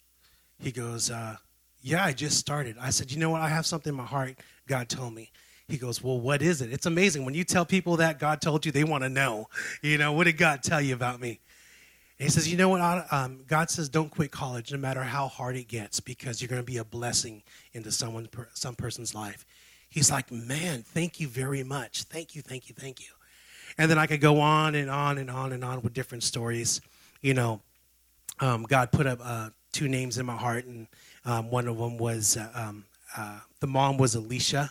He 0.59 0.73
goes, 0.73 1.11
uh, 1.11 1.37
"Yeah, 1.83 2.05
I 2.05 2.13
just 2.13 2.39
started." 2.39 2.77
I 2.81 2.91
said, 2.91 3.13
"You 3.13 3.19
know 3.19 3.31
what? 3.31 3.43
I 3.43 3.49
have 3.49 3.67
something 3.67 3.91
in 3.91 3.97
my 3.97 4.05
heart. 4.05 4.39
God 4.67 4.89
told 4.89 5.15
me." 5.15 5.31
He 5.69 5.79
goes, 5.79 6.03
Well, 6.03 6.21
what 6.21 6.43
is 6.43 6.61
it? 6.61 6.73
It's 6.73 6.87
amazing. 6.87 7.25
When 7.25 7.35
you 7.35 7.45
tell 7.45 7.65
people 7.65 7.97
that 7.97 8.19
God 8.19 8.41
told 8.41 8.67
you, 8.67 8.73
they 8.73 8.85
want 8.85 9.03
to 9.03 9.09
know. 9.09 9.49
You 9.83 9.99
know, 9.99 10.13
what 10.13 10.25
did 10.25 10.37
God 10.37 10.63
tell 10.63 10.81
you 10.81 10.95
about 10.95 11.21
me? 11.21 11.41
And 12.19 12.27
he 12.27 12.31
says, 12.31 12.51
You 12.51 12.57
know 12.57 12.69
what? 12.69 13.13
Um, 13.13 13.45
God 13.47 13.71
says, 13.71 13.89
Don't 13.89 14.11
quit 14.11 14.31
college, 14.31 14.73
no 14.73 14.79
matter 14.79 15.03
how 15.03 15.29
hard 15.29 15.57
it 15.57 15.69
gets, 15.69 16.01
because 16.01 16.41
you're 16.41 16.49
going 16.49 16.63
to 16.63 16.67
be 16.67 16.79
a 16.79 16.85
blessing 16.85 17.43
into 17.73 17.91
someone, 17.91 18.29
some 18.53 18.75
person's 18.75 19.15
life. 19.15 19.47
He's 19.89 20.11
like, 20.11 20.31
Man, 20.31 20.83
thank 20.83 21.19
you 21.19 21.29
very 21.29 21.63
much. 21.63 22.05
Thank 22.05 22.35
you, 22.35 22.43
thank 22.43 22.69
you, 22.69 22.75
thank 22.75 23.01
you. 23.01 23.14
And 23.77 23.91
then 23.91 23.99
I 23.99 24.07
could 24.07 24.21
go 24.21 24.41
on 24.41 24.75
and 24.75 24.91
on 24.91 25.19
and 25.19 25.31
on 25.31 25.53
and 25.53 25.65
on 25.65 25.83
with 25.83 25.95
different 25.95 26.23
stories. 26.23 26.81
You 27.21 27.35
know, 27.35 27.61
um, 28.41 28.65
God 28.65 28.93
put 28.93 29.07
up 29.07 29.19
uh, 29.23 29.51
two 29.73 29.89
names 29.89 30.19
in 30.19 30.27
my 30.27 30.37
heart, 30.37 30.65
and 30.65 30.87
um, 31.25 31.51
one 31.51 31.67
of 31.67 31.79
them 31.79 31.99
was 31.99 32.37
uh, 32.37 32.51
um, 32.55 32.85
uh, 33.17 33.41
the 33.61 33.67
mom 33.67 33.99
was 33.99 34.15
Alicia 34.15 34.71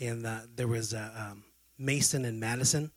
and 0.00 0.26
uh, 0.26 0.40
there 0.56 0.68
was 0.68 0.94
uh, 0.94 1.10
um, 1.16 1.44
Mason 1.78 2.24
and 2.24 2.40
Madison. 2.40 2.90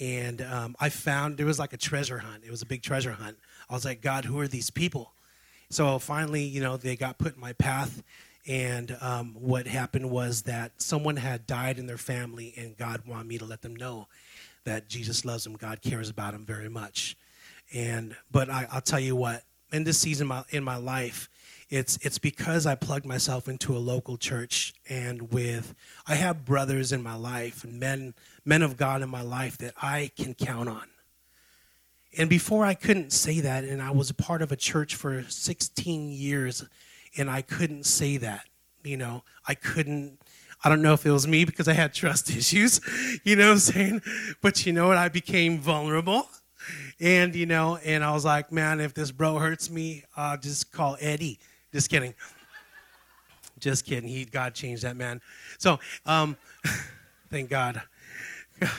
And 0.00 0.42
um, 0.42 0.76
I 0.80 0.88
found 0.88 1.36
there 1.36 1.46
was 1.46 1.58
like 1.58 1.72
a 1.72 1.76
treasure 1.76 2.18
hunt. 2.18 2.42
It 2.44 2.50
was 2.50 2.62
a 2.62 2.66
big 2.66 2.82
treasure 2.82 3.12
hunt. 3.12 3.38
I 3.70 3.74
was 3.74 3.84
like, 3.84 4.00
God, 4.00 4.24
who 4.24 4.38
are 4.40 4.48
these 4.48 4.70
people? 4.70 5.12
So 5.70 5.98
finally, 5.98 6.42
you 6.42 6.60
know, 6.60 6.76
they 6.76 6.96
got 6.96 7.18
put 7.18 7.34
in 7.34 7.40
my 7.40 7.52
path. 7.52 8.02
And 8.46 8.96
um, 9.00 9.34
what 9.38 9.66
happened 9.66 10.10
was 10.10 10.42
that 10.42 10.82
someone 10.82 11.16
had 11.16 11.46
died 11.46 11.78
in 11.78 11.86
their 11.86 11.96
family, 11.96 12.52
and 12.56 12.76
God 12.76 13.02
wanted 13.06 13.26
me 13.26 13.38
to 13.38 13.44
let 13.44 13.62
them 13.62 13.74
know 13.74 14.08
that 14.64 14.88
Jesus 14.88 15.24
loves 15.24 15.44
them. 15.44 15.54
God 15.54 15.82
cares 15.82 16.08
about 16.08 16.32
them 16.32 16.44
very 16.44 16.68
much. 16.68 17.16
And 17.72 18.16
but 18.30 18.50
I, 18.50 18.66
will 18.72 18.80
tell 18.80 19.00
you 19.00 19.16
what, 19.16 19.42
in 19.72 19.84
this 19.84 19.98
season 19.98 20.30
in 20.50 20.64
my 20.64 20.76
life, 20.76 21.28
it's 21.70 21.98
it's 22.02 22.18
because 22.18 22.66
I 22.66 22.74
plugged 22.74 23.06
myself 23.06 23.48
into 23.48 23.76
a 23.76 23.78
local 23.78 24.16
church 24.16 24.74
and 24.88 25.32
with 25.32 25.74
I 26.06 26.14
have 26.14 26.44
brothers 26.44 26.92
in 26.92 27.02
my 27.02 27.14
life 27.14 27.64
and 27.64 27.80
men 27.80 28.14
men 28.44 28.62
of 28.62 28.76
God 28.76 29.02
in 29.02 29.08
my 29.08 29.22
life 29.22 29.58
that 29.58 29.74
I 29.80 30.10
can 30.16 30.34
count 30.34 30.68
on. 30.68 30.88
And 32.16 32.30
before 32.30 32.64
I 32.64 32.74
couldn't 32.74 33.12
say 33.12 33.40
that 33.40 33.64
and 33.64 33.82
I 33.82 33.90
was 33.90 34.10
a 34.10 34.14
part 34.14 34.42
of 34.42 34.52
a 34.52 34.56
church 34.56 34.94
for 34.94 35.24
16 35.28 36.10
years 36.10 36.64
and 37.16 37.30
I 37.30 37.42
couldn't 37.42 37.84
say 37.84 38.18
that. 38.18 38.46
You 38.84 38.98
know, 38.98 39.24
I 39.48 39.54
couldn't 39.54 40.18
I 40.64 40.70
don't 40.70 40.82
know 40.82 40.94
if 40.94 41.04
it 41.04 41.10
was 41.10 41.28
me 41.28 41.44
because 41.44 41.68
I 41.68 41.74
had 41.74 41.92
trust 41.92 42.30
issues, 42.36 42.80
you 43.22 43.36
know 43.36 43.46
what 43.46 43.52
I'm 43.52 43.58
saying? 43.58 44.02
But 44.40 44.64
you 44.66 44.72
know 44.72 44.88
what? 44.88 44.96
I 44.96 45.08
became 45.08 45.58
vulnerable. 45.58 46.28
And, 46.98 47.34
you 47.34 47.44
know, 47.44 47.76
and 47.84 48.02
I 48.02 48.12
was 48.12 48.24
like, 48.24 48.50
man, 48.50 48.80
if 48.80 48.94
this 48.94 49.10
bro 49.10 49.36
hurts 49.38 49.68
me, 49.68 50.04
I'll 50.16 50.38
just 50.38 50.72
call 50.72 50.96
Eddie 51.00 51.38
just 51.74 51.90
kidding. 51.90 52.14
Just 53.58 53.84
kidding. 53.84 54.08
He 54.08 54.24
God 54.24 54.54
changed 54.54 54.84
that 54.84 54.96
man. 54.96 55.20
So, 55.58 55.80
um, 56.06 56.36
thank 57.30 57.50
God. 57.50 57.82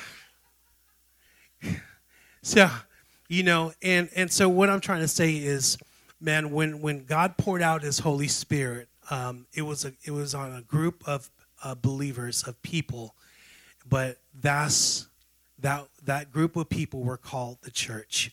so, 2.42 2.70
you 3.28 3.44
know, 3.44 3.74
and 3.82 4.08
and 4.16 4.32
so 4.32 4.48
what 4.48 4.70
I'm 4.70 4.80
trying 4.80 5.02
to 5.02 5.10
say 5.10 5.36
is, 5.36 5.78
man, 6.22 6.52
when 6.52 6.80
when 6.82 7.04
God 7.04 7.36
poured 7.38 7.62
out 7.62 7.84
His 7.84 8.00
Holy 8.00 8.30
Spirit, 8.30 8.88
um, 9.10 9.46
it 9.54 9.64
was 9.64 9.84
a 9.84 9.92
it 10.06 10.12
was 10.12 10.34
on 10.34 10.54
a 10.54 10.62
group 10.62 11.04
of 11.06 11.30
uh, 11.64 11.76
believers 11.76 12.44
of 12.44 12.62
people, 12.62 13.16
but 13.88 14.18
that's 14.40 15.08
that 15.60 15.88
that 16.04 16.32
group 16.32 16.56
of 16.56 16.70
people 16.70 17.02
were 17.02 17.18
called 17.18 17.60
the 17.62 17.72
church, 17.72 18.32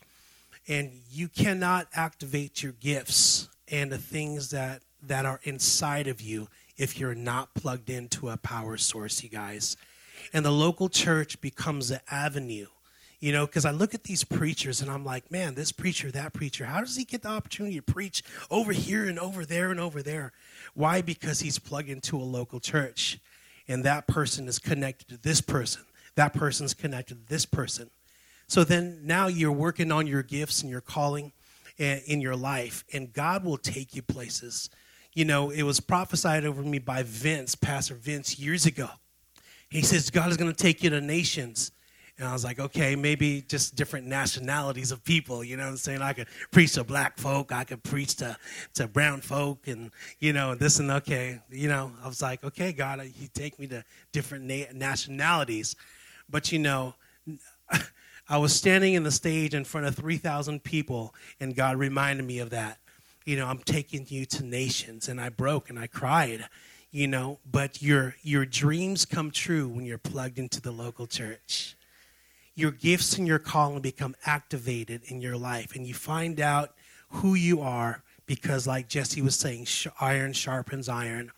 and 0.68 0.90
you 1.10 1.28
cannot 1.28 1.88
activate 1.94 2.62
your 2.62 2.72
gifts 2.72 3.48
and 3.68 3.90
the 3.90 3.98
things 3.98 4.50
that 4.50 4.82
that 5.02 5.26
are 5.26 5.40
inside 5.44 6.06
of 6.06 6.20
you 6.20 6.48
if 6.76 6.98
you're 6.98 7.14
not 7.14 7.54
plugged 7.54 7.90
into 7.90 8.28
a 8.28 8.36
power 8.36 8.76
source, 8.76 9.22
you 9.22 9.28
guys. 9.28 9.76
And 10.32 10.44
the 10.44 10.52
local 10.52 10.88
church 10.88 11.40
becomes 11.40 11.88
the 11.88 12.00
avenue. 12.12 12.66
You 13.22 13.30
know, 13.30 13.46
because 13.46 13.64
I 13.64 13.70
look 13.70 13.94
at 13.94 14.02
these 14.02 14.24
preachers 14.24 14.82
and 14.82 14.90
I'm 14.90 15.04
like, 15.04 15.30
man, 15.30 15.54
this 15.54 15.70
preacher, 15.70 16.10
that 16.10 16.32
preacher, 16.32 16.64
how 16.64 16.80
does 16.80 16.96
he 16.96 17.04
get 17.04 17.22
the 17.22 17.28
opportunity 17.28 17.76
to 17.76 17.82
preach 17.82 18.24
over 18.50 18.72
here 18.72 19.08
and 19.08 19.16
over 19.16 19.44
there 19.44 19.70
and 19.70 19.78
over 19.78 20.02
there? 20.02 20.32
Why? 20.74 21.02
Because 21.02 21.38
he's 21.38 21.60
plugged 21.60 21.88
into 21.88 22.16
a 22.16 22.24
local 22.24 22.58
church. 22.58 23.20
And 23.68 23.84
that 23.84 24.08
person 24.08 24.48
is 24.48 24.58
connected 24.58 25.06
to 25.06 25.16
this 25.18 25.40
person. 25.40 25.82
That 26.16 26.34
person's 26.34 26.74
connected 26.74 27.24
to 27.24 27.32
this 27.32 27.46
person. 27.46 27.90
So 28.48 28.64
then 28.64 29.02
now 29.04 29.28
you're 29.28 29.52
working 29.52 29.92
on 29.92 30.08
your 30.08 30.24
gifts 30.24 30.62
and 30.62 30.68
your 30.68 30.80
calling 30.80 31.30
in 31.78 32.20
your 32.20 32.36
life, 32.36 32.84
and 32.92 33.12
God 33.12 33.44
will 33.44 33.56
take 33.56 33.94
you 33.94 34.02
places. 34.02 34.68
You 35.14 35.24
know, 35.26 35.50
it 35.50 35.62
was 35.62 35.78
prophesied 35.78 36.44
over 36.44 36.62
me 36.62 36.80
by 36.80 37.04
Vince, 37.04 37.54
Pastor 37.54 37.94
Vince, 37.94 38.38
years 38.38 38.66
ago. 38.66 38.88
He 39.70 39.82
says, 39.82 40.10
God 40.10 40.30
is 40.30 40.36
going 40.36 40.52
to 40.52 40.56
take 40.56 40.82
you 40.82 40.90
to 40.90 41.00
nations. 41.00 41.70
And 42.18 42.28
I 42.28 42.32
was 42.32 42.44
like, 42.44 42.60
okay, 42.60 42.94
maybe 42.94 43.42
just 43.48 43.74
different 43.74 44.06
nationalities 44.06 44.92
of 44.92 45.02
people. 45.02 45.42
You 45.42 45.56
know 45.56 45.64
what 45.64 45.70
I'm 45.70 45.76
saying? 45.76 46.02
I 46.02 46.12
could 46.12 46.28
preach 46.50 46.74
to 46.74 46.84
black 46.84 47.18
folk, 47.18 47.52
I 47.52 47.64
could 47.64 47.82
preach 47.82 48.16
to, 48.16 48.36
to 48.74 48.86
brown 48.86 49.22
folk, 49.22 49.66
and, 49.66 49.90
you 50.20 50.32
know, 50.32 50.54
this 50.54 50.78
and 50.78 50.90
okay. 50.90 51.40
You 51.50 51.68
know, 51.68 51.90
I 52.04 52.08
was 52.08 52.20
like, 52.20 52.44
okay, 52.44 52.72
God, 52.72 53.00
uh, 53.00 53.04
you 53.04 53.28
take 53.32 53.58
me 53.58 53.66
to 53.68 53.82
different 54.12 54.44
na- 54.44 54.72
nationalities. 54.74 55.74
But, 56.28 56.52
you 56.52 56.58
know, 56.58 56.94
I 58.28 58.38
was 58.38 58.54
standing 58.54 58.94
in 58.94 59.02
the 59.02 59.10
stage 59.10 59.54
in 59.54 59.64
front 59.64 59.86
of 59.86 59.96
3,000 59.96 60.62
people, 60.62 61.14
and 61.40 61.56
God 61.56 61.76
reminded 61.76 62.26
me 62.26 62.38
of 62.38 62.50
that. 62.50 62.78
You 63.24 63.36
know, 63.36 63.46
I'm 63.46 63.58
taking 63.58 64.06
you 64.08 64.26
to 64.26 64.44
nations, 64.44 65.08
and 65.08 65.20
I 65.20 65.28
broke 65.28 65.70
and 65.70 65.78
I 65.78 65.86
cried, 65.86 66.46
you 66.90 67.08
know, 67.08 67.38
but 67.50 67.80
your, 67.80 68.16
your 68.22 68.44
dreams 68.44 69.06
come 69.06 69.30
true 69.30 69.66
when 69.66 69.86
you're 69.86 69.98
plugged 69.98 70.38
into 70.38 70.60
the 70.60 70.72
local 70.72 71.06
church. 71.06 71.74
Your 72.54 72.70
gifts 72.70 73.16
and 73.16 73.26
your 73.26 73.38
calling 73.38 73.80
become 73.80 74.14
activated 74.26 75.02
in 75.06 75.20
your 75.20 75.36
life, 75.36 75.74
and 75.74 75.86
you 75.86 75.94
find 75.94 76.40
out 76.40 76.74
who 77.08 77.34
you 77.34 77.60
are 77.60 78.02
because, 78.26 78.66
like 78.66 78.88
Jesse 78.88 79.22
was 79.22 79.36
saying, 79.36 79.66
iron 80.00 80.32
sharpens 80.32 80.88
iron, 80.88 81.32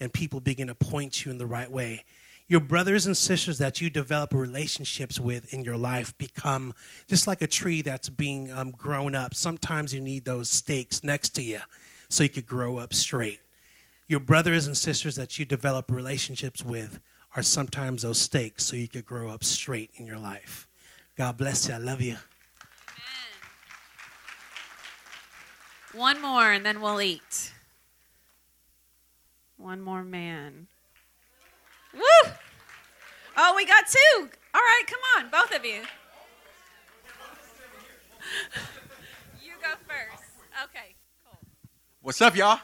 and 0.00 0.12
people 0.12 0.40
begin 0.40 0.66
to 0.68 0.74
point 0.74 1.24
you 1.24 1.30
in 1.30 1.38
the 1.38 1.46
right 1.46 1.70
way 1.70 2.04
your 2.48 2.60
brothers 2.60 3.06
and 3.06 3.16
sisters 3.16 3.58
that 3.58 3.80
you 3.80 3.90
develop 3.90 4.32
relationships 4.32 5.18
with 5.18 5.52
in 5.52 5.64
your 5.64 5.76
life 5.76 6.16
become 6.16 6.74
just 7.08 7.26
like 7.26 7.42
a 7.42 7.46
tree 7.46 7.82
that's 7.82 8.08
being 8.08 8.52
um, 8.52 8.70
grown 8.70 9.14
up. 9.16 9.34
Sometimes 9.34 9.92
you 9.92 10.00
need 10.00 10.24
those 10.24 10.48
stakes 10.48 11.02
next 11.02 11.30
to 11.30 11.42
you 11.42 11.58
so 12.08 12.22
you 12.22 12.28
could 12.28 12.46
grow 12.46 12.78
up 12.78 12.94
straight. 12.94 13.40
Your 14.06 14.20
brothers 14.20 14.68
and 14.68 14.76
sisters 14.76 15.16
that 15.16 15.38
you 15.38 15.44
develop 15.44 15.90
relationships 15.90 16.64
with 16.64 17.00
are 17.36 17.42
sometimes 17.42 18.02
those 18.02 18.18
stakes 18.18 18.64
so 18.64 18.74
you 18.76 18.88
could 18.88 19.04
grow 19.04 19.28
up 19.28 19.44
straight 19.44 19.90
in 19.96 20.06
your 20.06 20.18
life. 20.18 20.66
God 21.18 21.36
bless 21.36 21.68
you. 21.68 21.74
I 21.74 21.78
love 21.78 22.00
you. 22.00 22.14
Amen. 22.14 22.22
One 25.92 26.22
more 26.22 26.50
and 26.50 26.64
then 26.64 26.80
we'll 26.80 27.02
eat. 27.02 27.52
One 29.58 29.82
more 29.82 30.02
man. 30.02 30.66
Woo! 31.92 32.00
Oh, 33.36 33.52
we 33.54 33.66
got 33.66 33.84
two. 33.86 34.30
All 34.54 34.60
right, 34.60 34.82
come 34.86 35.00
on, 35.18 35.28
both 35.30 35.54
of 35.54 35.62
you. 35.64 35.72
you 39.42 39.52
go 39.62 39.68
first. 39.86 40.22
Okay, 40.64 40.94
cool. 41.24 41.38
What's 42.00 42.22
up, 42.22 42.34
y'all? 42.34 42.60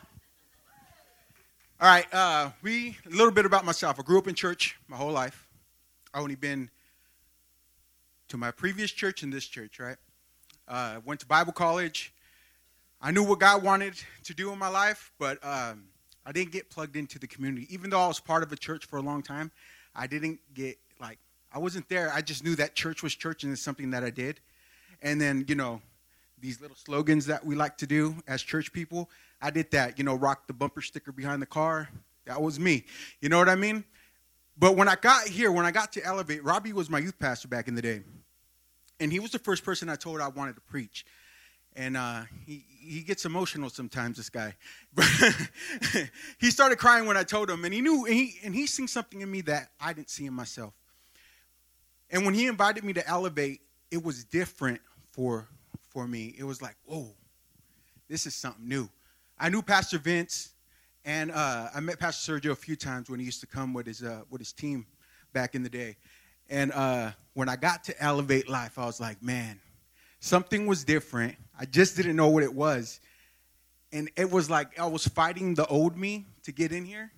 All 1.82 1.88
right, 1.88 2.06
uh, 2.14 2.50
we 2.62 2.96
a 3.06 3.10
little 3.10 3.32
bit 3.32 3.44
about 3.44 3.64
myself. 3.64 3.98
I 3.98 4.04
grew 4.04 4.16
up 4.16 4.28
in 4.28 4.36
church 4.36 4.78
my 4.86 4.96
whole 4.96 5.10
life. 5.10 5.48
I 6.14 6.20
only 6.20 6.36
been 6.36 6.70
to 8.28 8.36
my 8.36 8.52
previous 8.52 8.92
church 8.92 9.24
and 9.24 9.32
this 9.32 9.44
church, 9.44 9.80
right? 9.80 9.96
Uh, 10.68 11.00
went 11.04 11.18
to 11.18 11.26
Bible 11.26 11.52
college. 11.52 12.14
I 13.00 13.10
knew 13.10 13.24
what 13.24 13.40
God 13.40 13.64
wanted 13.64 13.94
to 14.22 14.32
do 14.32 14.52
in 14.52 14.60
my 14.60 14.68
life, 14.68 15.10
but 15.18 15.44
um, 15.44 15.86
I 16.24 16.30
didn't 16.30 16.52
get 16.52 16.70
plugged 16.70 16.94
into 16.94 17.18
the 17.18 17.26
community. 17.26 17.66
Even 17.68 17.90
though 17.90 17.98
I 17.98 18.06
was 18.06 18.20
part 18.20 18.44
of 18.44 18.52
a 18.52 18.56
church 18.56 18.86
for 18.86 18.98
a 18.98 19.02
long 19.02 19.20
time, 19.20 19.50
I 19.92 20.06
didn't 20.06 20.38
get 20.54 20.78
like 21.00 21.18
I 21.52 21.58
wasn't 21.58 21.88
there. 21.88 22.12
I 22.14 22.22
just 22.22 22.44
knew 22.44 22.54
that 22.54 22.76
church 22.76 23.02
was 23.02 23.12
church 23.12 23.42
and 23.42 23.52
it's 23.52 23.60
something 23.60 23.90
that 23.90 24.04
I 24.04 24.10
did. 24.10 24.38
And 25.02 25.20
then 25.20 25.46
you 25.48 25.56
know 25.56 25.82
these 26.42 26.60
little 26.60 26.76
slogans 26.76 27.24
that 27.26 27.46
we 27.46 27.54
like 27.54 27.78
to 27.78 27.86
do 27.86 28.14
as 28.28 28.42
church 28.42 28.70
people. 28.72 29.08
I 29.40 29.50
did 29.50 29.70
that. 29.70 29.96
You 29.96 30.04
know, 30.04 30.14
rock 30.14 30.46
the 30.46 30.52
bumper 30.52 30.82
sticker 30.82 31.12
behind 31.12 31.40
the 31.40 31.46
car. 31.46 31.88
That 32.26 32.42
was 32.42 32.60
me. 32.60 32.84
You 33.22 33.30
know 33.30 33.38
what 33.38 33.48
I 33.48 33.54
mean? 33.54 33.84
But 34.58 34.76
when 34.76 34.88
I 34.88 34.96
got 34.96 35.26
here, 35.26 35.50
when 35.50 35.64
I 35.64 35.70
got 35.70 35.92
to 35.94 36.04
Elevate, 36.04 36.44
Robbie 36.44 36.74
was 36.74 36.90
my 36.90 36.98
youth 36.98 37.18
pastor 37.18 37.48
back 37.48 37.68
in 37.68 37.74
the 37.74 37.82
day 37.82 38.02
and 39.02 39.12
he 39.12 39.18
was 39.18 39.32
the 39.32 39.38
first 39.38 39.64
person 39.64 39.88
I 39.88 39.96
told 39.96 40.20
I 40.20 40.28
wanted 40.28 40.54
to 40.54 40.60
preach. 40.62 41.04
And 41.74 41.96
uh, 41.96 42.22
he 42.46 42.64
he 42.80 43.00
gets 43.00 43.24
emotional 43.24 43.70
sometimes. 43.70 44.18
This 44.18 44.28
guy, 44.28 44.54
he 46.38 46.50
started 46.50 46.76
crying 46.76 47.06
when 47.06 47.16
I 47.16 47.24
told 47.24 47.50
him, 47.50 47.64
and 47.64 47.72
he 47.72 47.80
knew, 47.80 48.04
and 48.04 48.14
he 48.14 48.36
and 48.44 48.54
he 48.54 48.66
seen 48.66 48.86
something 48.86 49.22
in 49.22 49.30
me 49.30 49.40
that 49.42 49.70
I 49.80 49.94
didn't 49.94 50.10
see 50.10 50.26
in 50.26 50.34
myself. 50.34 50.74
And 52.10 52.26
when 52.26 52.34
he 52.34 52.46
invited 52.46 52.84
me 52.84 52.92
to 52.92 53.08
elevate, 53.08 53.62
it 53.90 54.04
was 54.04 54.22
different 54.24 54.82
for 55.12 55.48
for 55.92 56.08
me. 56.08 56.34
It 56.38 56.44
was 56.44 56.62
like, 56.62 56.76
whoa, 56.84 57.08
this 58.08 58.26
is 58.26 58.34
something 58.34 58.66
new. 58.66 58.88
I 59.38 59.48
knew 59.48 59.62
Pastor 59.62 59.98
Vince, 59.98 60.50
and 61.04 61.30
uh, 61.30 61.68
I 61.74 61.80
met 61.80 61.98
Pastor 61.98 62.38
Sergio 62.38 62.52
a 62.52 62.56
few 62.56 62.76
times 62.76 63.10
when 63.10 63.18
he 63.20 63.26
used 63.26 63.40
to 63.40 63.46
come 63.46 63.74
with 63.74 63.86
his 63.86 64.02
uh, 64.02 64.22
with 64.30 64.40
his 64.40 64.52
team 64.52 64.86
back 65.32 65.54
in 65.54 65.62
the 65.62 65.68
day. 65.68 65.96
And 66.48 66.72
uh, 66.72 67.12
when 67.34 67.48
I 67.48 67.56
got 67.56 67.84
to 67.84 68.02
Elevate 68.02 68.48
Life, 68.48 68.78
I 68.78 68.86
was 68.86 69.00
like, 69.00 69.22
man, 69.22 69.58
something 70.20 70.66
was 70.66 70.84
different. 70.84 71.36
I 71.58 71.64
just 71.64 71.96
didn't 71.96 72.16
know 72.16 72.28
what 72.28 72.42
it 72.42 72.54
was. 72.54 73.00
And 73.92 74.10
it 74.16 74.30
was 74.30 74.48
like 74.48 74.78
I 74.78 74.86
was 74.86 75.06
fighting 75.06 75.54
the 75.54 75.66
old 75.66 75.96
me 75.96 76.26
to 76.44 76.52
get 76.52 76.72
in 76.72 76.84
here. 76.84 77.10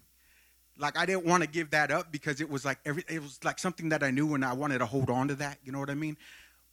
Like 0.79 0.99
I 0.99 1.07
didn't 1.07 1.25
want 1.25 1.43
to 1.43 1.49
give 1.49 1.71
that 1.71 1.91
up 1.91 2.11
because 2.11 2.41
it 2.41 2.51
was 2.51 2.65
like 2.65 2.79
every 2.85 3.05
it 3.09 3.23
was 3.23 3.39
like 3.45 3.59
something 3.59 3.91
that 3.91 4.03
I 4.03 4.11
knew 4.11 4.35
and 4.35 4.45
I 4.45 4.55
wanted 4.55 4.79
to 4.79 4.87
hold 4.87 5.09
on 5.11 5.29
to 5.29 5.35
that, 5.37 5.59
you 5.65 5.71
know 5.71 5.79
what 5.79 5.91
I 5.91 5.95
mean? 5.95 6.17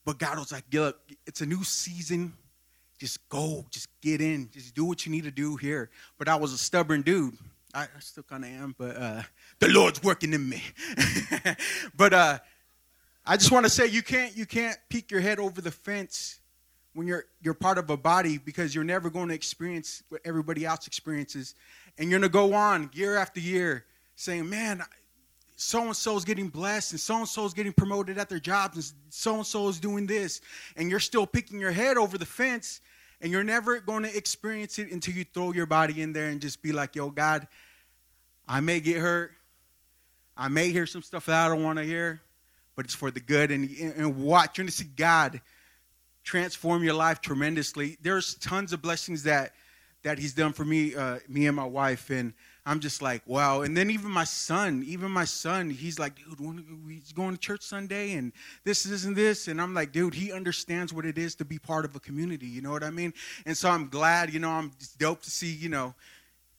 But 0.06 0.18
God 0.18 0.40
was 0.40 0.52
like, 0.52 0.66
look, 0.74 1.00
it's 1.26 1.42
a 1.42 1.46
new 1.46 1.64
season. 1.64 2.34
Just 3.00 3.28
go, 3.30 3.66
just 3.70 3.88
get 4.02 4.22
in, 4.22 4.50
just 4.52 4.76
do 4.76 4.86
what 4.86 5.06
you 5.06 5.12
need 5.12 5.24
to 5.24 5.32
do 5.32 5.56
here. 5.56 5.90
But 6.18 6.28
I 6.28 6.36
was 6.36 6.54
a 6.54 6.58
stubborn 6.58 7.02
dude. 7.02 7.36
I, 7.74 7.84
I 7.84 8.00
still 8.00 8.24
kind 8.24 8.44
of 8.44 8.52
am, 8.52 8.76
but 8.78 8.96
uh, 8.98 9.22
the 9.60 9.70
Lord's 9.70 10.04
working 10.04 10.34
in 10.34 10.48
me. 10.48 10.62
but 11.96 12.14
uh, 12.14 12.40
I 13.26 13.38
just 13.38 13.52
want 13.52 13.66
to 13.66 13.70
say 13.70 13.88
you 13.88 14.04
can't 14.04 14.36
you 14.36 14.46
can't 14.46 14.78
peek 14.90 15.10
your 15.10 15.22
head 15.22 15.40
over 15.40 15.62
the 15.62 15.72
fence 15.72 16.40
when 16.94 17.08
you're 17.08 17.26
you're 17.42 17.54
part 17.54 17.78
of 17.78 17.90
a 17.90 17.98
body 17.98 18.38
because 18.38 18.76
you're 18.76 18.84
never 18.84 19.10
going 19.10 19.30
to 19.30 19.36
experience 19.36 20.04
what 20.10 20.22
everybody 20.26 20.66
else 20.66 20.86
experiences, 20.86 21.56
and 21.98 22.10
you're 22.10 22.20
gonna 22.20 22.30
go 22.30 22.54
on 22.54 22.90
year 22.94 23.16
after 23.16 23.40
year 23.40 23.86
saying, 24.16 24.50
"Man, 24.50 24.84
so 25.62 25.84
and 25.84 25.96
so 25.96 26.18
is 26.18 26.26
getting 26.26 26.50
blessed, 26.50 26.92
and 26.92 27.00
so 27.00 27.18
and 27.18 27.28
so 27.28 27.46
is 27.46 27.54
getting 27.54 27.74
promoted 27.74 28.18
at 28.18 28.30
their 28.30 28.40
jobs, 28.40 28.76
and 28.76 28.86
so 29.10 29.36
and 29.36 29.46
so 29.46 29.68
is 29.68 29.80
doing 29.80 30.08
this," 30.08 30.42
and 30.76 30.90
you're 30.90 31.00
still 31.00 31.28
picking 31.28 31.60
your 31.60 31.72
head 31.72 31.98
over 31.98 32.18
the 32.18 32.26
fence, 32.26 32.82
and 33.22 33.32
you're 33.32 33.44
never 33.44 33.80
going 33.80 34.04
to 34.04 34.16
experience 34.16 34.80
it 34.80 34.92
until 34.92 35.14
you 35.14 35.24
throw 35.24 35.54
your 35.54 35.66
body 35.66 36.02
in 36.02 36.14
there 36.14 36.30
and 36.30 36.42
just 36.42 36.62
be 36.62 36.72
like, 36.72 36.96
"Yo, 36.96 37.10
God, 37.10 37.48
I 38.48 38.60
may 38.60 38.80
get 38.80 38.98
hurt, 38.98 39.34
I 40.36 40.48
may 40.48 40.70
hear 40.70 40.86
some 40.86 41.02
stuff 41.02 41.28
that 41.28 41.46
I 41.46 41.48
don't 41.50 41.64
want 41.64 41.80
to 41.80 41.86
hear." 41.86 42.22
but 42.76 42.86
it's 42.86 42.96
for 42.96 43.12
the 43.12 43.20
good. 43.20 43.52
And, 43.52 43.70
and 43.96 44.18
watch, 44.18 44.58
you're 44.58 44.64
going 44.64 44.70
to 44.70 44.76
see 44.76 44.90
God 44.96 45.42
transform 46.24 46.84
your 46.84 46.94
life 46.94 47.22
tremendously. 47.22 47.98
There's 48.02 48.36
tons 48.36 48.74
of 48.74 48.82
blessings 48.82 49.24
that 49.24 49.54
that 50.04 50.18
He's 50.18 50.34
done 50.34 50.52
for 50.52 50.66
me, 50.66 50.96
uh, 50.96 51.20
me 51.28 51.46
and 51.46 51.56
my 51.56 51.66
wife, 51.66 52.10
and 52.10 52.34
I'm 52.66 52.80
just 52.80 53.02
like, 53.02 53.24
wow. 53.26 53.62
And 53.62 53.76
then 53.76 53.90
even 53.90 54.12
my 54.12 54.24
son, 54.24 54.84
even 54.86 55.10
my 55.10 55.26
son, 55.26 55.72
he's 55.72 55.98
like, 55.98 56.14
dude, 56.16 56.64
he's 56.88 57.12
going 57.12 57.32
to 57.34 57.40
church 57.40 57.64
Sunday, 57.64 58.14
and 58.14 58.32
this, 58.64 58.86
isn't 58.86 59.16
this, 59.16 59.48
and 59.48 59.60
I'm 59.60 59.74
like, 59.74 59.92
dude, 59.92 60.14
he 60.14 60.32
understands 60.32 60.94
what 60.94 61.06
it 61.06 61.18
is 61.18 61.34
to 61.36 61.46
be 61.46 61.58
part 61.58 61.86
of 61.86 61.96
a 61.96 62.00
community. 62.00 62.46
You 62.46 62.62
know 62.62 62.72
what 62.72 62.84
I 62.84 62.92
mean? 62.92 63.14
And 63.48 63.58
so 63.58 63.70
I'm 63.70 63.88
glad, 63.88 64.32
you 64.32 64.40
know, 64.40 64.52
I'm 64.52 64.72
dope 65.00 65.24
to 65.24 65.32
see, 65.32 65.52
you 65.52 65.70
know, 65.70 65.96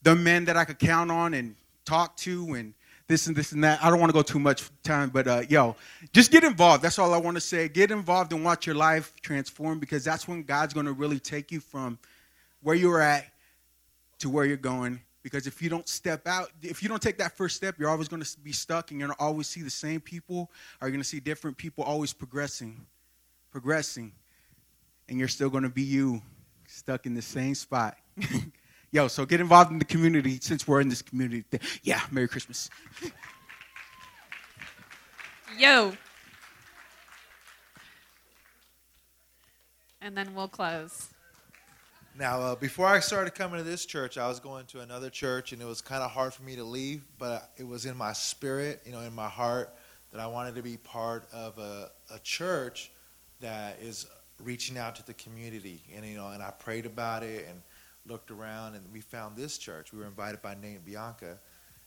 the 0.01 0.15
men 0.15 0.45
that 0.45 0.57
I 0.57 0.65
could 0.65 0.79
count 0.79 1.09
on 1.09 1.33
and 1.33 1.55
talk 1.85 2.17
to 2.17 2.53
and 2.55 2.73
this 3.07 3.27
and 3.27 3.35
this 3.35 3.53
and 3.53 3.63
that. 3.63 3.81
I 3.83 3.89
don't 3.89 3.99
want 3.99 4.09
to 4.09 4.13
go 4.13 4.21
too 4.21 4.39
much 4.39 4.69
time, 4.83 5.09
but 5.09 5.27
uh, 5.27 5.43
yo, 5.47 5.75
just 6.11 6.31
get 6.31 6.43
involved. 6.43 6.83
That's 6.83 6.99
all 6.99 7.13
I 7.13 7.17
want 7.17 7.35
to 7.35 7.41
say. 7.41 7.69
Get 7.69 7.91
involved 7.91 8.33
and 8.33 8.43
watch 8.43 8.65
your 8.65 8.75
life 8.75 9.13
transform 9.21 9.79
because 9.79 10.03
that's 10.03 10.27
when 10.27 10.43
God's 10.43 10.73
going 10.73 10.85
to 10.85 10.93
really 10.93 11.19
take 11.19 11.51
you 11.51 11.61
from 11.61 11.97
where 12.61 12.75
you're 12.75 13.01
at 13.01 13.25
to 14.19 14.29
where 14.29 14.45
you're 14.45 14.57
going. 14.57 15.01
Because 15.23 15.47
if 15.47 15.61
you 15.61 15.69
don't 15.69 15.87
step 15.87 16.27
out, 16.27 16.51
if 16.61 16.83
you 16.83 16.89
don't 16.89 17.01
take 17.01 17.17
that 17.17 17.35
first 17.37 17.55
step, 17.55 17.79
you're 17.79 17.89
always 17.89 18.09
going 18.09 18.21
to 18.21 18.39
be 18.39 18.51
stuck 18.51 18.91
and 18.91 18.99
you're 18.99 19.07
going 19.07 19.17
to 19.17 19.23
always 19.23 19.47
see 19.47 19.61
the 19.61 19.69
same 19.69 20.01
people 20.01 20.51
or 20.81 20.87
you're 20.87 20.91
going 20.91 21.01
to 21.01 21.07
see 21.07 21.21
different 21.21 21.57
people 21.57 21.83
always 21.85 22.11
progressing, 22.11 22.85
progressing. 23.49 24.11
And 25.07 25.17
you're 25.17 25.29
still 25.29 25.49
going 25.49 25.63
to 25.63 25.69
be 25.69 25.81
you 25.81 26.21
stuck 26.67 27.05
in 27.05 27.13
the 27.13 27.21
same 27.21 27.55
spot. 27.55 27.97
Yo, 28.91 29.07
so 29.07 29.25
get 29.25 29.39
involved 29.39 29.71
in 29.71 29.79
the 29.79 29.85
community 29.85 30.39
since 30.41 30.67
we're 30.67 30.81
in 30.81 30.89
this 30.89 31.01
community. 31.01 31.45
Yeah, 31.83 32.01
Merry 32.11 32.27
Christmas. 32.27 32.69
Yo. 35.57 35.93
And 40.01 40.17
then 40.17 40.35
we'll 40.35 40.49
close. 40.49 41.12
Now, 42.15 42.39
uh, 42.41 42.55
before 42.55 42.87
I 42.87 42.99
started 42.99 43.33
coming 43.33 43.57
to 43.57 43.63
this 43.63 43.85
church, 43.85 44.17
I 44.17 44.27
was 44.27 44.39
going 44.39 44.65
to 44.67 44.81
another 44.81 45.09
church, 45.09 45.51
and 45.51 45.61
it 45.61 45.65
was 45.65 45.81
kind 45.81 46.03
of 46.03 46.11
hard 46.11 46.33
for 46.33 46.43
me 46.43 46.55
to 46.55 46.63
leave, 46.63 47.03
but 47.17 47.49
it 47.57 47.67
was 47.67 47.85
in 47.85 47.97
my 47.97 48.13
spirit, 48.13 48.81
you 48.85 48.91
know, 48.91 49.01
in 49.01 49.13
my 49.13 49.27
heart, 49.27 49.73
that 50.11 50.21
I 50.21 50.27
wanted 50.27 50.55
to 50.55 50.61
be 50.61 50.77
part 50.77 51.27
of 51.33 51.57
a, 51.57 51.89
a 52.13 52.19
church 52.19 52.91
that 53.39 53.79
is 53.81 54.05
reaching 54.43 54.77
out 54.77 54.95
to 54.97 55.05
the 55.05 55.15
community. 55.15 55.81
And, 55.95 56.05
you 56.05 56.15
know, 56.15 56.29
and 56.29 56.43
I 56.43 56.51
prayed 56.51 56.85
about 56.85 57.23
it, 57.23 57.47
and 57.49 57.61
looked 58.05 58.31
around 58.31 58.75
and 58.75 58.83
we 58.91 59.01
found 59.01 59.35
this 59.37 59.57
church. 59.57 59.93
We 59.93 59.99
were 59.99 60.07
invited 60.07 60.41
by 60.41 60.55
Nate 60.55 60.85
Bianca. 60.85 61.39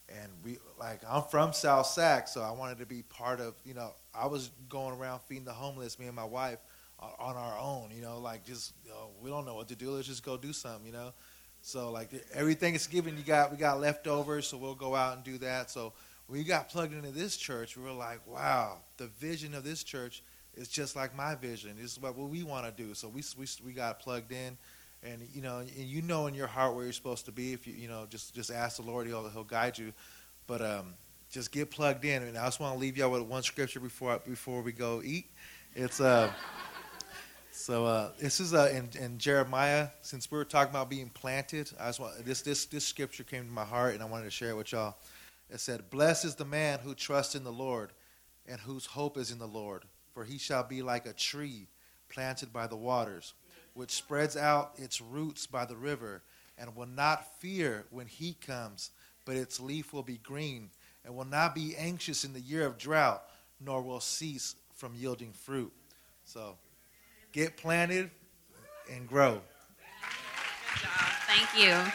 And 0.08 0.30
we 0.44 0.58
like 0.78 1.00
I'm 1.08 1.24
from 1.24 1.52
South 1.52 1.86
Sac, 1.86 2.28
so 2.28 2.40
I 2.40 2.52
wanted 2.52 2.78
to 2.78 2.86
be 2.86 3.02
part 3.02 3.40
of. 3.40 3.54
You 3.64 3.74
know, 3.74 3.92
I 4.14 4.26
was 4.26 4.50
going 4.68 4.94
around 4.96 5.20
feeding 5.22 5.44
the 5.44 5.52
homeless, 5.52 5.98
me 5.98 6.06
and 6.06 6.14
my 6.14 6.24
wife, 6.24 6.60
on 6.99 7.36
our 7.36 7.59
own. 7.59 7.90
You 7.94 8.03
know, 8.03 8.18
like 8.18 8.44
just 8.44 8.72
you 8.84 8.90
know, 8.90 9.09
we 9.22 9.30
don't 9.30 9.44
know 9.44 9.55
what 9.55 9.68
to 9.68 9.76
do. 9.76 9.90
Let's 9.90 10.07
just 10.07 10.24
go 10.24 10.36
do 10.36 10.53
something. 10.53 10.86
You 10.86 10.92
know, 10.92 11.12
so 11.62 11.90
like 11.90 12.11
everything 12.32 12.74
is 12.74 12.86
given. 12.86 13.16
You 13.16 13.22
got 13.22 13.51
we 13.51 13.57
got 13.57 13.80
leftovers, 13.80 14.49
so 14.49 14.57
we'll 14.57 14.74
go 14.74 14.94
out 14.94 15.16
and 15.16 15.24
do 15.24 15.38
that. 15.38 15.70
So 15.70 15.92
when 16.26 16.38
we 16.38 16.44
got 16.44 16.68
plugged 16.68 16.92
into 16.94 17.11
this 17.11 17.36
church, 17.36 17.76
we 17.76 17.82
were 17.82 17.92
like, 17.92 18.26
wow, 18.26 18.78
the 18.97 19.07
vision 19.07 19.55
of 19.55 19.64
this 19.64 19.82
church 19.82 20.22
is 20.55 20.68
just 20.68 20.97
like 20.97 21.16
my 21.16 21.34
vision. 21.34 21.76
This 21.80 21.92
is 21.92 22.01
what, 22.01 22.16
what 22.16 22.30
we 22.30 22.42
want 22.42 22.66
to 22.66 22.82
do. 22.82 22.94
So 22.94 23.09
we, 23.09 23.22
we 23.38 23.47
we 23.64 23.72
got 23.72 24.01
plugged 24.01 24.32
in 24.32 24.57
and 25.03 25.26
you 25.32 25.42
know, 25.42 25.59
and 25.59 25.70
you 25.70 26.03
know 26.03 26.26
in 26.26 26.34
your 26.34 26.47
heart 26.47 26.74
where 26.74 26.84
you're 26.84 26.92
supposed 26.92 27.26
to 27.26 27.32
be. 27.32 27.53
If 27.53 27.66
you 27.66 27.74
you 27.74 27.88
know, 27.88 28.07
just 28.09 28.34
just 28.34 28.51
ask 28.51 28.76
the 28.76 28.82
Lord, 28.82 29.07
He'll 29.07 29.28
He'll 29.28 29.44
guide 29.44 29.78
you. 29.78 29.92
But 30.47 30.62
um, 30.62 30.94
just 31.30 31.53
get 31.53 31.70
plugged 31.70 32.05
in. 32.05 32.22
And 32.22 32.36
I 32.38 32.44
just 32.44 32.61
want 32.61 32.74
to 32.74 32.78
leave 32.78 32.97
y'all 32.97 33.11
with 33.11 33.22
one 33.22 33.42
scripture 33.42 33.80
before 33.80 34.18
before 34.26 34.62
we 34.62 34.72
go 34.72 35.03
eat. 35.05 35.26
It's 35.74 36.01
uh. 36.01 36.30
So 37.57 37.86
uh, 37.86 38.11
this 38.18 38.38
is 38.38 38.52
uh, 38.52 38.70
in, 38.70 38.90
in 39.02 39.16
Jeremiah. 39.16 39.88
Since 40.02 40.30
we 40.30 40.36
were 40.36 40.44
talking 40.44 40.70
about 40.70 40.90
being 40.90 41.09
planted, 41.09 41.72
I 41.80 41.86
just 41.86 41.98
want 41.98 42.22
this 42.24 42.42
this 42.42 42.66
this 42.66 42.84
scripture 42.84 43.24
came 43.24 43.46
to 43.46 43.50
my 43.50 43.64
heart, 43.64 43.94
and 43.94 44.02
I 44.02 44.07
wanted 44.07 44.26
to 44.26 44.30
share 44.30 44.50
it 44.50 44.57
with 44.57 44.72
y'all. 44.72 44.98
It 45.48 45.59
said, 45.59 45.88
"Blessed 45.88 46.26
is 46.26 46.34
the 46.34 46.44
man 46.44 46.80
who 46.80 46.94
trusts 46.94 47.34
in 47.34 47.44
the 47.44 47.52
Lord, 47.52 47.92
and 48.46 48.61
whose 48.61 48.84
hope 48.84 49.16
is 49.16 49.30
in 49.30 49.38
the 49.38 49.48
Lord, 49.48 49.84
for 50.12 50.22
he 50.22 50.36
shall 50.36 50.64
be 50.64 50.82
like 50.82 51.07
a 51.07 51.14
tree 51.14 51.66
planted 52.11 52.52
by 52.52 52.66
the 52.66 52.76
waters, 52.76 53.32
which 53.72 53.90
spreads 53.90 54.36
out 54.36 54.72
its 54.76 55.00
roots 55.00 55.46
by 55.46 55.64
the 55.64 55.76
river, 55.76 56.22
and 56.59 56.76
will 56.76 56.86
not 56.86 57.40
fear 57.40 57.86
when 57.90 58.07
heat 58.07 58.38
comes, 58.46 58.90
but 59.24 59.34
its 59.34 59.59
leaf 59.59 59.94
will 59.94 60.02
be 60.02 60.18
green, 60.18 60.68
and 61.07 61.16
will 61.16 61.24
not 61.24 61.54
be 61.54 61.74
anxious 61.74 62.22
in 62.22 62.34
the 62.34 62.40
year 62.40 62.66
of 62.66 62.76
drought, 62.76 63.24
nor 63.59 63.80
will 63.80 64.00
cease 64.00 64.57
from 64.74 64.94
yielding 64.94 65.32
fruit. 65.32 65.72
So 66.26 66.59
get 67.37 67.55
planted 67.59 68.11
and 68.91 69.07
grow. 69.07 69.34
Good 69.34 70.80
job. 70.80 70.91
Thank 71.26 71.62
you. 71.62 71.93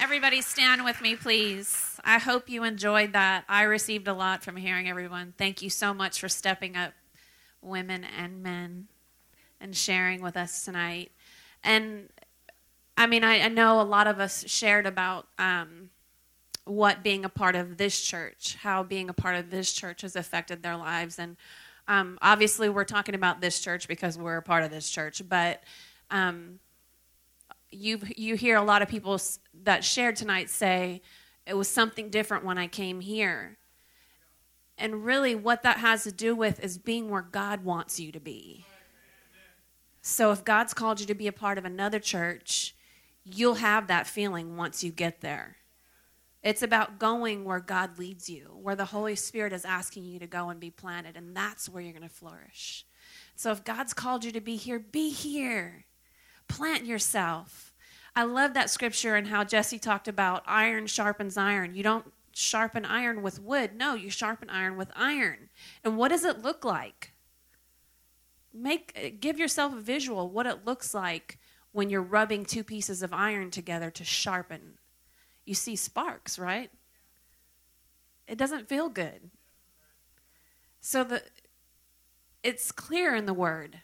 Everybody 0.00 0.42
stand 0.42 0.84
with 0.84 1.00
me, 1.00 1.14
please. 1.14 2.00
I 2.04 2.18
hope 2.18 2.50
you 2.50 2.64
enjoyed 2.64 3.12
that. 3.12 3.44
I 3.48 3.62
received 3.62 4.08
a 4.08 4.12
lot 4.12 4.42
from 4.42 4.56
hearing 4.56 4.88
everyone. 4.88 5.34
Thank 5.38 5.62
you 5.62 5.70
so 5.70 5.94
much 5.94 6.18
for 6.18 6.28
stepping 6.28 6.76
up, 6.76 6.94
women 7.62 8.02
and 8.04 8.42
men 8.42 8.88
and 9.60 9.74
sharing 9.76 10.20
with 10.20 10.36
us 10.36 10.64
tonight. 10.64 11.12
And 11.62 12.08
I 12.96 13.06
mean, 13.06 13.22
I, 13.22 13.42
I 13.42 13.48
know 13.48 13.80
a 13.80 13.82
lot 13.82 14.08
of 14.08 14.18
us 14.18 14.48
shared 14.48 14.86
about 14.86 15.28
um, 15.38 15.90
what 16.64 17.04
being 17.04 17.24
a 17.24 17.28
part 17.28 17.54
of 17.54 17.76
this 17.76 18.00
church, 18.00 18.56
how 18.62 18.82
being 18.82 19.08
a 19.08 19.14
part 19.14 19.36
of 19.36 19.50
this 19.50 19.72
church 19.72 20.02
has 20.02 20.16
affected 20.16 20.64
their 20.64 20.76
lives. 20.76 21.20
And 21.20 21.36
um, 21.88 22.18
obviously, 22.20 22.68
we're 22.68 22.84
talking 22.84 23.14
about 23.14 23.40
this 23.40 23.60
church 23.60 23.86
because 23.86 24.18
we're 24.18 24.38
a 24.38 24.42
part 24.42 24.64
of 24.64 24.70
this 24.70 24.88
church, 24.90 25.22
but 25.28 25.62
um, 26.10 26.58
you 27.70 28.00
you 28.16 28.34
hear 28.34 28.56
a 28.56 28.62
lot 28.62 28.82
of 28.82 28.88
people 28.88 29.20
that 29.64 29.84
shared 29.84 30.16
tonight 30.16 30.50
say 30.50 31.02
it 31.46 31.54
was 31.54 31.68
something 31.68 32.10
different 32.10 32.44
when 32.44 32.58
I 32.58 32.66
came 32.66 33.00
here. 33.00 33.56
And 34.78 35.06
really, 35.06 35.34
what 35.34 35.62
that 35.62 35.78
has 35.78 36.02
to 36.04 36.12
do 36.12 36.34
with 36.34 36.62
is 36.62 36.76
being 36.76 37.08
where 37.08 37.22
God 37.22 37.64
wants 37.64 37.98
you 37.98 38.12
to 38.12 38.20
be. 38.20 38.66
So, 40.02 40.32
if 40.32 40.44
God's 40.44 40.74
called 40.74 41.00
you 41.00 41.06
to 41.06 41.14
be 41.14 41.28
a 41.28 41.32
part 41.32 41.56
of 41.56 41.64
another 41.64 41.98
church, 41.98 42.74
you'll 43.24 43.54
have 43.54 43.86
that 43.86 44.06
feeling 44.06 44.56
once 44.56 44.84
you 44.84 44.90
get 44.90 45.20
there. 45.20 45.56
It's 46.46 46.62
about 46.62 47.00
going 47.00 47.44
where 47.44 47.58
God 47.58 47.98
leads 47.98 48.30
you, 48.30 48.56
where 48.62 48.76
the 48.76 48.84
Holy 48.84 49.16
Spirit 49.16 49.52
is 49.52 49.64
asking 49.64 50.04
you 50.04 50.20
to 50.20 50.28
go 50.28 50.48
and 50.48 50.60
be 50.60 50.70
planted, 50.70 51.16
and 51.16 51.36
that's 51.36 51.68
where 51.68 51.82
you're 51.82 51.92
going 51.92 52.08
to 52.08 52.08
flourish. 52.08 52.86
So, 53.34 53.50
if 53.50 53.64
God's 53.64 53.92
called 53.92 54.24
you 54.24 54.30
to 54.30 54.40
be 54.40 54.54
here, 54.54 54.78
be 54.78 55.10
here. 55.10 55.86
Plant 56.46 56.86
yourself. 56.86 57.74
I 58.14 58.22
love 58.22 58.54
that 58.54 58.70
scripture 58.70 59.16
and 59.16 59.26
how 59.26 59.42
Jesse 59.42 59.80
talked 59.80 60.06
about 60.06 60.44
iron 60.46 60.86
sharpens 60.86 61.36
iron. 61.36 61.74
You 61.74 61.82
don't 61.82 62.12
sharpen 62.32 62.84
iron 62.84 63.22
with 63.22 63.42
wood. 63.42 63.74
No, 63.74 63.94
you 63.94 64.08
sharpen 64.08 64.48
iron 64.48 64.76
with 64.76 64.92
iron. 64.94 65.48
And 65.82 65.98
what 65.98 66.10
does 66.10 66.24
it 66.24 66.42
look 66.42 66.64
like? 66.64 67.12
Make 68.54 69.18
give 69.20 69.36
yourself 69.36 69.72
a 69.74 69.80
visual 69.80 70.30
what 70.30 70.46
it 70.46 70.64
looks 70.64 70.94
like 70.94 71.40
when 71.72 71.90
you're 71.90 72.02
rubbing 72.02 72.44
two 72.44 72.62
pieces 72.62 73.02
of 73.02 73.12
iron 73.12 73.50
together 73.50 73.90
to 73.90 74.04
sharpen. 74.04 74.78
You 75.46 75.54
see 75.54 75.76
sparks, 75.76 76.38
right? 76.38 76.70
It 78.28 78.36
doesn't 78.36 78.68
feel 78.68 78.88
good. 78.90 79.30
So 80.80 81.04
the 81.04 81.22
it's 82.42 82.70
clear 82.70 83.14
in 83.14 83.26
the 83.26 83.34
word. 83.34 83.80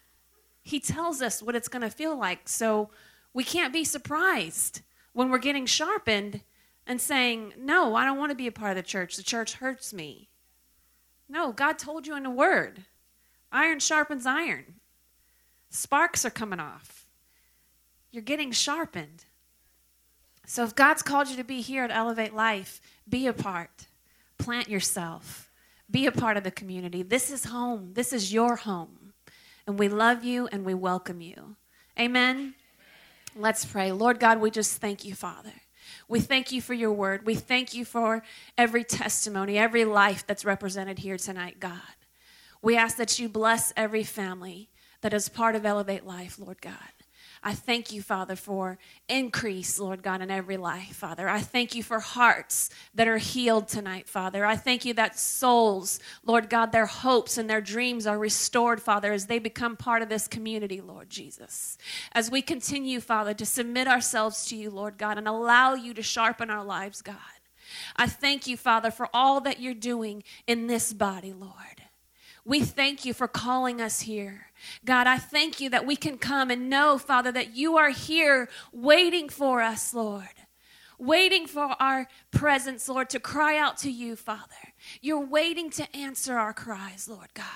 He 0.63 0.79
tells 0.79 1.21
us 1.21 1.43
what 1.43 1.57
it's 1.57 1.69
going 1.69 1.83
to 1.83 1.91
feel 1.91 2.17
like. 2.17 2.49
So 2.49 2.91
we 3.33 3.43
can't 3.43 3.73
be 3.73 3.85
surprised 3.85 4.83
when 5.13 5.31
we're 5.31 5.39
getting 5.39 5.67
sharpened 5.67 6.43
and 6.87 7.01
saying, 7.01 7.55
No, 7.59 7.95
I 7.95 8.05
don't 8.05 8.19
want 8.19 8.31
to 8.31 8.37
be 8.37 8.47
a 8.47 8.53
part 8.53 8.71
of 8.71 8.77
the 8.77 8.89
church. 8.89 9.17
The 9.17 9.23
church 9.23 9.55
hurts 9.55 9.93
me. 9.93 10.29
No, 11.29 11.53
God 11.53 11.79
told 11.79 12.07
you 12.07 12.17
in 12.17 12.23
the 12.25 12.31
Word 12.31 12.85
iron 13.51 13.81
sharpens 13.81 14.27
iron. 14.27 14.75
Sparks 15.69 16.25
are 16.25 16.31
coming 16.31 16.61
off. 16.61 17.07
You're 18.11 18.23
getting 18.23 18.53
sharpened. 18.53 19.25
So 20.47 20.65
if 20.65 20.75
God's 20.75 21.03
called 21.03 21.29
you 21.29 21.37
to 21.37 21.45
be 21.45 21.61
here 21.61 21.85
at 21.85 21.91
Elevate 21.91 22.35
Life, 22.35 22.81
be 23.09 23.27
a 23.27 23.33
part. 23.33 23.87
Plant 24.39 24.69
yourself. 24.69 25.51
Be 25.91 26.07
a 26.07 26.13
part 26.13 26.37
of 26.37 26.45
the 26.45 26.51
community. 26.51 27.03
This 27.03 27.31
is 27.31 27.45
home. 27.45 27.91
This 27.95 28.13
is 28.13 28.33
your 28.33 28.57
home. 28.57 29.13
And 29.67 29.79
we 29.79 29.89
love 29.89 30.25
you 30.25 30.49
and 30.51 30.65
we 30.65 30.75
welcome 30.75 31.21
you. 31.21 31.57
Amen. 31.99 32.55
Let's 33.37 33.65
pray. 33.65 33.93
Lord 33.93 34.19
God, 34.19 34.41
we 34.41 34.51
just 34.51 34.81
thank 34.81 35.05
you, 35.05 35.15
Father. 35.15 35.53
We 36.09 36.21
thank 36.21 36.53
you 36.53 36.61
for 36.61 36.75
your 36.75 36.93
word. 36.93 37.25
We 37.25 37.35
thank 37.35 37.75
you 37.75 37.85
for 37.85 38.23
every 38.59 38.85
testimony, 38.85 39.59
every 39.59 39.85
life 39.85 40.27
that's 40.27 40.45
represented 40.45 40.99
here 40.99 41.17
tonight, 41.17 41.61
God. 41.61 41.81
We 42.61 42.77
ask 42.77 42.97
that 42.97 43.19
you 43.19 43.29
bless 43.29 43.73
every 43.77 44.05
family 44.05 44.69
that 45.01 45.15
is 45.15 45.29
part 45.29 45.57
of 45.57 45.67
Elevate 45.67 46.07
Life, 46.07 46.39
Lord 46.39 46.61
God. 46.61 46.75
I 47.45 47.55
thank 47.55 47.93
you, 47.93 48.03
Father, 48.03 48.37
for 48.37 48.79
increase, 49.09 49.81
Lord 49.81 50.03
God, 50.03 50.23
in 50.23 50.31
every 50.31 50.57
life, 50.57 50.95
Father. 50.95 51.29
I 51.29 51.41
thank 51.41 51.75
you 51.75 51.83
for 51.83 51.99
hearts 51.99 52.71
that 52.95 53.09
are 53.09 53.19
healed 53.19 53.67
tonight, 53.67 54.09
Father. 54.09 54.45
I 54.45 54.55
thank 54.55 54.85
you 54.85 54.95
that 54.95 55.19
souls, 55.19 55.99
Lord 56.25 56.49
God, 56.49 56.71
their 56.71 56.87
hopes 56.87 57.39
and 57.39 57.51
their 57.51 57.61
dreams 57.61 58.07
are 58.07 58.19
restored, 58.19 58.81
Father, 58.81 59.13
as 59.13 59.27
they 59.27 59.41
become 59.41 59.77
part 59.77 60.03
of 60.03 60.09
this 60.09 60.29
community, 60.29 60.81
Lord 60.81 61.11
Jesus. 61.11 61.79
As 62.13 62.31
we 62.31 62.43
continue, 62.43 63.01
Father, 63.01 63.35
to 63.35 63.45
submit 63.45 63.89
ourselves 63.89 64.47
to 64.47 64.57
you, 64.57 64.71
Lord 64.71 64.97
God, 64.97 65.19
and 65.19 65.27
allow 65.27 65.75
you 65.75 65.95
to 65.95 66.03
sharpen 66.03 66.49
our 66.49 66.65
lives, 66.65 67.03
God. 67.03 67.17
I 67.97 68.07
thank 68.07 68.47
you, 68.47 68.57
Father, 68.57 68.93
for 68.93 69.09
all 69.13 69.41
that 69.41 69.61
you're 69.61 69.75
doing 69.75 70.23
in 70.47 70.69
this 70.69 70.93
body, 70.93 71.33
Lord. 71.33 71.82
We 72.45 72.61
thank 72.61 73.05
you 73.05 73.15
for 73.15 73.29
calling 73.29 73.81
us 73.81 74.01
here. 74.01 74.47
God, 74.85 75.07
I 75.07 75.19
thank 75.19 75.61
you 75.61 75.71
that 75.71 75.87
we 75.87 75.97
can 75.97 76.19
come 76.19 76.51
and 76.51 76.69
know, 76.69 76.99
Father, 76.99 77.31
that 77.33 77.55
you 77.55 77.77
are 77.77 77.91
here 77.91 78.49
waiting 78.73 79.29
for 79.29 79.63
us, 79.63 79.95
Lord. 79.95 80.29
Waiting 80.99 81.47
for 81.47 81.75
our 81.81 82.09
presence, 82.31 82.89
Lord, 82.89 83.11
to 83.11 83.21
cry 83.21 83.59
out 83.59 83.77
to 83.79 83.91
you, 83.91 84.17
Father. 84.17 84.75
You're 85.01 85.25
waiting 85.25 85.71
to 85.71 85.97
answer 85.97 86.37
our 86.37 86.53
cries, 86.53 87.09
Lord 87.09 87.35
God. 87.35 87.47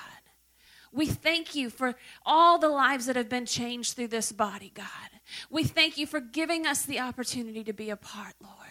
We 0.91 1.07
thank 1.07 1.53
you 1.53 1.69
for 1.69 1.95
all 2.25 2.57
the 2.57 2.69
lives 2.69 3.05
that 3.05 3.15
have 3.15 3.29
been 3.29 3.45
changed 3.45 3.95
through 3.95 4.07
this 4.07 4.31
body, 4.31 4.71
God. 4.73 4.85
We 5.49 5.63
thank 5.63 5.97
you 5.97 6.07
for 6.07 6.19
giving 6.19 6.65
us 6.65 6.83
the 6.83 6.99
opportunity 6.99 7.63
to 7.65 7.73
be 7.73 7.89
a 7.89 7.97
part, 7.97 8.35
Lord. 8.41 8.66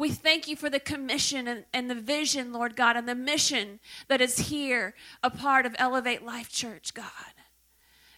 We 0.00 0.08
thank 0.08 0.48
you 0.48 0.56
for 0.56 0.70
the 0.70 0.80
commission 0.80 1.46
and, 1.46 1.66
and, 1.74 1.90
the 1.90 1.94
vision, 1.94 2.54
Lord 2.54 2.74
God, 2.74 2.96
and 2.96 3.06
the 3.06 3.14
mission 3.14 3.80
that 4.08 4.22
is 4.22 4.48
here, 4.48 4.94
a 5.22 5.28
part 5.28 5.66
of 5.66 5.76
Elevate 5.78 6.24
Life 6.24 6.48
Church, 6.50 6.94
God. 6.94 7.04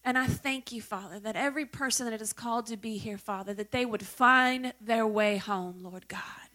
And 0.04 0.16
I 0.16 0.28
thank 0.28 0.70
you, 0.70 0.80
Father, 0.80 1.18
that 1.18 1.34
every 1.34 1.64
person 1.64 2.08
that 2.08 2.22
is 2.22 2.32
called 2.32 2.66
to 2.66 2.76
be 2.76 2.98
here, 2.98 3.18
Father, 3.18 3.52
that 3.54 3.72
they 3.72 3.84
would 3.84 4.06
find 4.06 4.74
their 4.80 5.08
way 5.08 5.38
home, 5.38 5.80
Lord 5.82 6.06
God. 6.06 6.51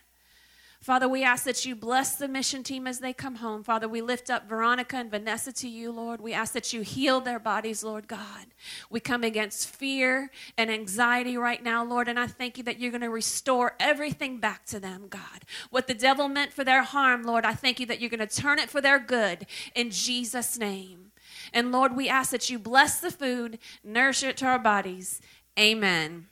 Father, 0.87 1.09
we 1.09 1.21
ask 1.21 1.43
that 1.43 1.65
you 1.65 1.75
bless 1.75 2.15
the 2.15 2.29
mission 2.29 2.63
team 2.63 2.87
as 2.87 2.99
they 2.99 3.11
come 3.11 3.35
home. 3.35 3.61
Father, 3.61 3.89
we 3.89 3.99
lift 3.99 4.29
up 4.29 4.47
Veronica 4.47 4.95
and 4.95 5.11
Vanessa 5.11 5.51
to 5.51 5.67
you, 5.67 5.91
Lord. 5.91 6.21
We 6.21 6.31
ask 6.31 6.53
that 6.53 6.71
you 6.71 6.79
heal 6.79 7.19
their 7.19 7.39
bodies, 7.39 7.83
Lord 7.83 8.07
God. 8.07 8.45
We 8.89 9.01
come 9.01 9.25
against 9.25 9.67
fear 9.67 10.31
and 10.57 10.71
anxiety 10.71 11.35
right 11.35 11.61
now, 11.61 11.83
Lord, 11.83 12.07
and 12.07 12.17
I 12.17 12.27
thank 12.27 12.57
you 12.57 12.63
that 12.63 12.79
you're 12.79 12.91
going 12.91 13.01
to 13.01 13.09
restore 13.09 13.75
everything 13.81 14.37
back 14.37 14.65
to 14.67 14.79
them, 14.79 15.07
God. 15.09 15.43
What 15.71 15.87
the 15.87 15.93
devil 15.93 16.29
meant 16.29 16.53
for 16.53 16.63
their 16.63 16.83
harm, 16.83 17.23
Lord, 17.23 17.43
I 17.43 17.51
thank 17.51 17.81
you 17.81 17.85
that 17.87 17.99
you're 17.99 18.09
going 18.09 18.25
to 18.25 18.41
turn 18.41 18.57
it 18.57 18.69
for 18.69 18.79
their 18.79 18.97
good 18.97 19.45
in 19.75 19.91
Jesus' 19.91 20.57
name. 20.57 21.11
And 21.51 21.73
Lord, 21.73 21.97
we 21.97 22.07
ask 22.07 22.31
that 22.31 22.49
you 22.49 22.57
bless 22.57 23.01
the 23.01 23.11
food, 23.11 23.59
nourish 23.83 24.23
it 24.23 24.37
to 24.37 24.45
our 24.45 24.57
bodies. 24.57 25.19
Amen. 25.59 26.27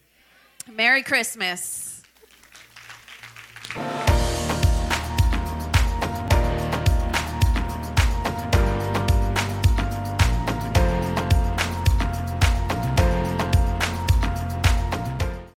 Merry 0.65 1.03
Christmas. 1.03 2.03